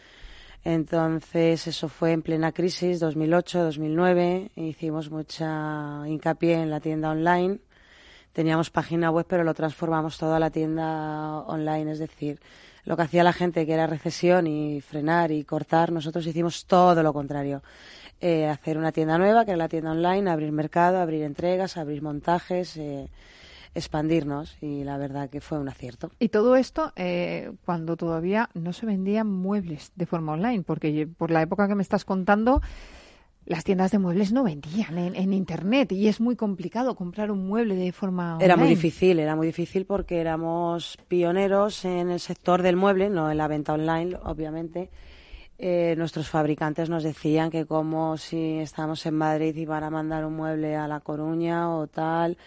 Entonces, 0.63 1.65
eso 1.67 1.89
fue 1.89 2.11
en 2.11 2.21
plena 2.21 2.51
crisis, 2.51 2.99
2008, 2.99 3.63
2009. 3.63 4.51
Hicimos 4.55 5.09
mucha 5.09 6.03
hincapié 6.07 6.61
en 6.61 6.69
la 6.69 6.79
tienda 6.79 7.09
online. 7.09 7.59
Teníamos 8.33 8.69
página 8.69 9.11
web, 9.11 9.25
pero 9.29 9.43
lo 9.43 9.53
transformamos 9.53 10.17
todo 10.17 10.33
a 10.35 10.39
la 10.39 10.49
tienda 10.49 11.39
online. 11.47 11.91
Es 11.91 11.99
decir, 11.99 12.39
lo 12.83 12.97
que 12.97 13.03
hacía 13.03 13.23
la 13.23 13.33
gente, 13.33 13.65
que 13.65 13.73
era 13.73 13.87
recesión 13.87 14.47
y 14.47 14.81
frenar 14.81 15.31
y 15.31 15.43
cortar, 15.43 15.91
nosotros 15.91 16.25
hicimos 16.25 16.65
todo 16.65 17.01
lo 17.03 17.13
contrario. 17.13 17.61
Eh, 18.19 18.47
hacer 18.47 18.77
una 18.77 18.91
tienda 18.91 19.17
nueva, 19.17 19.45
que 19.45 19.51
era 19.51 19.57
la 19.57 19.69
tienda 19.69 19.91
online, 19.91 20.29
abrir 20.29 20.51
mercado, 20.51 20.99
abrir 20.99 21.23
entregas, 21.23 21.77
abrir 21.77 22.01
montajes. 22.01 22.75
Eh, 22.77 23.09
expandirnos 23.75 24.55
y 24.61 24.83
la 24.83 24.97
verdad 24.97 25.29
que 25.29 25.41
fue 25.41 25.59
un 25.59 25.67
acierto. 25.67 26.11
Y 26.19 26.29
todo 26.29 26.55
esto 26.55 26.93
eh, 26.95 27.51
cuando 27.65 27.97
todavía 27.97 28.49
no 28.53 28.73
se 28.73 28.85
vendían 28.85 29.27
muebles 29.27 29.91
de 29.95 30.05
forma 30.05 30.33
online, 30.33 30.63
porque 30.63 31.07
por 31.07 31.31
la 31.31 31.41
época 31.41 31.67
que 31.67 31.75
me 31.75 31.81
estás 31.81 32.05
contando, 32.05 32.61
las 33.45 33.63
tiendas 33.63 33.91
de 33.91 33.99
muebles 33.99 34.31
no 34.31 34.43
vendían 34.43 34.97
en, 34.97 35.33
internet 35.33 35.91
y 35.91 36.07
es 36.07 36.21
muy 36.21 36.35
complicado 36.35 36.95
comprar 36.95 37.31
un 37.31 37.47
mueble 37.47 37.75
de 37.75 37.91
forma 37.91 38.33
online. 38.35 38.45
Era 38.45 38.55
muy 38.55 38.69
difícil, 38.69 39.19
era 39.19 39.35
muy 39.35 39.47
difícil 39.47 39.85
porque 39.85 40.21
éramos 40.21 40.97
pioneros 41.07 41.83
en 41.85 42.09
el 42.09 42.19
sector 42.19 42.61
del 42.61 42.75
mueble, 42.75 43.09
no 43.09 43.29
en 43.29 43.37
la 43.37 43.47
venta 43.47 43.73
online, 43.73 44.17
obviamente. 44.23 44.89
Eh, 45.57 45.95
nuestros 45.97 46.29
fabricantes 46.29 46.89
nos 46.89 47.03
decían 47.03 47.51
que 47.51 47.65
como 47.65 48.17
si 48.17 48.59
estábamos 48.59 49.05
en 49.05 49.15
Madrid 49.15 49.55
iban 49.55 49.83
a 49.83 49.89
mandar 49.89 50.25
un 50.25 50.35
mueble 50.35 50.75
a 50.75 50.87
La 50.87 50.99
Coruña 50.99 51.69
o 51.69 51.87
tal 51.87 52.37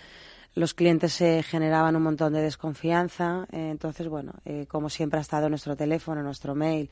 los 0.56 0.72
clientes 0.72 1.12
se 1.12 1.42
generaban 1.42 1.96
un 1.96 2.02
montón 2.02 2.32
de 2.32 2.40
desconfianza. 2.40 3.46
Eh, 3.52 3.68
entonces, 3.70 4.08
bueno, 4.08 4.32
eh, 4.46 4.64
como 4.66 4.88
siempre 4.88 5.18
ha 5.18 5.20
estado 5.20 5.50
nuestro 5.50 5.76
teléfono, 5.76 6.22
nuestro 6.22 6.54
mail, 6.54 6.90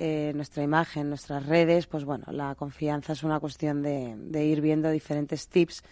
eh, 0.00 0.32
nuestra 0.32 0.62
imagen, 0.62 1.08
nuestras 1.08 1.44
redes, 1.44 1.88
pues 1.88 2.04
bueno, 2.04 2.24
la 2.30 2.54
confianza 2.54 3.14
es 3.14 3.24
una 3.24 3.40
cuestión 3.40 3.82
de, 3.82 4.44
ir 4.44 4.60
viendo 4.60 4.90
diferentes 4.90 5.48
tips 5.48 5.82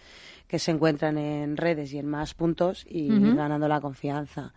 que 0.47 0.59
se 0.59 0.71
encuentran 0.71 1.17
en 1.17 1.57
redes 1.57 1.91
y 1.91 1.97
en 1.97 2.07
más 2.07 2.33
puntos 2.33 2.85
y 2.87 3.11
ir 3.11 3.35
ganando 3.35 3.67
la 3.67 3.81
confianza. 3.81 4.53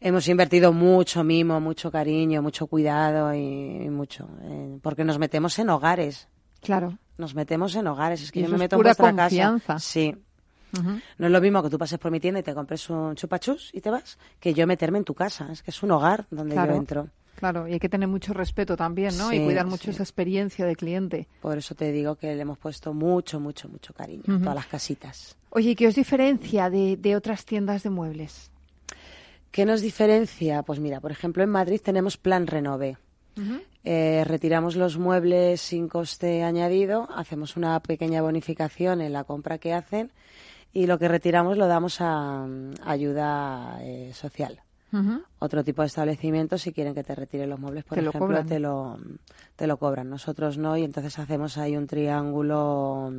Hemos 0.00 0.28
invertido 0.28 0.72
mucho 0.72 1.24
mimo, 1.24 1.60
mucho 1.60 1.90
cariño, 1.90 2.42
mucho 2.42 2.68
cuidado 2.68 3.34
y, 3.34 3.90
mucho, 3.90 4.28
porque 4.82 5.02
nos 5.02 5.18
metemos 5.18 5.58
en 5.58 5.68
hogares. 5.68 6.28
Claro. 6.60 6.96
Nos 7.18 7.34
metemos 7.34 7.74
en 7.74 7.88
hogares. 7.88 8.22
Es 8.22 8.30
que 8.30 8.40
yo 8.40 8.48
me 8.48 8.56
meto 8.56 8.76
en 8.76 8.82
vuestra 8.82 9.12
confianza. 9.12 9.80
Sí, 9.80 10.14
no 11.18 11.26
es 11.26 11.32
lo 11.32 11.40
mismo 11.40 11.62
que 11.62 11.70
tú 11.70 11.78
pases 11.78 11.98
por 11.98 12.10
mi 12.10 12.20
tienda 12.20 12.40
y 12.40 12.42
te 12.42 12.54
compres 12.54 12.88
un 12.90 13.14
chupachus 13.16 13.70
y 13.72 13.80
te 13.80 13.90
vas, 13.90 14.18
que 14.38 14.54
yo 14.54 14.66
meterme 14.66 14.98
en 14.98 15.04
tu 15.04 15.14
casa. 15.14 15.48
Es 15.50 15.62
que 15.62 15.70
es 15.70 15.82
un 15.82 15.90
hogar 15.90 16.26
donde 16.30 16.54
yo 16.54 16.64
entro. 16.66 17.08
Claro, 17.40 17.66
y 17.66 17.72
hay 17.72 17.80
que 17.80 17.88
tener 17.88 18.06
mucho 18.06 18.34
respeto 18.34 18.76
también, 18.76 19.16
¿no? 19.16 19.32
y 19.32 19.42
cuidar 19.42 19.66
mucho 19.66 19.90
esa 19.90 20.02
experiencia 20.02 20.66
de 20.66 20.76
cliente. 20.76 21.26
Por 21.40 21.56
eso 21.56 21.74
te 21.74 21.90
digo 21.90 22.14
que 22.16 22.34
le 22.34 22.42
hemos 22.42 22.58
puesto 22.58 22.92
mucho, 22.92 23.40
mucho, 23.40 23.66
mucho 23.66 23.94
cariño 23.94 24.24
a 24.28 24.38
todas 24.38 24.54
las 24.54 24.66
casitas. 24.66 25.36
Oye, 25.48 25.74
¿qué 25.74 25.88
os 25.88 25.94
diferencia 25.94 26.68
de, 26.68 27.16
otras 27.16 27.46
tiendas 27.46 27.82
de 27.82 27.88
muebles? 27.88 28.50
¿Qué 29.50 29.64
nos 29.64 29.80
diferencia? 29.80 30.62
Pues 30.62 30.80
mira, 30.80 31.00
por 31.00 31.12
ejemplo, 31.12 31.42
en 31.42 31.48
Madrid 31.48 31.80
tenemos 31.82 32.18
Plan 32.18 32.46
Renove. 32.46 32.98
Eh, 33.84 34.22
retiramos 34.26 34.76
los 34.76 34.98
muebles 34.98 35.62
sin 35.62 35.88
coste 35.88 36.42
añadido, 36.42 37.08
hacemos 37.16 37.56
una 37.56 37.80
pequeña 37.80 38.20
bonificación 38.20 39.00
en 39.00 39.14
la 39.14 39.24
compra 39.24 39.56
que 39.56 39.72
hacen 39.72 40.12
y 40.74 40.86
lo 40.86 40.98
que 40.98 41.08
retiramos 41.08 41.56
lo 41.56 41.66
damos 41.66 42.02
a, 42.02 42.46
ayuda 42.84 43.78
eh, 43.80 44.12
social. 44.12 44.60
Otro 45.38 45.62
tipo 45.62 45.82
de 45.82 45.86
establecimientos, 45.86 46.62
si 46.62 46.72
quieren 46.72 46.94
que 46.94 47.04
te 47.04 47.14
retire 47.14 47.46
los 47.46 47.60
muebles, 47.60 47.84
por 47.84 47.98
ejemplo, 47.98 48.44
te 48.44 48.58
lo 48.58 48.98
te 49.56 49.66
lo 49.66 49.76
cobran. 49.76 50.10
Nosotros 50.10 50.58
no, 50.58 50.76
y 50.76 50.84
entonces 50.84 51.18
hacemos 51.18 51.58
ahí 51.58 51.76
un 51.76 51.86
triángulo 51.86 53.12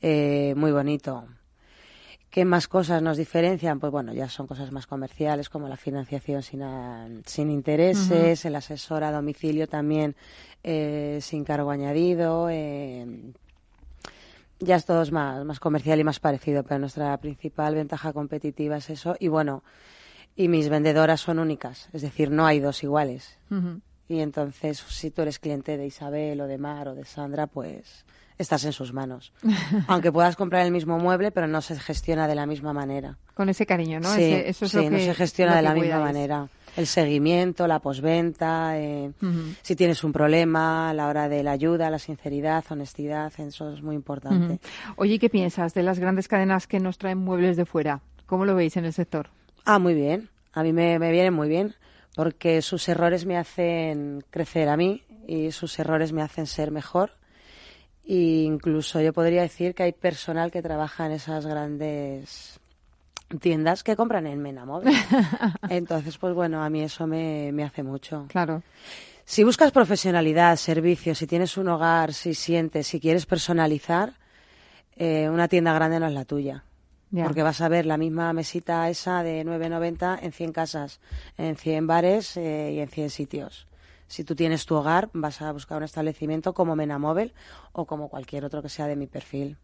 eh, 0.00 0.54
muy 0.56 0.72
bonito. 0.72 1.26
¿Qué 2.30 2.44
más 2.44 2.68
cosas 2.68 3.02
nos 3.02 3.16
diferencian? 3.16 3.80
Pues 3.80 3.90
bueno, 3.90 4.12
ya 4.12 4.28
son 4.28 4.46
cosas 4.46 4.70
más 4.70 4.86
comerciales 4.86 5.48
como 5.48 5.68
la 5.68 5.76
financiación 5.76 6.42
sin, 6.42 6.62
sin 7.26 7.50
intereses, 7.50 8.44
el 8.44 8.54
asesor 8.54 9.02
a 9.02 9.10
domicilio 9.10 9.66
también 9.66 10.14
eh, 10.62 11.18
sin 11.22 11.42
cargo 11.44 11.72
añadido, 11.72 12.48
eh, 12.48 13.32
ya 14.60 14.76
es 14.76 14.84
todo 14.84 15.04
más, 15.10 15.44
más 15.44 15.58
comercial 15.58 15.98
y 15.98 16.04
más 16.04 16.20
parecido, 16.20 16.62
pero 16.62 16.78
nuestra 16.78 17.16
principal 17.16 17.74
ventaja 17.74 18.12
competitiva 18.12 18.76
es 18.76 18.90
eso. 18.90 19.16
Y 19.18 19.26
bueno, 19.26 19.64
y 20.36 20.48
mis 20.48 20.68
vendedoras 20.68 21.20
son 21.20 21.38
únicas, 21.38 21.88
es 21.92 22.02
decir, 22.02 22.30
no 22.30 22.46
hay 22.46 22.60
dos 22.60 22.82
iguales. 22.82 23.38
Y 24.08 24.20
entonces, 24.20 24.78
si 24.78 25.10
tú 25.10 25.22
eres 25.22 25.38
cliente 25.38 25.76
de 25.76 25.86
Isabel 25.86 26.40
o 26.40 26.46
de 26.46 26.58
Mar 26.58 26.88
o 26.88 26.94
de 26.94 27.04
Sandra, 27.04 27.46
pues 27.46 28.04
estás 28.38 28.64
en 28.64 28.72
sus 28.72 28.92
manos. 28.92 29.32
Aunque 29.86 30.10
puedas 30.10 30.36
comprar 30.36 30.64
el 30.64 30.72
mismo 30.72 30.98
mueble, 30.98 31.30
pero 31.30 31.46
no 31.46 31.60
se 31.60 31.78
gestiona 31.78 32.26
de 32.26 32.34
la 32.34 32.46
misma 32.46 32.72
manera. 32.72 33.18
Con 33.34 33.48
ese 33.48 33.66
cariño, 33.66 34.00
¿no? 34.00 34.14
Sí, 34.14 34.22
eso 34.22 34.64
es 34.64 34.74
no 34.74 34.98
se 34.98 35.14
gestiona 35.14 35.56
de 35.56 35.62
la 35.62 35.74
misma 35.74 36.00
manera 36.00 36.48
el 36.76 36.86
seguimiento, 36.86 37.66
la 37.66 37.80
posventa, 37.80 38.78
eh, 38.78 39.12
si 39.62 39.76
tienes 39.76 40.04
un 40.04 40.12
problema 40.12 40.90
a 40.90 40.94
la 40.94 41.08
hora 41.08 41.28
de 41.28 41.42
la 41.42 41.52
ayuda, 41.52 41.90
la 41.90 41.98
sinceridad, 41.98 42.64
honestidad, 42.70 43.32
eso 43.38 43.72
es 43.72 43.82
muy 43.82 43.96
importante. 43.96 44.60
Oye, 44.96 45.18
¿qué 45.18 45.28
piensas 45.28 45.74
de 45.74 45.82
las 45.82 45.98
grandes 45.98 46.28
cadenas 46.28 46.66
que 46.66 46.80
nos 46.80 46.98
traen 46.98 47.18
muebles 47.18 47.56
de 47.56 47.66
fuera? 47.66 48.00
¿Cómo 48.26 48.44
lo 48.44 48.54
veis 48.54 48.76
en 48.76 48.84
el 48.84 48.92
sector? 48.92 49.30
Ah, 49.64 49.78
muy 49.78 49.94
bien. 49.94 50.28
A 50.52 50.62
mí 50.62 50.72
me, 50.72 50.98
me 50.98 51.12
vienen 51.12 51.34
muy 51.34 51.48
bien 51.48 51.74
porque 52.16 52.60
sus 52.62 52.88
errores 52.88 53.24
me 53.24 53.36
hacen 53.36 54.24
crecer 54.30 54.68
a 54.68 54.76
mí 54.76 55.02
y 55.26 55.52
sus 55.52 55.78
errores 55.78 56.12
me 56.12 56.22
hacen 56.22 56.46
ser 56.46 56.70
mejor. 56.70 57.12
E 58.04 58.42
incluso 58.42 59.00
yo 59.00 59.12
podría 59.12 59.42
decir 59.42 59.74
que 59.74 59.84
hay 59.84 59.92
personal 59.92 60.50
que 60.50 60.62
trabaja 60.62 61.06
en 61.06 61.12
esas 61.12 61.46
grandes 61.46 62.58
tiendas 63.40 63.84
que 63.84 63.94
compran 63.94 64.26
en 64.26 64.42
Menamóvil. 64.42 64.92
Entonces, 65.70 66.18
pues 66.18 66.34
bueno, 66.34 66.62
a 66.62 66.70
mí 66.70 66.82
eso 66.82 67.06
me, 67.06 67.52
me 67.52 67.62
hace 67.62 67.82
mucho. 67.82 68.26
Claro. 68.28 68.62
Si 69.24 69.44
buscas 69.44 69.70
profesionalidad, 69.70 70.56
servicios, 70.56 71.18
si 71.18 71.26
tienes 71.28 71.56
un 71.56 71.68
hogar, 71.68 72.12
si 72.12 72.34
sientes, 72.34 72.88
si 72.88 72.98
quieres 72.98 73.26
personalizar, 73.26 74.14
eh, 74.96 75.28
una 75.30 75.46
tienda 75.46 75.72
grande 75.72 76.00
no 76.00 76.08
es 76.08 76.12
la 76.12 76.24
tuya. 76.24 76.64
Porque 77.12 77.42
vas 77.42 77.60
a 77.60 77.68
ver 77.68 77.86
la 77.86 77.96
misma 77.96 78.32
mesita 78.32 78.88
esa 78.88 79.22
de 79.22 79.44
9.90 79.44 80.20
en 80.22 80.32
100 80.32 80.52
casas, 80.52 81.00
en 81.36 81.56
100 81.56 81.86
bares 81.86 82.36
eh, 82.36 82.72
y 82.74 82.78
en 82.80 82.88
100 82.88 83.10
sitios 83.10 83.66
si 84.10 84.24
tú 84.24 84.34
tienes 84.34 84.66
tu 84.66 84.74
hogar, 84.74 85.08
vas 85.12 85.40
a 85.40 85.52
buscar 85.52 85.78
un 85.78 85.84
establecimiento 85.84 86.52
como 86.52 86.74
Menamóvil 86.74 87.32
o 87.70 87.86
como 87.86 88.08
cualquier 88.08 88.44
otro 88.44 88.60
que 88.60 88.68
sea 88.68 88.88
de 88.88 88.96
mi 88.96 89.06
perfil. 89.06 89.56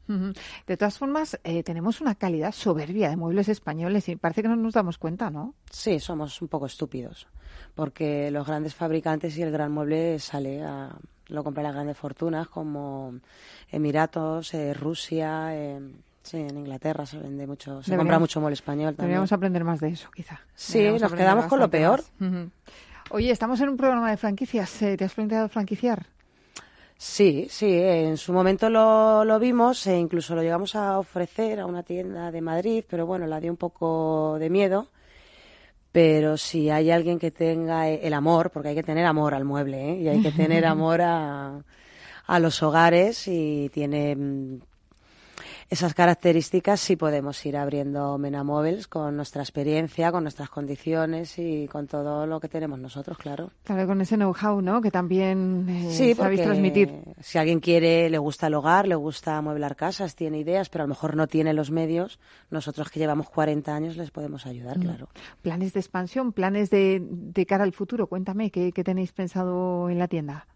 De 0.69 0.77
todas 0.77 0.97
formas, 0.97 1.41
eh, 1.43 1.65
tenemos 1.65 2.01
una 2.01 2.15
calidad 2.15 2.53
soberbia 2.53 3.11
de 3.11 3.17
muebles 3.17 3.49
españoles 3.49 4.09
y 4.09 4.15
parece 4.15 4.43
que 4.43 4.49
no 4.49 4.55
nos 4.55 4.75
damos 4.75 4.99
cuenta, 4.99 5.31
¿no? 5.31 5.55
Sí, 5.69 5.99
somos 5.99 6.41
un 6.41 6.47
poco 6.47 6.67
estúpidos, 6.67 7.27
porque 7.75 8.31
los 8.31 8.47
grandes 8.47 8.73
fabricantes 8.73 9.37
y 9.37 9.43
el 9.43 9.51
gran 9.51 9.73
mueble 9.73 10.21
sale 10.21 10.63
a 10.63 10.97
lo 11.27 11.43
compran 11.43 11.65
las 11.65 11.75
grandes 11.75 11.99
fortunas 11.99 12.47
como 12.47 13.15
Emiratos, 13.69 14.55
eh, 14.55 14.73
Rusia, 14.75 15.57
eh, 15.57 15.81
Sí, 16.27 16.39
en 16.39 16.59
Inglaterra 16.59 17.07
se 17.07 17.19
vende 17.19 17.47
mucho, 17.47 17.81
se 17.85 17.97
compra 17.97 18.19
mucho 18.19 18.41
mueble 18.41 18.55
español 18.55 18.97
también. 18.97 19.11
Deberíamos 19.11 19.31
aprender 19.31 19.63
más 19.63 19.79
de 19.79 19.91
eso, 19.91 20.11
quizá. 20.13 20.41
Sí, 20.57 20.89
nos 21.01 21.13
quedamos 21.13 21.47
con 21.47 21.61
lo 21.61 21.71
peor. 21.71 22.03
Oye, 23.11 23.31
estamos 23.31 23.61
en 23.61 23.69
un 23.69 23.77
programa 23.77 24.11
de 24.11 24.17
franquicias. 24.17 24.73
¿Te 24.73 25.05
has 25.05 25.15
planteado 25.15 25.49
franquiciar? 25.49 26.05
Sí, 26.97 27.47
sí, 27.49 27.73
en 27.73 28.17
su 28.17 28.33
momento 28.33 28.69
lo, 28.69 29.25
lo 29.25 29.39
vimos 29.39 29.87
e 29.87 29.97
incluso 29.97 30.35
lo 30.35 30.43
llegamos 30.43 30.75
a 30.75 30.99
ofrecer 30.99 31.61
a 31.61 31.67
una 31.67 31.85
tienda 31.85 32.33
de 32.33 32.41
Madrid, 32.41 32.85
pero 32.89 33.07
bueno, 33.07 33.29
la 33.29 33.39
dio 33.39 33.53
un 33.53 33.57
poco 33.57 34.37
de 34.41 34.51
miedo. 34.51 34.89
Pero 35.93 36.37
si 36.37 36.71
hay 36.71 36.91
alguien 36.91 37.21
que 37.21 37.31
tenga 37.31 37.89
el 37.89 38.15
amor, 38.15 38.51
porque 38.51 38.71
hay 38.71 38.75
que 38.75 38.83
tener 38.83 39.07
amor 39.07 39.33
al 39.33 39.45
mueble, 39.45 39.93
¿eh? 39.93 39.97
y 40.01 40.09
hay 40.09 40.23
que 40.23 40.33
tener 40.33 40.67
amor 40.67 41.03
a, 41.03 41.63
a 42.27 42.39
los 42.41 42.63
hogares 42.65 43.29
y 43.29 43.71
tiene 43.73 44.17
mm, 44.17 44.59
esas 45.69 45.95
características 45.95 46.81
sí 46.81 46.97
podemos 46.97 47.45
ir 47.45 47.57
abriendo 47.57 48.19
Menamóviles 48.19 48.87
con 48.87 49.17
nuestra 49.17 49.43
experiencia, 49.43 50.13
con 50.13 50.23
nuestras 50.23 50.49
condiciones 50.49 51.39
y 51.39 51.67
con 51.67 51.89
todo 51.89 52.27
lo 52.27 52.39
que 52.39 52.49
tenemos 52.49 52.79
nosotros, 52.79 53.19
claro. 53.19 53.51
Claro, 53.65 53.87
con 53.87 54.01
ese 54.01 54.17
know-how, 54.17 54.61
¿no? 54.61 54.81
Que 54.81 54.91
también 54.91 55.67
eh, 55.69 56.15
sabéis 56.15 56.43
transmitir. 56.43 56.93
Si 57.21 57.39
alguien 57.39 57.59
quiere, 57.59 58.09
le 58.09 58.19
gusta 58.19 58.47
el 58.47 58.55
hogar, 58.55 58.87
le 58.87 58.95
gusta 58.95 59.37
amueblar 59.39 59.75
casas, 59.75 60.15
tiene 60.15 60.39
ideas, 60.39 60.69
pero 60.69 60.85
a 60.85 60.87
lo 60.87 60.91
mejor 60.91 61.17
no 61.17 61.27
tiene 61.27 61.53
los 61.53 61.71
medios, 61.73 62.21
nosotros 62.51 62.91
que 62.91 63.01
llevamos 63.01 63.29
40 63.29 63.75
años 63.75 63.97
les 63.97 64.11
podemos 64.13 64.47
ayudar, 64.47 64.79
mm. 64.79 64.83
claro. 64.83 65.09
¿Planes 65.43 65.73
de 65.73 65.81
expansión? 65.81 66.33
¿Planes 66.33 66.71
de, 66.71 67.03
de 67.03 67.47
cara 67.47 67.65
al 67.65 67.73
futuro? 67.73 68.07
Cuéntame, 68.07 68.51
¿qué, 68.51 68.71
¿qué 68.71 68.85
tenéis 68.85 69.13
pensado 69.13 69.91
en 69.91 69.99
la 69.99 70.07
tienda? 70.07 70.47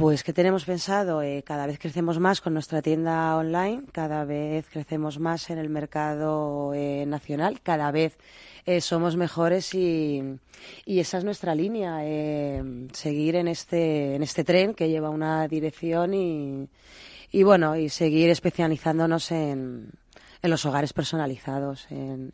Pues, 0.00 0.24
¿qué 0.24 0.32
tenemos 0.32 0.64
pensado? 0.64 1.20
Eh, 1.20 1.42
cada 1.44 1.66
vez 1.66 1.78
crecemos 1.78 2.18
más 2.18 2.40
con 2.40 2.54
nuestra 2.54 2.80
tienda 2.80 3.36
online, 3.36 3.82
cada 3.92 4.24
vez 4.24 4.66
crecemos 4.70 5.18
más 5.18 5.50
en 5.50 5.58
el 5.58 5.68
mercado 5.68 6.72
eh, 6.72 7.04
nacional, 7.06 7.60
cada 7.60 7.90
vez 7.90 8.16
eh, 8.64 8.80
somos 8.80 9.16
mejores 9.16 9.74
y, 9.74 10.22
y, 10.86 11.00
esa 11.00 11.18
es 11.18 11.24
nuestra 11.24 11.54
línea, 11.54 11.98
seguir 12.94 13.36
en 13.36 13.46
este, 13.46 14.14
en 14.14 14.22
este 14.22 14.42
tren 14.42 14.72
que 14.72 14.88
lleva 14.88 15.10
una 15.10 15.46
dirección 15.48 16.14
y, 16.14 16.66
y 17.30 17.42
bueno, 17.42 17.76
y 17.76 17.90
seguir 17.90 18.30
especializándonos 18.30 19.30
en, 19.32 19.90
en 20.40 20.50
los 20.50 20.64
hogares 20.64 20.94
personalizados. 20.94 21.86
En, 21.90 22.32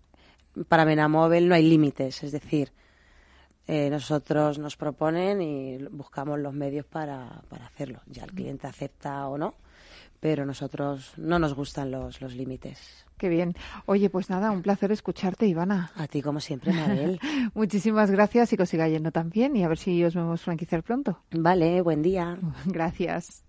para 0.69 0.85
Menamóvil 0.85 1.49
no 1.49 1.57
hay 1.57 1.69
límites, 1.69 2.23
es 2.23 2.31
decir, 2.31 2.71
eh, 3.67 3.91
nosotros 3.91 4.59
nos 4.59 4.77
proponen 4.77 5.43
y 5.43 5.79
buscamos 5.91 6.39
los 6.39 6.55
medios 6.55 6.87
para, 6.87 7.43
para 7.49 7.67
hacerlo. 7.67 8.01
Ya 8.07 8.25
el 8.25 8.33
cliente 8.33 8.67
acepta 8.67 9.27
o 9.29 9.37
no, 9.39 9.55
pero 10.21 10.47
nosotros 10.47 11.13
no 11.17 11.39
nos 11.39 11.55
gustan 11.55 11.91
los, 11.91 12.21
los 12.21 12.35
límites. 12.35 13.07
Qué 13.17 13.29
bien. 13.29 13.55
Oye, 13.87 14.11
pues 14.11 14.29
nada, 14.29 14.51
un 14.51 14.63
placer 14.63 14.93
escucharte, 14.93 15.47
Ivana. 15.47 15.91
A 15.97 16.07
ti, 16.07 16.21
como 16.21 16.41
siempre, 16.41 16.73
Mabel. 16.73 17.19
Muchísimas 17.55 18.11
gracias 18.11 18.53
y 18.53 18.57
que 18.57 18.65
os 18.65 18.69
siga 18.69 18.89
yendo 18.89 19.11
también 19.11 19.57
y 19.57 19.65
a 19.65 19.69
ver 19.69 19.79
si 19.79 20.05
os 20.05 20.15
vemos 20.15 20.43
franquiciar 20.43 20.83
pronto. 20.83 21.23
Vale, 21.31 21.81
buen 21.81 22.03
día. 22.03 22.39
Gracias. 22.67 23.46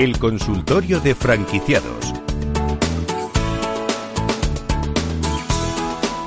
El 0.00 0.18
consultorio 0.18 0.98
de 0.98 1.14
franquiciados 1.14 2.14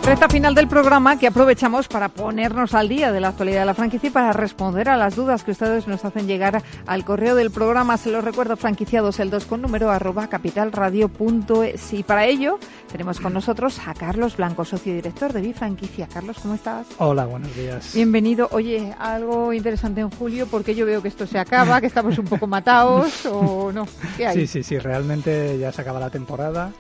Recta 0.06 0.28
final 0.28 0.54
del 0.54 0.68
programa 0.68 1.18
que 1.18 1.28
aprovechamos 1.28 1.88
para 1.88 2.10
ponernos 2.10 2.74
al 2.74 2.90
día 2.90 3.14
de 3.14 3.22
la 3.22 3.30
actualidad 3.30 3.62
de 3.62 3.66
la 3.66 3.74
franquicia 3.74 4.10
y 4.10 4.12
para 4.12 4.34
responder 4.34 4.90
a 4.90 4.98
las 4.98 5.16
dudas 5.16 5.46
que 5.46 5.52
ustedes 5.52 5.88
nos 5.88 6.04
hacen 6.04 6.28
llegar 6.28 6.62
al 6.86 7.06
correo 7.06 7.36
del 7.36 7.52
programa. 7.52 7.96
Se 7.96 8.12
lo 8.12 8.20
recuerdo, 8.20 8.58
franquiciados 8.58 9.22
el 9.22 9.30
2 9.30 9.46
con 9.46 9.62
número 9.62 9.90
arroba 9.90 10.28
capitalradio.es. 10.28 11.94
Y 11.94 12.04
para 12.04 12.26
ello 12.26 12.60
tenemos 12.92 13.22
con 13.22 13.32
nosotros 13.32 13.80
a 13.88 13.94
Carlos 13.94 14.36
Blanco, 14.36 14.66
socio 14.66 14.94
director 14.94 15.32
de 15.32 15.40
Bifranquicia. 15.40 16.10
Carlos, 16.14 16.38
¿cómo 16.42 16.56
estás? 16.56 16.86
Hola, 16.98 17.26
buenos 17.26 17.56
días. 17.56 17.94
Bienvenido. 17.94 18.50
Oye, 18.52 18.94
algo 19.00 19.54
interesante 19.54 20.02
en 20.02 20.12
julio 20.12 20.48
porque 20.52 20.76
yo 20.76 20.86
veo 20.86 21.02
que 21.02 21.08
esto 21.08 21.26
se 21.26 21.40
acaba, 21.40 21.80
que 21.80 21.88
estamos 21.88 22.18
un 22.18 22.26
poco 22.26 22.46
matados 22.46 23.26
o 23.26 23.72
no. 23.72 23.88
¿Qué 24.18 24.28
hay? 24.28 24.36
Sí, 24.36 24.48
sí, 24.48 24.64
sí, 24.64 24.78
realmente 24.80 25.58
ya 25.58 25.72
se 25.72 25.82
acaba 25.82 26.02
la 26.02 26.10
temporada 26.10 26.74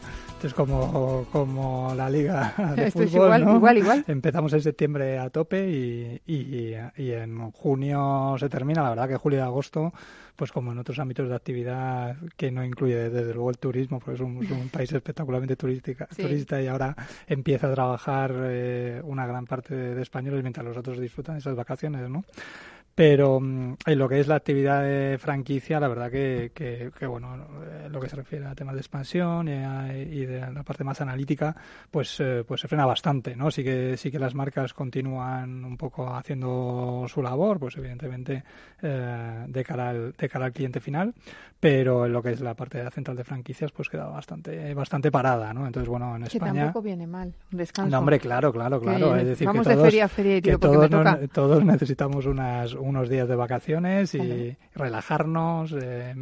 es 0.43 0.53
como, 0.53 1.25
como 1.31 1.93
la 1.95 2.09
liga 2.09 2.53
de 2.75 2.91
fútbol, 2.91 3.07
igual, 3.07 3.45
¿no? 3.45 3.55
igual, 3.55 3.77
igual. 3.77 4.05
Empezamos 4.07 4.53
en 4.53 4.61
septiembre 4.61 5.17
a 5.19 5.29
tope 5.29 5.69
y, 5.69 6.21
y, 6.25 6.75
y, 6.97 7.11
en 7.11 7.51
junio 7.51 8.35
se 8.39 8.49
termina. 8.49 8.83
La 8.83 8.89
verdad 8.89 9.07
que 9.07 9.17
julio 9.17 9.39
y 9.39 9.41
agosto, 9.41 9.93
pues 10.35 10.51
como 10.51 10.71
en 10.71 10.79
otros 10.79 10.99
ámbitos 10.99 11.29
de 11.29 11.35
actividad 11.35 12.17
que 12.35 12.51
no 12.51 12.63
incluye 12.63 13.09
desde 13.09 13.33
luego 13.33 13.49
el 13.49 13.57
turismo, 13.57 13.99
porque 13.99 14.15
es 14.15 14.21
un, 14.21 14.37
un 14.37 14.69
país 14.71 14.91
espectacularmente 14.91 15.55
turística, 15.55 16.07
turista 16.07 16.61
y 16.61 16.67
ahora 16.67 16.95
empieza 17.27 17.67
a 17.67 17.73
trabajar 17.73 18.33
eh, 18.35 19.01
una 19.03 19.25
gran 19.25 19.45
parte 19.45 19.75
de, 19.75 19.95
de 19.95 20.01
españoles 20.01 20.43
mientras 20.43 20.65
los 20.65 20.77
otros 20.77 20.99
disfrutan 20.99 21.37
esas 21.37 21.55
vacaciones, 21.55 22.09
¿no? 22.09 22.23
Pero 22.95 23.39
mm, 23.39 23.75
en 23.87 23.97
lo 23.99 24.07
que 24.07 24.19
es 24.19 24.27
la 24.27 24.35
actividad 24.35 24.83
de 24.83 25.17
franquicia, 25.17 25.79
la 25.79 25.87
verdad 25.87 26.11
que, 26.11 26.51
que, 26.53 26.91
que 26.97 27.07
bueno, 27.07 27.35
eh, 27.65 27.87
lo 27.89 27.99
que 27.99 28.07
se 28.07 28.15
refiere 28.15 28.45
a 28.45 28.53
temas 28.53 28.75
de 28.75 28.81
expansión 28.81 29.47
y, 29.47 29.53
a, 29.53 29.97
y 29.97 30.25
de 30.27 30.39
la 30.51 30.61
parte 30.61 30.83
más 30.83 31.01
analítica, 31.01 31.55
pues, 31.89 32.19
eh, 32.19 32.43
pues 32.47 32.61
se 32.61 32.67
frena 32.67 32.85
bastante, 32.85 33.35
¿no? 33.35 33.49
Sí 33.49 33.63
que, 33.63 33.97
sí 33.97 34.11
que 34.11 34.19
las 34.19 34.35
marcas 34.35 34.73
continúan 34.75 35.65
un 35.65 35.75
poco 35.75 36.13
haciendo 36.13 37.05
su 37.07 37.23
labor, 37.23 37.59
pues 37.59 37.75
evidentemente 37.77 38.43
eh, 38.81 39.45
de, 39.47 39.63
cara 39.63 39.89
al, 39.89 40.11
de 40.13 40.29
cara 40.29 40.45
al 40.45 40.51
cliente 40.53 40.79
final, 40.79 41.15
pero 41.59 42.05
en 42.05 42.13
lo 42.13 42.21
que 42.21 42.29
es 42.29 42.41
la 42.41 42.53
parte 42.53 42.77
de 42.77 42.83
la 42.83 42.91
central 42.91 43.17
de 43.17 43.23
franquicias, 43.23 43.71
pues 43.71 43.89
queda 43.89 44.05
bastante, 44.05 44.71
bastante 44.75 45.09
parada, 45.11 45.51
¿no? 45.51 45.65
Entonces, 45.65 45.89
bueno, 45.89 46.15
en 46.15 46.25
España... 46.25 46.51
Que 46.53 46.59
tampoco 46.59 46.81
viene 46.83 47.07
mal, 47.07 47.33
un 47.51 47.57
descanso. 47.57 47.89
No, 47.89 47.97
hombre, 47.99 48.19
claro, 48.19 48.53
claro, 48.53 48.79
claro. 48.79 49.15
Es 49.15 49.25
decir, 49.25 49.47
vamos 49.47 49.65
que 49.65 49.73
todos, 49.73 49.83
de 49.85 49.89
feria 49.89 50.05
a 50.05 50.09
feria 50.09 50.41
tiro 50.41 50.59
que 50.59 50.67
todos, 50.67 50.77
me 50.81 50.89
toca. 50.89 51.15
nos- 51.15 51.29
todos 51.31 51.65
necesitamos 51.65 52.25
unas 52.27 52.75
unos 52.84 53.09
días 53.09 53.27
de 53.27 53.36
vacaciones 53.36 54.13
y 54.15 54.55
relajarnos, 54.75 55.73
eh, 55.81 56.13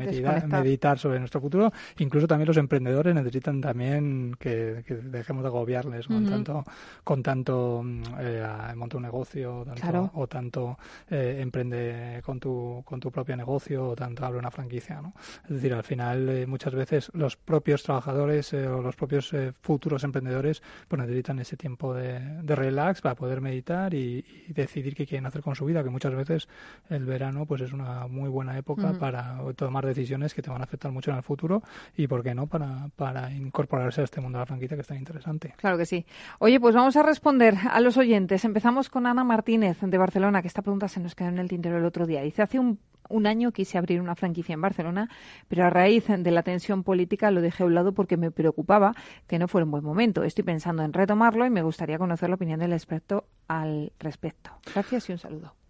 meditar 0.47 0.97
sobre 0.99 1.19
nuestro 1.19 1.41
futuro. 1.41 1.71
Incluso 1.97 2.27
también 2.27 2.47
los 2.47 2.57
emprendedores 2.57 3.13
necesitan 3.13 3.61
también 3.61 4.35
que, 4.39 4.83
que 4.85 4.95
dejemos 4.95 5.43
de 5.43 5.47
agobiarles 5.47 6.07
con 6.07 6.25
tanto, 6.29 6.63
con 7.03 7.21
tanto 7.23 7.81
mm, 7.83 8.03
eh, 8.19 8.47
monta 8.75 8.97
un 8.97 9.03
negocio 9.03 9.63
tanto- 9.65 9.81
Claro. 9.81 10.11
o 10.15 10.27
tanto 10.27 10.77
eh, 11.09 11.39
emprende 11.41 12.21
con 12.23 12.39
tu, 12.39 12.81
con 12.85 12.99
tu 12.99 13.11
propio 13.11 13.35
negocio 13.35 13.89
o 13.89 13.95
tanto 13.95 14.25
abre 14.25 14.39
una 14.39 14.51
franquicia. 14.51 15.01
¿no? 15.01 15.13
Es 15.45 15.49
decir, 15.55 15.73
al 15.73 15.83
final 15.83 16.29
eh, 16.29 16.45
muchas 16.47 16.73
veces 16.73 17.11
los 17.13 17.35
propios 17.37 17.83
trabajadores 17.83 18.53
eh, 18.53 18.67
o 18.67 18.81
los 18.81 18.95
propios 18.95 19.33
eh, 19.33 19.53
futuros 19.61 20.03
emprendedores 20.03 20.61
pues 20.87 21.01
necesitan 21.01 21.39
ese 21.39 21.57
tiempo 21.57 21.93
de, 21.93 22.19
de 22.43 22.55
relax 22.55 23.01
para 23.01 23.15
poder 23.15 23.41
meditar 23.41 23.93
y, 23.93 24.23
y 24.47 24.53
decidir 24.53 24.95
qué 24.95 25.05
quieren 25.05 25.25
hacer 25.25 25.41
con 25.41 25.55
su 25.55 25.65
vida, 25.65 25.83
que 25.83 25.89
muchas 25.89 26.13
veces 26.15 26.47
el 26.89 27.05
verano 27.05 27.45
pues 27.45 27.61
es 27.61 27.73
una 27.73 28.07
muy 28.07 28.29
buena 28.29 28.57
época 28.57 28.93
para 28.99 29.37
tomar 29.55 29.85
decisiones 29.85 30.33
que 30.33 30.41
te 30.41 30.49
van 30.49 30.61
a 30.61 30.65
afectar 30.65 30.91
mucho 30.91 31.11
en 31.11 31.17
el 31.17 31.23
futuro 31.23 31.61
y, 31.95 32.07
¿por 32.07 32.23
qué 32.23 32.35
no?, 32.35 32.47
para, 32.47 32.89
para 32.95 33.31
incorporarse 33.31 34.01
a 34.01 34.03
este 34.03 34.21
mundo 34.21 34.37
de 34.37 34.41
la 34.41 34.45
franquicia 34.45 34.75
que 34.75 34.81
es 34.81 34.87
tan 34.87 34.97
interesante. 34.97 35.53
Claro 35.57 35.77
que 35.77 35.85
sí. 35.85 36.05
Oye, 36.39 36.59
pues 36.59 36.75
vamos 36.75 36.95
a 36.97 37.03
responder 37.03 37.55
a 37.69 37.79
los 37.79 37.97
oyentes. 37.97 38.43
Empezamos 38.45 38.89
con 38.89 39.05
Ana 39.05 39.23
Martínez 39.23 39.79
de 39.81 39.97
Barcelona, 39.97 40.41
que 40.41 40.47
esta 40.47 40.61
pregunta 40.61 40.87
se 40.87 40.99
nos 40.99 41.15
quedó 41.15 41.29
en 41.29 41.39
el 41.39 41.47
tintero 41.47 41.77
el 41.77 41.85
otro 41.85 42.05
día. 42.05 42.21
Dice, 42.21 42.41
hace 42.41 42.59
un, 42.59 42.79
un 43.09 43.27
año 43.27 43.51
quise 43.51 43.77
abrir 43.77 44.01
una 44.01 44.15
franquicia 44.15 44.53
en 44.53 44.61
Barcelona, 44.61 45.09
pero 45.47 45.65
a 45.65 45.69
raíz 45.69 46.05
de 46.07 46.31
la 46.31 46.43
tensión 46.43 46.83
política 46.83 47.31
lo 47.31 47.41
dejé 47.41 47.63
a 47.63 47.65
un 47.65 47.75
lado 47.75 47.93
porque 47.93 48.17
me 48.17 48.31
preocupaba 48.31 48.93
que 49.27 49.39
no 49.39 49.47
fuera 49.47 49.65
un 49.65 49.71
buen 49.71 49.83
momento. 49.83 50.23
Estoy 50.23 50.43
pensando 50.43 50.83
en 50.83 50.93
retomarlo 50.93 51.45
y 51.45 51.49
me 51.49 51.61
gustaría 51.61 51.97
conocer 51.97 52.29
la 52.29 52.35
opinión 52.35 52.59
del 52.59 52.73
experto 52.73 53.25
al 53.47 53.91
respecto. 53.99 54.51
Gracias 54.73 55.09
y 55.09 55.13
un 55.13 55.17
saludo. 55.17 55.60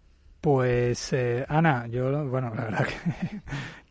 Pues 0.42 1.12
eh, 1.12 1.46
Ana, 1.48 1.86
yo 1.86 2.26
bueno, 2.26 2.52
la 2.52 2.64
verdad 2.64 2.84
que, 2.84 3.40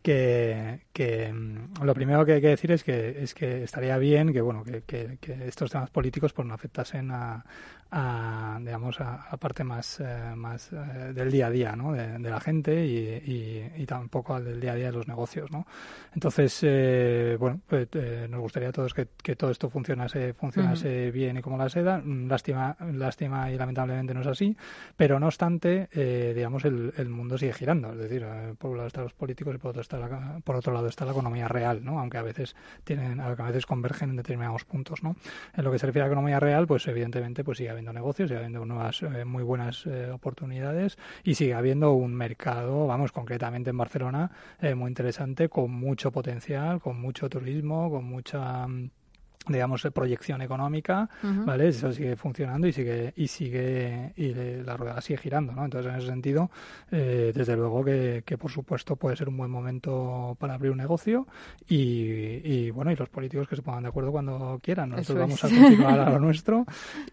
que, 0.02 0.80
que, 0.92 1.32
mm, 1.32 1.84
lo 1.84 1.94
primero 1.94 2.24
que 2.24 2.34
hay 2.34 2.40
que 2.40 2.48
decir 2.48 2.72
es 2.72 2.84
que 2.84 3.22
es 3.22 3.34
que 3.34 3.64
estaría 3.64 3.96
bien 3.98 4.32
que 4.32 4.40
bueno 4.40 4.62
que, 4.64 4.82
que, 4.82 5.18
que 5.20 5.48
estos 5.48 5.70
temas 5.70 5.90
políticos 5.90 6.32
pues 6.32 6.46
no 6.46 6.54
afectasen 6.54 7.10
a, 7.10 7.44
a 7.90 8.58
digamos 8.60 9.00
a 9.00 9.28
la 9.30 9.36
parte 9.38 9.64
más 9.64 10.00
eh, 10.00 10.34
más 10.34 10.70
eh, 10.72 11.12
del 11.14 11.30
día 11.30 11.46
a 11.46 11.50
día 11.50 11.76
¿no? 11.76 11.92
de, 11.92 12.18
de 12.18 12.30
la 12.30 12.40
gente 12.40 12.84
y, 12.84 12.98
y, 12.98 13.82
y 13.82 13.86
tampoco 13.86 14.34
al 14.34 14.44
del 14.44 14.60
día 14.60 14.72
a 14.72 14.76
día 14.76 14.86
de 14.86 14.92
los 14.92 15.08
negocios 15.08 15.50
¿no? 15.50 15.66
entonces 16.14 16.58
eh, 16.62 17.36
bueno 17.38 17.60
pues, 17.66 17.88
eh, 17.92 18.26
nos 18.28 18.40
gustaría 18.40 18.70
a 18.70 18.72
todos 18.72 18.92
que, 18.94 19.08
que 19.22 19.36
todo 19.36 19.50
esto 19.50 19.70
funcionase 19.70 20.34
funcionase 20.34 21.10
bien 21.10 21.36
y 21.36 21.42
como 21.42 21.56
la 21.56 21.68
seda 21.68 22.02
Mm, 22.04 22.28
lástima 22.28 22.76
lástima 22.92 23.50
y 23.50 23.56
lamentablemente 23.56 24.14
no 24.14 24.20
es 24.20 24.26
así 24.26 24.56
pero 24.96 25.20
no 25.20 25.26
obstante 25.26 25.88
eh, 25.92 26.32
digamos 26.34 26.64
el, 26.64 26.92
el 26.96 27.08
mundo 27.08 27.38
sigue 27.38 27.52
girando 27.52 27.92
es 27.92 27.98
decir 27.98 28.26
por 28.58 28.70
un 28.70 28.76
lado 28.78 28.88
están 28.88 29.04
los 29.04 29.12
políticos 29.12 29.54
y 29.54 29.58
por 29.58 29.70
otro 29.70 29.82
por 30.44 30.56
otro 30.56 30.72
lado 30.72 30.88
está 30.88 31.04
la 31.04 31.12
economía 31.12 31.48
real 31.48 31.84
no 31.84 31.98
aunque 31.98 32.18
a 32.18 32.22
veces 32.22 32.56
tienen 32.84 33.20
a 33.20 33.34
veces 33.34 33.66
convergen 33.66 34.10
en 34.10 34.16
determinados 34.16 34.64
puntos 34.64 35.02
no 35.02 35.16
en 35.54 35.64
lo 35.64 35.72
que 35.72 35.78
se 35.78 35.86
refiere 35.86 36.04
a 36.04 36.08
la 36.08 36.12
economía 36.12 36.40
real 36.40 36.66
pues 36.66 36.86
evidentemente 36.88 37.44
pues 37.44 37.58
sigue 37.58 37.70
habiendo 37.70 37.92
negocios 37.92 38.28
sigue 38.28 38.38
habiendo 38.38 38.64
nuevas 38.64 39.02
eh, 39.02 39.24
muy 39.24 39.42
buenas 39.42 39.86
eh, 39.86 40.10
oportunidades 40.10 40.98
y 41.24 41.34
sigue 41.34 41.54
habiendo 41.54 41.92
un 41.92 42.14
mercado 42.14 42.86
vamos 42.86 43.12
concretamente 43.12 43.70
en 43.70 43.78
Barcelona 43.78 44.30
eh, 44.60 44.74
muy 44.74 44.88
interesante 44.88 45.48
con 45.48 45.70
mucho 45.70 46.10
potencial 46.10 46.80
con 46.80 47.00
mucho 47.00 47.28
turismo 47.28 47.90
con 47.90 48.04
mucha 48.04 48.66
mm, 48.66 48.90
digamos 49.48 49.84
eh, 49.84 49.90
proyección 49.90 50.40
económica 50.42 51.08
vale 51.44 51.68
eso 51.68 51.92
sigue 51.92 52.16
funcionando 52.16 52.66
y 52.66 52.72
sigue 52.72 53.12
y 53.16 53.26
sigue 53.28 54.12
y 54.16 54.32
la 54.64 54.76
rueda 54.76 55.00
sigue 55.00 55.18
girando 55.18 55.52
no 55.52 55.64
entonces 55.64 55.90
en 55.92 55.98
ese 55.98 56.06
sentido 56.08 56.50
eh, 56.90 57.32
desde 57.34 57.56
luego 57.56 57.84
que, 57.84 58.22
que, 58.24 58.38
por 58.38 58.50
supuesto 58.50 58.96
puede 58.96 59.16
ser 59.16 59.28
un 59.28 59.36
buen 59.36 59.50
momento 59.50 60.36
para 60.38 60.54
abrir 60.54 60.70
un 60.70 60.78
negocio 60.78 61.26
y, 61.68 61.76
y, 62.44 62.70
bueno 62.70 62.90
y 62.92 62.96
los 62.96 63.08
políticos 63.08 63.48
que 63.48 63.56
se 63.56 63.62
pongan 63.62 63.82
de 63.84 63.88
acuerdo 63.88 64.12
cuando 64.12 64.60
quieran. 64.62 64.90
Nosotros 64.90 65.18
vamos 65.20 65.44
a 65.44 65.48
continuar 65.48 66.00
a 66.00 66.10
lo 66.10 66.18
nuestro 66.26 66.66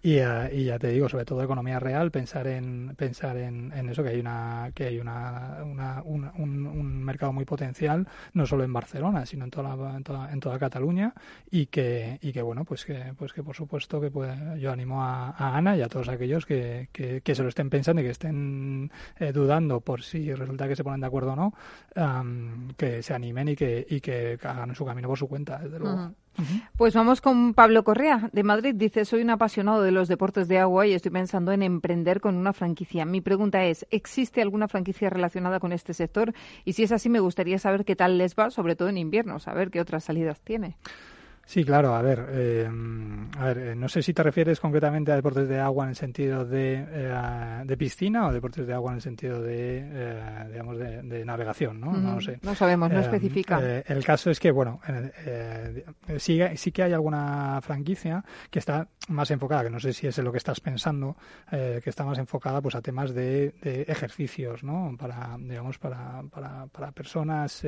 y, 0.03 0.15
eh, 0.17 0.49
y 0.53 0.63
ya 0.65 0.77
te 0.79 0.89
digo 0.89 1.09
sobre 1.09 1.25
todo 1.25 1.41
economía 1.43 1.79
real 1.79 2.11
pensar 2.11 2.47
en 2.47 2.93
pensar 2.95 3.37
en, 3.37 3.71
en 3.73 3.89
eso 3.89 4.03
que 4.03 4.09
hay 4.09 4.19
una 4.19 4.71
que 4.73 4.85
hay 4.85 4.99
una, 4.99 5.59
una- 5.65 6.01
una- 6.03 6.31
un, 6.35 6.65
un 6.67 7.03
mercado 7.03 7.33
muy 7.33 7.45
potencial 7.45 8.07
no 8.33 8.45
solo 8.45 8.63
en 8.63 8.73
Barcelona 8.73 9.25
sino 9.25 9.45
en 9.45 9.51
toda 9.51 9.75
la- 9.75 9.95
en 9.97 10.03
toda, 10.03 10.31
en 10.31 10.39
toda 10.39 10.59
Cataluña 10.59 11.13
y 11.49 11.67
que 11.67 12.18
y 12.21 12.31
que 12.31 12.41
bueno, 12.41 12.65
pues 12.65 12.85
que, 12.85 13.13
pues 13.17 13.33
que 13.33 13.43
por 13.43 13.55
supuesto 13.55 14.01
que 14.01 14.11
yo 14.59 14.71
animo 14.71 15.03
a, 15.03 15.57
Ana 15.57 15.75
y 15.77 15.81
a 15.81 15.87
todos 15.87 16.09
aquellos 16.09 16.45
que, 16.45 16.89
que, 16.91 17.35
se 17.35 17.43
lo 17.43 17.49
estén 17.49 17.69
pensando 17.69 18.01
y 18.01 18.05
que 18.05 18.11
estén 18.11 18.91
eh, 19.17 19.31
dudando 19.31 19.81
por 19.81 20.01
si 20.01 20.33
resulta 20.33 20.67
que 20.67 20.75
se 20.75 20.83
ponen 20.83 21.01
de 21.01 21.07
acuerdo 21.07 21.33
o 21.33 21.35
no, 21.35 21.53
que 22.77 23.01
se 23.01 23.13
animen 23.13 23.49
y 23.49 23.55
que, 23.55 23.85
y 23.89 24.01
que 24.01 24.37
hagan 24.43 24.75
su 24.75 24.85
camino 24.85 25.07
por 25.07 25.17
su 25.17 25.27
cuenta, 25.27 25.59
desde 25.59 25.79
luego. 25.79 26.13
Pues 26.77 26.93
vamos 26.93 27.19
con 27.21 27.53
Pablo 27.53 27.83
Correa, 27.83 28.29
de 28.31 28.43
Madrid. 28.43 28.73
Dice, 28.75 29.03
soy 29.05 29.21
un 29.21 29.29
apasionado 29.29 29.81
de 29.81 29.91
los 29.91 30.07
deportes 30.07 30.47
de 30.47 30.59
agua 30.59 30.87
y 30.87 30.93
estoy 30.93 31.11
pensando 31.11 31.51
en 31.51 31.63
emprender 31.63 32.21
con 32.21 32.35
una 32.35 32.53
franquicia. 32.53 33.05
Mi 33.05 33.21
pregunta 33.21 33.65
es, 33.65 33.85
¿existe 33.91 34.41
alguna 34.41 34.67
franquicia 34.67 35.09
relacionada 35.09 35.59
con 35.59 35.73
este 35.73 35.93
sector? 35.93 36.33
Y 36.63 36.73
si 36.73 36.83
es 36.83 36.91
así, 36.91 37.09
me 37.09 37.19
gustaría 37.19 37.59
saber 37.59 37.83
qué 37.83 37.95
tal 37.95 38.17
les 38.17 38.35
va, 38.35 38.51
sobre 38.51 38.75
todo 38.75 38.89
en 38.89 38.97
invierno, 38.97 39.39
saber 39.39 39.69
qué 39.69 39.81
otras 39.81 40.05
salidas 40.05 40.39
tiene. 40.41 40.77
Sí, 41.49 41.65
claro. 41.65 41.95
A 41.95 42.03
ver, 42.03 42.27
eh, 42.29 42.69
a 43.39 43.45
ver, 43.45 43.57
eh, 43.57 43.75
no 43.75 43.89
sé 43.89 44.03
si 44.03 44.13
te 44.13 44.21
refieres 44.21 44.59
concretamente 44.59 45.11
a 45.11 45.15
deportes 45.15 45.49
de 45.49 45.59
agua 45.59 45.85
en 45.85 45.89
el 45.89 45.95
sentido 45.95 46.45
de, 46.45 46.85
eh, 46.87 47.61
de 47.65 47.75
piscina 47.75 48.27
o 48.27 48.31
deportes 48.31 48.67
de 48.67 48.73
agua 48.75 48.91
en 48.91 48.97
el 48.97 49.01
sentido 49.01 49.41
de, 49.41 50.45
digamos, 50.51 50.77
de, 50.77 51.25
navegación, 51.25 51.79
¿no? 51.79 51.91
No 51.91 52.21
sé. 52.21 52.37
No 52.43 52.53
sabemos, 52.53 52.91
no 52.91 52.99
especifica. 52.99 53.81
el 53.81 54.03
caso 54.03 54.29
es 54.29 54.39
que, 54.39 54.51
bueno, 54.51 54.79
sí, 56.17 56.39
sí 56.55 56.71
que 56.71 56.83
hay 56.83 56.93
alguna 56.93 57.59
franquicia 57.63 58.23
que 58.51 58.59
está 58.59 58.87
más 59.07 59.31
enfocada, 59.31 59.63
que 59.63 59.69
no 59.71 59.79
sé 59.79 59.91
si 59.91 60.05
es 60.05 60.19
lo 60.19 60.31
que 60.31 60.37
estás 60.37 60.59
pensando, 60.59 61.17
que 61.49 61.81
está 61.83 62.05
más 62.05 62.19
enfocada 62.19 62.61
pues 62.61 62.75
a 62.75 62.81
temas 62.81 63.15
de, 63.15 63.55
ejercicios, 63.87 64.63
¿no? 64.63 64.95
Para, 64.99 65.35
digamos, 65.39 65.79
para, 65.79 66.21
para, 66.29 66.67
para 66.67 66.91
personas 66.91 67.65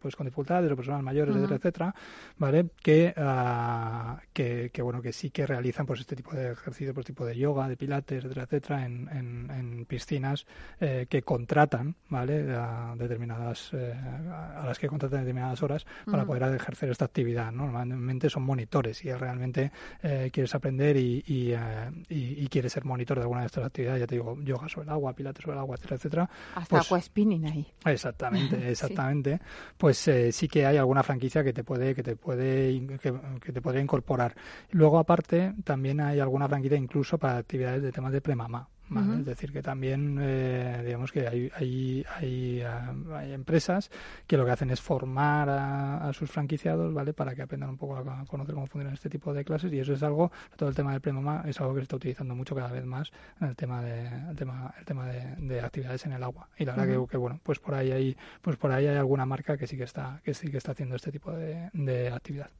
pues 0.00 0.16
con 0.16 0.26
dificultades 0.26 0.72
o 0.72 0.74
personas 0.74 1.04
mayores, 1.04 1.36
etcétera, 1.36 1.94
¿vale? 2.36 2.66
Que 2.82 3.11
que, 3.14 4.82
bueno 4.82 5.02
que 5.02 5.12
sí 5.12 5.30
que 5.30 5.46
realizan 5.46 5.86
pues 5.86 6.00
este 6.00 6.16
tipo 6.16 6.34
de 6.34 6.52
ejercicio, 6.52 6.94
pues 6.94 7.06
tipo 7.06 7.24
de 7.24 7.36
yoga, 7.36 7.68
de 7.68 7.76
pilates, 7.76 8.24
etcétera, 8.24 8.44
etcétera, 8.44 8.86
en, 8.86 9.08
en, 9.10 9.84
piscinas 9.86 10.46
eh, 10.80 11.06
que 11.08 11.22
contratan, 11.22 11.96
¿vale? 12.08 12.54
A 12.54 12.94
determinadas 12.96 13.70
eh, 13.72 13.92
a 13.92 14.64
las 14.64 14.78
que 14.78 14.86
contratan 14.86 15.20
determinadas 15.20 15.62
horas 15.62 15.86
para 16.06 16.24
poder 16.24 16.42
ejercer 16.54 16.90
esta 16.90 17.04
actividad. 17.04 17.52
Normalmente 17.52 18.30
son 18.30 18.44
monitores 18.44 19.04
y 19.04 19.12
realmente 19.12 19.72
eh, 20.02 20.30
quieres 20.32 20.54
aprender 20.54 20.96
y, 20.96 21.22
y, 21.26 22.46
quieres 22.48 22.72
ser 22.72 22.84
monitor 22.84 23.16
de 23.18 23.22
alguna 23.22 23.40
de 23.40 23.46
estas 23.46 23.64
actividades, 23.64 24.00
ya 24.00 24.06
te 24.06 24.14
digo, 24.16 24.38
yoga 24.42 24.68
sobre 24.68 24.84
el 24.84 24.90
agua, 24.90 25.14
pilates 25.14 25.42
sobre 25.42 25.54
el 25.54 25.60
agua, 25.60 25.76
etcétera, 25.76 25.96
etcétera. 25.96 26.30
Hasta 26.54 26.82
pues, 26.82 27.04
spinning 27.04 27.46
ahí. 27.46 27.66
Exactamente, 27.84 28.56
exactamente. 28.70 29.40
Pues 29.76 30.10
sí 30.30 30.48
que 30.48 30.66
hay 30.66 30.76
alguna 30.76 31.02
franquicia 31.02 31.42
que 31.42 31.52
te 31.52 31.64
puede 31.64 31.94
que 31.94 32.02
te 32.02 32.16
puede 32.16 32.72
que, 32.98 33.52
te 33.52 33.62
podría 33.62 33.82
incorporar. 33.82 34.34
Luego, 34.70 34.98
aparte, 34.98 35.54
también 35.64 36.00
hay 36.00 36.20
alguna 36.20 36.48
franquicia 36.48 36.76
incluso 36.76 37.18
para 37.18 37.38
actividades 37.38 37.82
de 37.82 37.92
temas 37.92 38.12
de 38.12 38.20
premamá. 38.20 38.68
Es 39.00 39.24
decir, 39.24 39.52
que 39.52 39.62
también, 39.62 40.18
eh, 40.20 40.82
digamos 40.84 41.12
que 41.12 41.26
hay, 41.26 41.50
hay, 41.54 42.04
hay, 42.16 42.62
ah, 42.62 42.94
hay, 43.14 43.32
empresas 43.32 43.90
que 44.26 44.36
lo 44.36 44.44
que 44.44 44.50
hacen 44.50 44.70
es 44.70 44.80
formar 44.80 45.48
a, 45.48 46.12
sus 46.12 46.30
franquiciados, 46.30 46.92
¿vale? 46.92 47.14
Para 47.14 47.34
que 47.34 47.42
aprendan 47.42 47.70
un 47.70 47.78
poco 47.78 47.96
a, 47.96 48.24
conocer 48.26 48.54
cómo 48.54 48.66
funcionan 48.66 48.94
este 48.94 49.08
tipo 49.08 49.32
de 49.32 49.44
clases 49.44 49.72
y 49.72 49.78
eso 49.78 49.94
es 49.94 50.02
algo, 50.02 50.30
todo 50.56 50.68
el 50.68 50.74
tema 50.74 50.92
del 50.92 51.00
premama 51.00 51.44
es 51.46 51.60
algo 51.60 51.74
que 51.74 51.80
se 51.80 51.84
está 51.84 51.96
utilizando 51.96 52.34
mucho 52.34 52.54
cada 52.54 52.70
vez 52.70 52.84
más 52.84 53.10
en 53.40 53.48
el 53.48 53.56
tema 53.56 53.82
de, 53.82 54.08
el 54.28 54.36
tema, 54.36 54.74
el 54.78 54.84
tema 54.84 55.06
de, 55.06 55.60
actividades 55.60 56.04
en 56.06 56.12
el 56.12 56.22
agua. 56.22 56.48
Y 56.58 56.64
la 56.64 56.74
verdad 56.74 57.06
que, 57.08 57.16
bueno, 57.16 57.40
pues 57.42 57.58
por 57.60 57.74
ahí 57.74 57.92
hay, 57.92 58.16
pues 58.40 58.56
por 58.56 58.72
ahí 58.72 58.86
hay 58.86 58.96
alguna 58.96 59.24
marca 59.24 59.56
que 59.56 59.66
sí 59.66 59.76
que 59.76 59.84
está, 59.84 60.20
que 60.24 60.34
sí 60.34 60.50
que 60.50 60.58
está 60.58 60.72
haciendo 60.72 60.96
este 60.96 61.12
tipo 61.12 61.32
de, 61.32 61.70
de 61.72 62.08
actividad. 62.08 62.50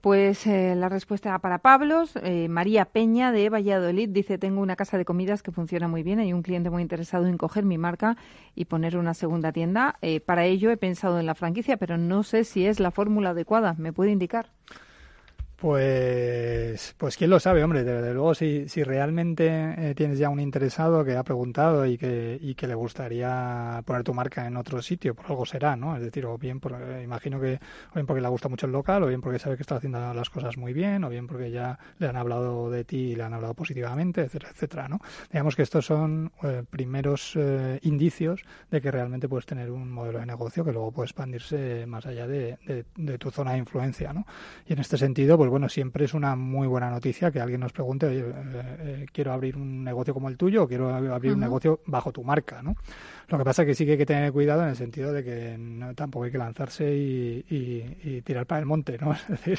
Pues 0.00 0.46
eh, 0.46 0.74
la 0.76 0.88
respuesta 0.88 1.38
para 1.40 1.58
Pablos. 1.58 2.12
Eh, 2.22 2.48
María 2.48 2.86
Peña 2.86 3.32
de 3.32 3.50
Valladolid 3.50 4.08
dice, 4.08 4.38
tengo 4.38 4.62
una 4.62 4.74
casa 4.74 4.96
de 4.96 5.04
comidas 5.04 5.42
que 5.42 5.52
funciona 5.52 5.88
muy 5.88 6.02
bien. 6.02 6.20
Hay 6.20 6.32
un 6.32 6.42
cliente 6.42 6.70
muy 6.70 6.80
interesado 6.80 7.26
en 7.26 7.36
coger 7.36 7.66
mi 7.66 7.76
marca 7.76 8.16
y 8.54 8.64
poner 8.64 8.96
una 8.96 9.12
segunda 9.12 9.52
tienda. 9.52 9.98
Eh, 10.00 10.20
para 10.20 10.46
ello 10.46 10.70
he 10.70 10.78
pensado 10.78 11.20
en 11.20 11.26
la 11.26 11.34
franquicia, 11.34 11.76
pero 11.76 11.98
no 11.98 12.22
sé 12.22 12.44
si 12.44 12.64
es 12.66 12.80
la 12.80 12.90
fórmula 12.90 13.30
adecuada. 13.30 13.74
¿Me 13.76 13.92
puede 13.92 14.10
indicar? 14.10 14.48
Pues, 15.60 16.94
pues 16.96 17.18
quién 17.18 17.28
lo 17.28 17.38
sabe, 17.38 17.62
hombre. 17.62 17.84
Desde 17.84 18.14
luego, 18.14 18.34
si, 18.34 18.66
si 18.66 18.82
realmente 18.82 19.90
eh, 19.90 19.94
tienes 19.94 20.18
ya 20.18 20.30
un 20.30 20.40
interesado 20.40 21.04
que 21.04 21.16
ha 21.16 21.22
preguntado 21.22 21.84
y 21.84 21.98
que, 21.98 22.38
y 22.40 22.54
que 22.54 22.66
le 22.66 22.74
gustaría 22.74 23.82
poner 23.84 24.02
tu 24.02 24.14
marca 24.14 24.46
en 24.46 24.56
otro 24.56 24.80
sitio, 24.80 25.14
por 25.14 25.26
algo 25.26 25.44
será, 25.44 25.76
¿no? 25.76 25.94
Es 25.96 26.02
decir, 26.02 26.24
o 26.24 26.38
bien, 26.38 26.60
por, 26.60 26.72
eh, 26.80 27.02
imagino 27.02 27.38
que, 27.38 27.60
o 27.90 27.94
bien 27.94 28.06
porque 28.06 28.22
le 28.22 28.28
gusta 28.28 28.48
mucho 28.48 28.64
el 28.64 28.72
local, 28.72 29.02
o 29.02 29.08
bien 29.08 29.20
porque 29.20 29.38
sabe 29.38 29.56
que 29.56 29.62
está 29.62 29.76
haciendo 29.76 30.14
las 30.14 30.30
cosas 30.30 30.56
muy 30.56 30.72
bien, 30.72 31.04
o 31.04 31.10
bien 31.10 31.26
porque 31.26 31.50
ya 31.50 31.78
le 31.98 32.06
han 32.06 32.16
hablado 32.16 32.70
de 32.70 32.84
ti 32.84 33.10
y 33.10 33.16
le 33.16 33.24
han 33.24 33.34
hablado 33.34 33.52
positivamente, 33.52 34.22
etcétera, 34.22 34.52
etcétera, 34.52 34.88
¿no? 34.88 34.98
Digamos 35.30 35.56
que 35.56 35.62
estos 35.62 35.84
son 35.84 36.32
eh, 36.42 36.62
primeros 36.70 37.36
indicios 37.82 38.44
de 38.70 38.80
que 38.80 38.90
realmente 38.90 39.28
puedes 39.28 39.44
tener 39.44 39.70
un 39.70 39.92
modelo 39.92 40.20
de 40.20 40.26
negocio 40.26 40.64
que 40.64 40.72
luego 40.72 40.90
puede 40.90 41.04
expandirse 41.06 41.84
más 41.86 42.06
allá 42.06 42.26
de, 42.26 42.56
de, 42.66 42.86
de 42.96 43.18
tu 43.18 43.30
zona 43.30 43.52
de 43.52 43.58
influencia, 43.58 44.14
¿no? 44.14 44.26
Y 44.66 44.72
en 44.72 44.78
este 44.78 44.96
sentido, 44.96 45.36
pues 45.36 45.49
bueno, 45.50 45.68
siempre 45.68 46.04
es 46.04 46.14
una 46.14 46.36
muy 46.36 46.66
buena 46.66 46.88
noticia 46.90 47.30
que 47.30 47.40
alguien 47.40 47.60
nos 47.60 47.72
pregunte, 47.72 48.06
oye, 48.06 48.20
eh, 48.20 48.32
eh, 48.54 49.06
quiero 49.12 49.32
abrir 49.32 49.56
un 49.56 49.84
negocio 49.84 50.14
como 50.14 50.28
el 50.28 50.36
tuyo 50.36 50.62
o 50.62 50.68
quiero 50.68 50.94
abrir 50.94 51.32
un 51.34 51.40
negocio 51.40 51.80
bajo 51.86 52.12
tu 52.12 52.24
marca, 52.24 52.62
¿no? 52.62 52.76
Lo 53.30 53.38
que 53.38 53.44
pasa 53.44 53.62
es 53.62 53.68
que 53.68 53.74
sí 53.74 53.86
que 53.86 53.92
hay 53.92 53.98
que 53.98 54.06
tener 54.06 54.32
cuidado 54.32 54.62
en 54.62 54.70
el 54.70 54.76
sentido 54.76 55.12
de 55.12 55.22
que 55.22 55.56
no, 55.58 55.94
tampoco 55.94 56.24
hay 56.24 56.32
que 56.32 56.38
lanzarse 56.38 56.92
y, 56.92 58.22
tirar 58.24 58.46
para 58.46 58.60
el 58.60 58.66
monte, 58.66 58.98
¿no? 58.98 59.12
Es 59.30 59.44
decir, 59.44 59.58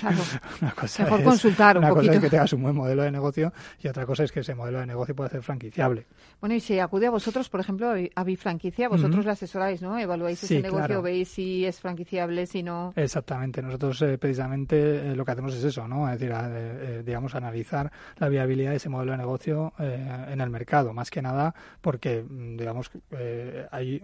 una 0.62 0.72
cosa 0.72 1.04
Mejor 1.04 1.24
consultar 1.24 1.78
un 1.78 1.84
una 1.86 1.94
cosa 1.94 2.14
es 2.14 2.20
que 2.20 2.30
tengas 2.30 2.54
un 2.54 2.64
buen 2.64 2.76
modelo 2.76 3.04
de 3.04 3.12
negocio 3.12 3.54
y 3.82 3.88
otra 3.88 4.06
cosa 4.06 4.24
es 4.24 4.32
que 4.32 4.42
ese 4.42 4.54
modelo 4.54 4.80
de 4.80 4.86
negocio 4.86 5.16
pueda 5.16 5.30
ser 5.30 5.42
franquiciable. 5.42 6.06
Bueno, 6.40 6.56
y 6.56 6.60
si 6.60 6.80
acude 6.80 7.08
a 7.08 7.12
vosotros, 7.12 7.50
por 7.50 7.60
ejemplo, 7.60 7.94
a 8.16 8.24
Bifranquicia, 8.24 8.90
vosotros 8.90 9.26
le 9.26 9.32
asesoráis, 9.32 9.82
¿no? 9.82 9.98
Evaluáis 9.98 10.44
ese 10.44 10.62
negocio, 10.62 11.02
veis 11.02 11.30
si 11.30 11.66
es 11.66 11.80
franquiciable, 11.80 12.46
si 12.46 12.64
no... 12.64 12.94
Exactamente. 12.96 13.62
Nosotros 13.62 14.02
eh, 14.02 14.18
precisamente 14.18 15.16
lo 15.16 15.26
que 15.26 15.32
hacemos 15.32 15.56
es 15.56 15.64
eso, 15.64 15.88
¿no? 15.88 16.08
Es 16.12 16.20
decir, 16.20 16.36
eh, 16.36 17.04
digamos, 17.06 17.36
analizar 17.36 17.92
la 18.18 18.30
viabilidad 18.30 18.72
de 18.72 18.78
ese 18.78 18.90
modelo 18.90 19.14
de 19.14 19.18
negocio 19.18 19.74
eh, 19.80 20.28
en 20.30 20.42
el 20.42 20.50
mercado, 20.50 20.94
más 20.94 21.10
que 21.10 21.22
nada 21.22 21.54
porque, 21.82 22.24
mm, 22.28 22.58
digamos, 22.58 22.92
eh, 23.12 23.61
hay, 23.72 24.04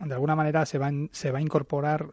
de 0.00 0.14
alguna 0.14 0.36
manera 0.36 0.66
se 0.66 0.78
va, 0.78 0.90
se 1.12 1.30
va 1.30 1.38
a 1.38 1.42
incorporar 1.42 2.08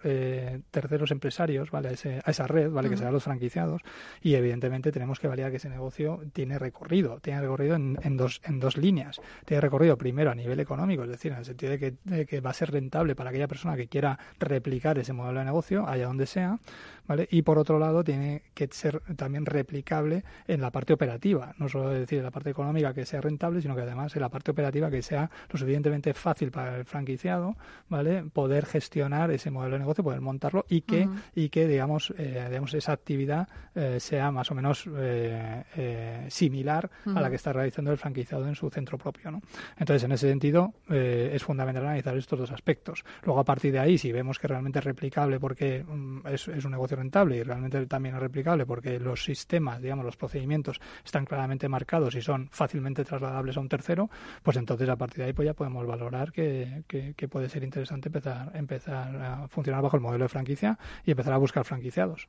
terceros 0.72 1.12
empresarios, 1.12 1.72
¿vale? 1.72 1.90
A, 1.90 2.30
esa 2.30 2.48
red, 2.48 2.72
¿vale? 2.72 2.90
Que 2.90 2.98
serán 2.98 3.14
los 3.14 3.24
franquiciados 3.24 3.82
y, 4.22 4.36
evidentemente, 4.36 4.92
tenemos 4.92 5.20
que 5.20 5.28
validar 5.28 5.52
que 5.52 5.58
ese 5.58 5.70
negocio 5.70 6.22
tiene 6.34 6.60
recorrido, 6.60 7.20
tiene 7.20 7.42
recorrido 7.42 7.76
en, 7.76 8.18
dos, 8.18 8.42
en 8.44 8.60
dos 8.60 8.78
líneas. 8.78 9.22
Tiene 9.46 9.62
recorrido 9.62 9.98
primero 9.98 10.32
a 10.32 10.36
nivel 10.36 10.60
económico, 10.60 11.04
es 11.04 11.10
decir, 11.10 11.32
en 11.32 11.40
el 11.40 11.46
sentido 11.46 11.72
de 11.72 11.80
que, 11.80 11.94
de 12.04 12.26
que 12.26 12.42
va 12.42 12.52
a 12.52 12.54
ser 12.54 12.72
rentable 12.72 13.16
para 13.16 13.30
aquella 13.30 13.48
persona 13.48 13.76
que 13.76 13.88
quiera 13.88 14.20
replicar 14.40 14.98
ese 14.98 15.14
modelo 15.14 15.40
de 15.40 15.46
negocio 15.46 15.88
allá 15.88 16.06
donde 16.06 16.26
sea, 16.26 16.60
¿vale? 17.08 17.28
Y 17.32 17.42
por 17.42 17.58
otro 17.58 17.80
lado, 17.80 18.04
tiene 18.04 18.44
que 18.54 18.68
ser 18.72 19.02
también 19.16 19.46
replicable 19.46 20.24
en 20.48 20.62
la 20.62 20.72
parte 20.72 20.94
operativa, 20.94 21.54
no 21.58 21.70
solo 21.70 21.90
decir 21.90 22.20
en 22.20 22.24
la 22.24 22.32
parte 22.32 22.50
económica 22.50 22.94
que 22.94 23.06
sea 23.06 23.22
rentable, 23.22 23.62
sino 23.62 23.76
que 23.76 23.82
además 23.82 24.16
en 24.16 24.22
la 24.22 24.30
parte 24.30 24.52
operativa 24.52 24.90
que 24.90 25.02
sea 25.02 25.30
lo 25.50 25.60
suficientemente 25.60 26.14
fácil 26.22 26.52
para 26.52 26.78
el 26.78 26.86
franquiciado, 26.86 27.56
¿vale? 27.90 28.24
Poder 28.24 28.66
gestionar 28.66 29.32
ese 29.32 29.52
modelo 29.52 29.74
de 29.74 29.80
negocio, 29.80 30.04
poder 30.04 30.22
montarlo 30.22 30.66
y 30.70 30.82
que, 30.82 31.08
y 31.36 31.50
que 31.50 31.68
digamos, 31.68 32.14
eh, 32.18 32.46
digamos, 32.50 32.74
esa 32.74 32.94
actividad 32.94 33.48
eh, 33.76 34.00
sea 34.00 34.32
más 34.32 34.50
o 34.52 34.56
menos 34.56 34.88
eh, 34.96 36.26
similar 36.30 36.90
a 37.06 37.22
la 37.22 37.30
que 37.30 37.36
está 37.36 37.54
realizando 37.54 37.92
el 37.92 37.98
franquiciado 37.98 38.48
en 38.48 38.56
su 38.56 38.70
centro 38.70 38.98
propio, 38.98 39.32
¿no? 39.32 39.42
Entonces, 39.78 40.04
en 40.04 40.12
ese 40.14 40.30
sentido, 40.30 40.74
es 40.90 41.44
fundamental 41.44 41.86
analizar 41.86 42.16
estos 42.16 42.40
dos 42.40 42.52
aspectos. 42.52 43.04
Luego, 43.24 43.40
a 43.40 43.46
partir 43.46 43.72
de 43.74 43.80
ahí, 43.80 43.98
si 43.98 44.12
vemos 44.12 44.40
que 44.40 44.48
realmente 44.48 44.80
es 44.80 44.86
replicable 44.86 45.40
porque 45.40 45.84
mm, 45.84 46.28
es, 46.28 46.48
es 46.48 46.66
un 46.66 46.72
negocio 46.72 46.98
rentable 46.98 47.38
y 47.38 47.44
realmente 47.44 47.86
también 47.88 48.16
es 48.16 48.22
replicable 48.22 48.66
porque 48.66 49.00
los 49.00 49.24
sistemas, 49.24 49.82
digamos, 49.82 50.06
los 50.06 50.18
procedimientos 50.18 50.80
están 51.04 51.26
claramente 51.26 51.68
marcados 51.68 52.16
y 52.16 52.22
son 52.22 52.50
fácilmente 52.52 53.04
trasladables 53.04 53.58
a 53.58 53.60
un 53.60 53.70
tercero, 53.70 54.10
pues 54.44 54.58
entonces 54.58 54.88
a 54.90 54.96
partir 54.96 55.20
de 55.20 55.26
ahí 55.26 55.34
pues 55.34 55.46
ya 55.46 55.54
podemos 55.54 55.86
valorar 55.86 56.11
que, 56.34 56.84
que, 56.88 57.28
puede 57.28 57.50
ser 57.50 57.64
interesante 57.64 58.10
empezar, 58.10 58.52
empezar 58.56 59.16
a 59.16 59.48
funcionar 59.48 59.82
bajo 59.82 59.98
el 59.98 60.02
modelo 60.02 60.26
de 60.26 60.30
franquicia 60.30 60.78
y 61.06 61.12
empezar 61.12 61.34
a 61.34 61.38
buscar 61.38 61.64
franquiciados. 61.66 62.28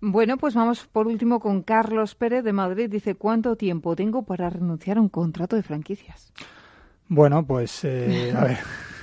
Bueno, 0.00 0.36
pues 0.36 0.54
vamos 0.54 0.86
por 0.86 1.06
último 1.06 1.40
con 1.40 1.62
Carlos 1.62 2.14
Pérez 2.14 2.44
de 2.44 2.52
Madrid. 2.52 2.90
Dice, 2.90 3.14
¿cuánto 3.14 3.56
tiempo 3.56 3.96
tengo 3.96 4.24
para 4.24 4.50
renunciar 4.50 4.98
a 4.98 5.00
un 5.00 5.08
contrato 5.08 5.56
de 5.56 5.62
franquicias? 5.62 6.32
Bueno, 7.08 7.46
pues 7.46 7.84
eh, 7.84 8.32
a 8.36 8.44
ver. 8.44 8.58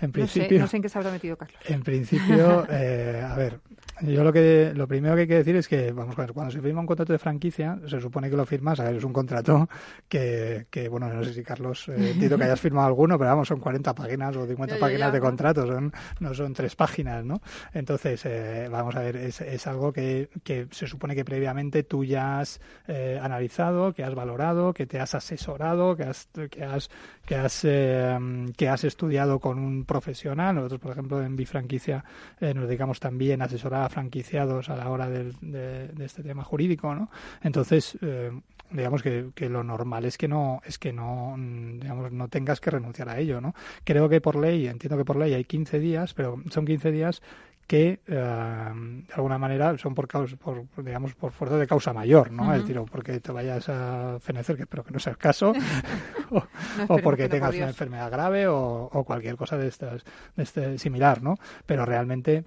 En 0.00 0.12
principio, 0.12 0.58
no, 0.58 0.66
sé, 0.66 0.76
en 0.76 0.82
qué 0.82 0.88
se 0.88 0.98
habrá 0.98 1.10
metido 1.10 1.36
Carlos. 1.36 1.58
En 1.66 1.82
principio, 1.82 2.66
eh, 2.70 3.24
a 3.26 3.34
ver, 3.34 3.60
yo 4.02 4.22
lo 4.22 4.32
que 4.32 4.72
lo 4.74 4.86
primero 4.86 5.14
que 5.14 5.22
hay 5.22 5.28
que 5.28 5.36
decir 5.36 5.56
es 5.56 5.68
que, 5.68 5.90
vamos 5.92 6.18
a 6.18 6.22
ver, 6.22 6.32
cuando 6.32 6.52
se 6.52 6.60
firma 6.60 6.80
un 6.80 6.86
contrato 6.86 7.12
de 7.12 7.18
franquicia, 7.18 7.78
se 7.86 8.00
supone 8.00 8.28
que 8.28 8.36
lo 8.36 8.44
firmas, 8.44 8.78
a 8.80 8.84
ver, 8.84 8.96
es 8.96 9.04
un 9.04 9.12
contrato 9.12 9.68
que, 10.08 10.66
que 10.70 10.88
bueno, 10.88 11.08
no 11.08 11.24
sé 11.24 11.32
si 11.32 11.42
Carlos, 11.42 11.88
eh, 11.88 11.94
entiendo 12.12 12.36
que 12.36 12.44
hayas 12.44 12.60
firmado 12.60 12.86
alguno, 12.86 13.18
pero 13.18 13.30
vamos, 13.30 13.48
son 13.48 13.60
40 13.60 13.94
páginas 13.94 14.36
o 14.36 14.46
50 14.46 14.78
páginas 14.78 15.12
de 15.12 15.20
contrato, 15.20 15.66
son, 15.66 15.92
no 16.20 16.34
son 16.34 16.52
tres 16.52 16.76
páginas, 16.76 17.24
¿no? 17.24 17.40
Entonces, 17.72 18.22
eh, 18.26 18.68
vamos 18.70 18.94
a 18.96 19.00
ver, 19.00 19.16
es, 19.16 19.40
es 19.40 19.66
algo 19.66 19.92
que, 19.92 20.28
que, 20.44 20.66
se 20.70 20.86
supone 20.86 21.14
que 21.14 21.24
previamente 21.24 21.82
tú 21.82 22.04
ya 22.04 22.40
has 22.40 22.60
eh, 22.88 23.18
analizado, 23.22 23.94
que 23.94 24.04
has 24.04 24.14
valorado, 24.14 24.74
que 24.74 24.86
te 24.86 25.00
has 25.00 25.14
asesorado, 25.14 25.96
que 25.96 26.04
has, 26.04 26.28
que 26.50 26.64
has, 26.64 26.90
que 27.24 27.34
has, 27.34 27.64
eh, 27.64 28.18
que 28.56 28.68
has 28.68 28.84
estudiado 28.84 29.40
con 29.40 29.58
un 29.66 29.84
profesional. 29.84 30.54
Nosotros, 30.54 30.80
por 30.80 30.92
ejemplo, 30.92 31.22
en 31.22 31.36
Bifranquicia 31.36 32.04
eh, 32.40 32.54
nos 32.54 32.66
dedicamos 32.66 33.00
también 33.00 33.42
a 33.42 33.46
asesorar 33.46 33.84
a 33.84 33.88
franquiciados 33.88 34.68
a 34.68 34.76
la 34.76 34.88
hora 34.88 35.08
de, 35.08 35.32
de, 35.40 36.04
este 36.04 36.22
tema 36.22 36.44
jurídico, 36.44 36.94
¿no? 36.94 37.10
Entonces, 37.42 37.98
eh, 38.00 38.30
digamos 38.70 39.02
que, 39.02 39.30
que, 39.34 39.48
lo 39.48 39.62
normal 39.62 40.04
es 40.04 40.18
que 40.18 40.28
no 40.28 40.60
es 40.64 40.78
que 40.78 40.92
no 40.92 41.36
digamos 41.38 42.10
no 42.10 42.28
tengas 42.28 42.60
que 42.60 42.70
renunciar 42.70 43.08
a 43.08 43.18
ello 43.18 43.40
no 43.40 43.54
creo 43.84 44.08
que 44.08 44.20
por 44.20 44.34
ley 44.34 44.66
entiendo 44.66 44.96
que 44.96 45.04
por 45.04 45.16
ley 45.16 45.34
hay 45.34 45.44
15 45.44 45.78
días 45.78 46.14
pero 46.14 46.42
son 46.50 46.66
15 46.66 46.90
días 46.90 47.22
que 47.66 48.00
eh, 48.06 48.14
de 48.14 49.14
alguna 49.14 49.38
manera 49.38 49.76
son 49.78 49.94
por, 49.94 50.06
causa, 50.06 50.36
por 50.36 50.66
digamos 50.76 51.14
por 51.14 51.32
fuerza 51.32 51.56
de 51.58 51.66
causa 51.66 51.92
mayor, 51.92 52.30
¿no? 52.30 52.54
Es 52.54 52.62
decir, 52.62 52.80
porque 52.90 53.18
te 53.20 53.32
vayas 53.32 53.68
a 53.68 54.18
fenecer, 54.20 54.56
que 54.56 54.62
espero 54.62 54.84
que 54.84 54.92
no 54.92 54.98
sea 54.98 55.12
el 55.12 55.18
caso, 55.18 55.52
o, 56.88 56.98
porque 56.98 57.28
tengas 57.28 57.54
una 57.56 57.68
enfermedad 57.68 58.10
grave 58.10 58.46
o, 58.46 58.88
o, 58.92 59.04
cualquier 59.04 59.36
cosa 59.36 59.56
de 59.58 59.68
estas 59.68 60.04
de 60.36 60.42
este 60.42 60.78
similar, 60.78 61.22
¿no? 61.22 61.36
Pero 61.66 61.84
realmente 61.84 62.44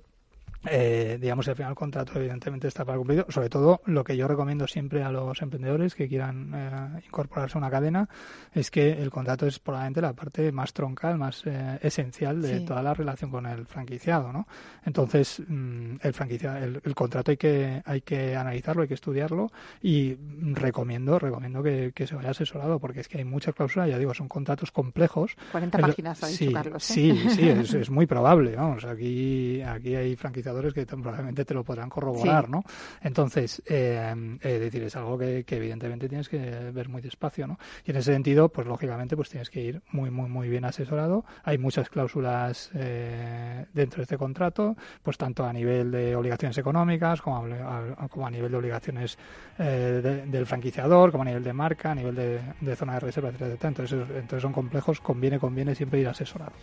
eh, 0.65 1.17
digamos, 1.21 1.47
al 1.47 1.55
final 1.55 1.71
el 1.71 1.75
contrato 1.75 2.13
evidentemente 2.17 2.67
está 2.67 2.83
para 2.83 2.97
cumplido. 2.97 3.25
Sobre 3.29 3.49
todo, 3.49 3.81
lo 3.85 4.03
que 4.03 4.17
yo 4.17 4.27
recomiendo 4.27 4.67
siempre 4.67 5.03
a 5.03 5.11
los 5.11 5.41
emprendedores 5.41 5.95
que 5.95 6.09
quieran 6.09 6.51
eh, 6.53 7.01
incorporarse 7.05 7.57
a 7.57 7.59
una 7.59 7.69
cadena 7.69 8.09
es 8.53 8.69
que 8.69 8.91
el 8.91 9.09
contrato 9.09 9.47
es 9.47 9.59
probablemente 9.59 10.01
la 10.01 10.13
parte 10.13 10.51
más 10.51 10.73
troncal, 10.73 11.17
más 11.17 11.43
eh, 11.45 11.79
esencial 11.81 12.41
de 12.41 12.61
toda 12.61 12.83
la 12.83 12.93
relación 12.93 13.31
con 13.31 13.45
el 13.45 13.65
franquiciado, 13.67 14.33
¿no? 14.33 14.47
Entonces, 14.85 15.41
mm, 15.47 15.95
el 16.01 16.13
franquiciado, 16.13 16.57
el, 16.57 16.95
contrato 16.95 17.31
hay 17.31 17.37
que 17.37 17.81
hay 17.85 18.01
que 18.01 18.35
analizarlo, 18.35 18.81
hay 18.81 18.87
que 18.89 18.95
estudiarlo 18.95 19.51
y 19.81 20.15
recomiendo 20.53 21.19
recomiendo 21.19 21.63
que, 21.63 21.93
se 22.05 22.15
vaya 22.15 22.31
asesorado 22.31 22.79
porque 22.79 23.01
es 23.01 23.07
que 23.07 23.19
hay 23.19 23.25
muchas 23.25 23.53
cláusulas, 23.53 23.89
ya 23.89 23.97
digo, 23.97 24.13
son 24.13 24.27
contratos 24.27 24.71
complejos. 24.71 25.35
40 25.51 25.77
páginas, 25.77 26.23
ha 26.23 26.27
dicho 26.27 26.45
sí, 26.45 26.53
Carlos. 26.53 26.83
Sí, 26.83 27.29
sí, 27.29 27.47
es, 27.47 27.73
es, 27.75 27.89
muy 27.89 28.07
probable, 28.07 28.55
vamos, 28.55 28.83
aquí 28.83 29.61
aquí 29.61 29.95
hay 29.95 30.15
franquiciados 30.15 30.48
que 30.73 30.85
probablemente 30.85 31.45
te 31.45 31.53
lo 31.53 31.63
podrán 31.63 31.89
corroborar, 31.89 32.49
¿no? 32.49 32.63
Entonces, 33.01 33.61
eh, 33.65 34.37
es 34.41 34.59
decir, 34.59 34.83
es 34.83 34.95
algo 34.95 35.17
que, 35.17 35.45
evidentemente 35.47 36.07
tienes 36.07 36.29
que 36.29 36.37
ver 36.71 36.89
muy 36.89 37.01
despacio, 37.01 37.47
¿no? 37.47 37.57
Y 37.85 37.91
en 37.91 37.97
ese 37.97 38.13
sentido, 38.13 38.49
pues 38.49 38.67
lógicamente, 38.67 39.15
pues 39.15 39.29
tienes 39.29 39.49
que 39.49 39.61
ir 39.61 39.81
muy, 39.91 40.09
muy, 40.09 40.29
muy 40.29 40.49
bien 40.49 40.65
asesorado. 40.65 41.25
Hay 41.43 41.57
muchas 41.57 41.89
cláusulas 41.89 42.71
eh, 42.73 43.65
dentro 43.73 43.97
de 43.97 44.03
este 44.03 44.17
contrato, 44.17 44.75
pues 45.03 45.17
tanto 45.17 45.45
a 45.45 45.53
nivel 45.53 45.91
de 45.91 46.15
obligaciones 46.15 46.57
económicas 46.57 47.21
como 47.21 47.37
a, 47.37 48.07
como 48.09 48.27
a 48.27 48.31
nivel 48.31 48.51
de 48.51 48.57
obligaciones 48.57 49.17
eh, 49.57 50.23
del 50.25 50.45
franquiciador, 50.45 51.11
como 51.11 51.23
a 51.23 51.25
nivel 51.25 51.43
de 51.43 51.53
marca, 51.53 51.91
a 51.91 51.95
nivel 51.95 52.15
de, 52.15 52.75
zona 52.75 52.93
de 52.93 52.99
reserva, 52.99 53.29
etcétera, 53.29 53.69
Entonces, 53.69 53.99
entonces 53.99 54.41
son 54.41 54.53
complejos, 54.53 55.01
conviene, 55.01 55.39
conviene 55.39 55.75
siempre 55.75 55.99
ir 55.99 56.07
asesorado. 56.07 56.53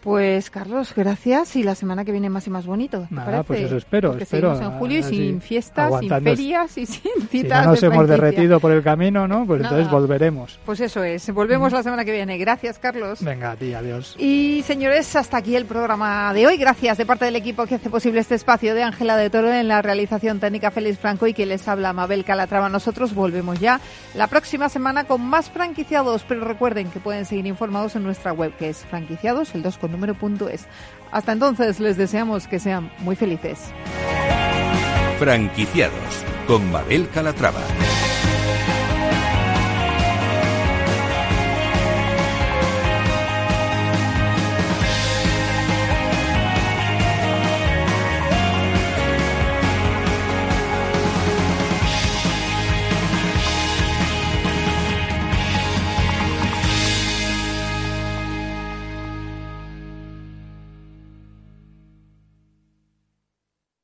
Pues 0.00 0.50
Carlos, 0.50 0.94
gracias 0.94 1.56
y 1.56 1.62
la 1.62 1.74
semana 1.74 2.04
que 2.04 2.12
viene 2.12 2.30
más 2.30 2.46
y 2.46 2.50
más 2.50 2.66
bonito. 2.66 3.06
Nada, 3.12 3.42
pues 3.42 3.60
eso 3.60 3.76
espero. 3.76 4.10
Porque 4.10 4.24
espero 4.24 4.60
en 4.60 4.70
julio 4.78 4.98
y 5.00 5.02
sin 5.02 5.40
fiestas, 5.40 6.00
sin 6.00 6.08
ferias 6.08 6.78
y 6.78 6.86
sin 6.86 7.28
citas. 7.28 7.60
Si 7.60 7.64
no 7.64 7.70
nos 7.72 7.82
hemos 7.82 8.08
derretido 8.08 8.58
por 8.58 8.72
el 8.72 8.82
camino, 8.82 9.28
¿no? 9.28 9.46
Pues 9.46 9.62
entonces 9.62 9.90
volveremos. 9.90 10.58
Pues 10.64 10.80
eso 10.80 11.04
es. 11.04 11.32
Volvemos 11.32 11.72
la 11.72 11.82
semana 11.82 12.04
que 12.04 12.12
viene. 12.12 12.38
Gracias, 12.38 12.78
Carlos. 12.78 13.22
Venga, 13.22 13.52
a 13.52 13.56
ti, 13.56 13.74
adiós. 13.74 14.16
Y 14.18 14.62
señores, 14.66 15.14
hasta 15.14 15.36
aquí 15.36 15.56
el 15.56 15.66
programa 15.66 16.32
de 16.32 16.46
hoy. 16.46 16.56
Gracias 16.56 16.98
de 16.98 17.06
parte 17.06 17.26
del 17.26 17.36
equipo 17.36 17.66
que 17.66 17.74
hace 17.74 17.90
posible 17.90 18.20
este 18.20 18.34
espacio 18.34 18.74
de 18.74 18.82
Ángela 18.82 19.16
de 19.16 19.30
Toro 19.30 19.52
en 19.52 19.68
la 19.68 19.82
realización 19.82 20.40
técnica 20.40 20.70
Félix 20.70 20.98
Franco 20.98 21.26
y 21.26 21.34
que 21.34 21.46
les 21.46 21.68
habla 21.68 21.92
Mabel 21.92 22.24
Calatrava. 22.24 22.68
Nosotros 22.68 23.14
volvemos 23.14 23.60
ya 23.60 23.80
la 24.14 24.26
próxima 24.26 24.68
semana 24.68 25.04
con 25.04 25.20
más 25.20 25.50
franquiciados, 25.50 26.24
pero 26.26 26.44
recuerden 26.44 26.90
que 26.90 27.00
pueden 27.00 27.26
seguir 27.26 27.46
informados 27.46 27.96
en 27.96 28.04
nuestra 28.04 28.32
web 28.32 28.52
que 28.56 28.70
es 28.70 28.78
franquiciados, 28.78 29.54
el 29.54 29.62
2 29.62 29.78
con 29.78 29.92
número 29.92 30.14
punto 30.14 30.48
es. 30.48 30.66
Hasta 31.12 31.32
entonces 31.32 31.78
les 31.78 31.96
deseamos 31.96 32.48
que 32.48 32.58
sean 32.58 32.90
muy 33.00 33.14
felices. 33.14 33.58
Franquiciados 35.18 36.24
con 36.48 36.72
Mabel 36.72 37.08
Calatrava. 37.10 37.60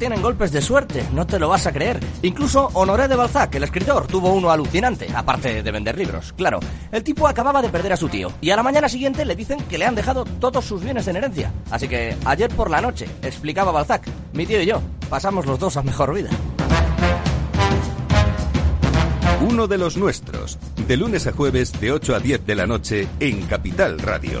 Tienen 0.00 0.22
golpes 0.22 0.50
de 0.50 0.62
suerte, 0.62 1.06
no 1.12 1.26
te 1.26 1.38
lo 1.38 1.50
vas 1.50 1.66
a 1.66 1.72
creer. 1.72 2.00
Incluso 2.22 2.70
Honoré 2.72 3.06
de 3.06 3.16
Balzac, 3.16 3.54
el 3.54 3.64
escritor, 3.64 4.06
tuvo 4.06 4.32
uno 4.32 4.50
alucinante, 4.50 5.06
aparte 5.14 5.62
de 5.62 5.70
vender 5.70 5.98
libros. 5.98 6.32
Claro, 6.32 6.58
el 6.90 7.04
tipo 7.04 7.28
acababa 7.28 7.60
de 7.60 7.68
perder 7.68 7.92
a 7.92 7.98
su 7.98 8.08
tío 8.08 8.32
y 8.40 8.50
a 8.50 8.56
la 8.56 8.62
mañana 8.62 8.88
siguiente 8.88 9.26
le 9.26 9.36
dicen 9.36 9.60
que 9.68 9.76
le 9.76 9.84
han 9.84 9.94
dejado 9.94 10.24
todos 10.24 10.64
sus 10.64 10.82
bienes 10.82 11.06
en 11.06 11.16
herencia. 11.16 11.52
Así 11.70 11.86
que 11.86 12.16
ayer 12.24 12.48
por 12.48 12.70
la 12.70 12.80
noche, 12.80 13.06
explicaba 13.20 13.72
Balzac, 13.72 14.08
mi 14.32 14.46
tío 14.46 14.62
y 14.62 14.66
yo 14.66 14.80
pasamos 15.10 15.44
los 15.44 15.58
dos 15.58 15.76
a 15.76 15.82
mejor 15.82 16.14
vida. 16.14 16.30
Uno 19.46 19.66
de 19.66 19.76
los 19.76 19.98
nuestros, 19.98 20.58
de 20.88 20.96
lunes 20.96 21.26
a 21.26 21.32
jueves 21.32 21.78
de 21.78 21.92
8 21.92 22.14
a 22.14 22.20
10 22.20 22.46
de 22.46 22.54
la 22.54 22.66
noche 22.66 23.06
en 23.20 23.42
Capital 23.42 23.98
Radio. 23.98 24.40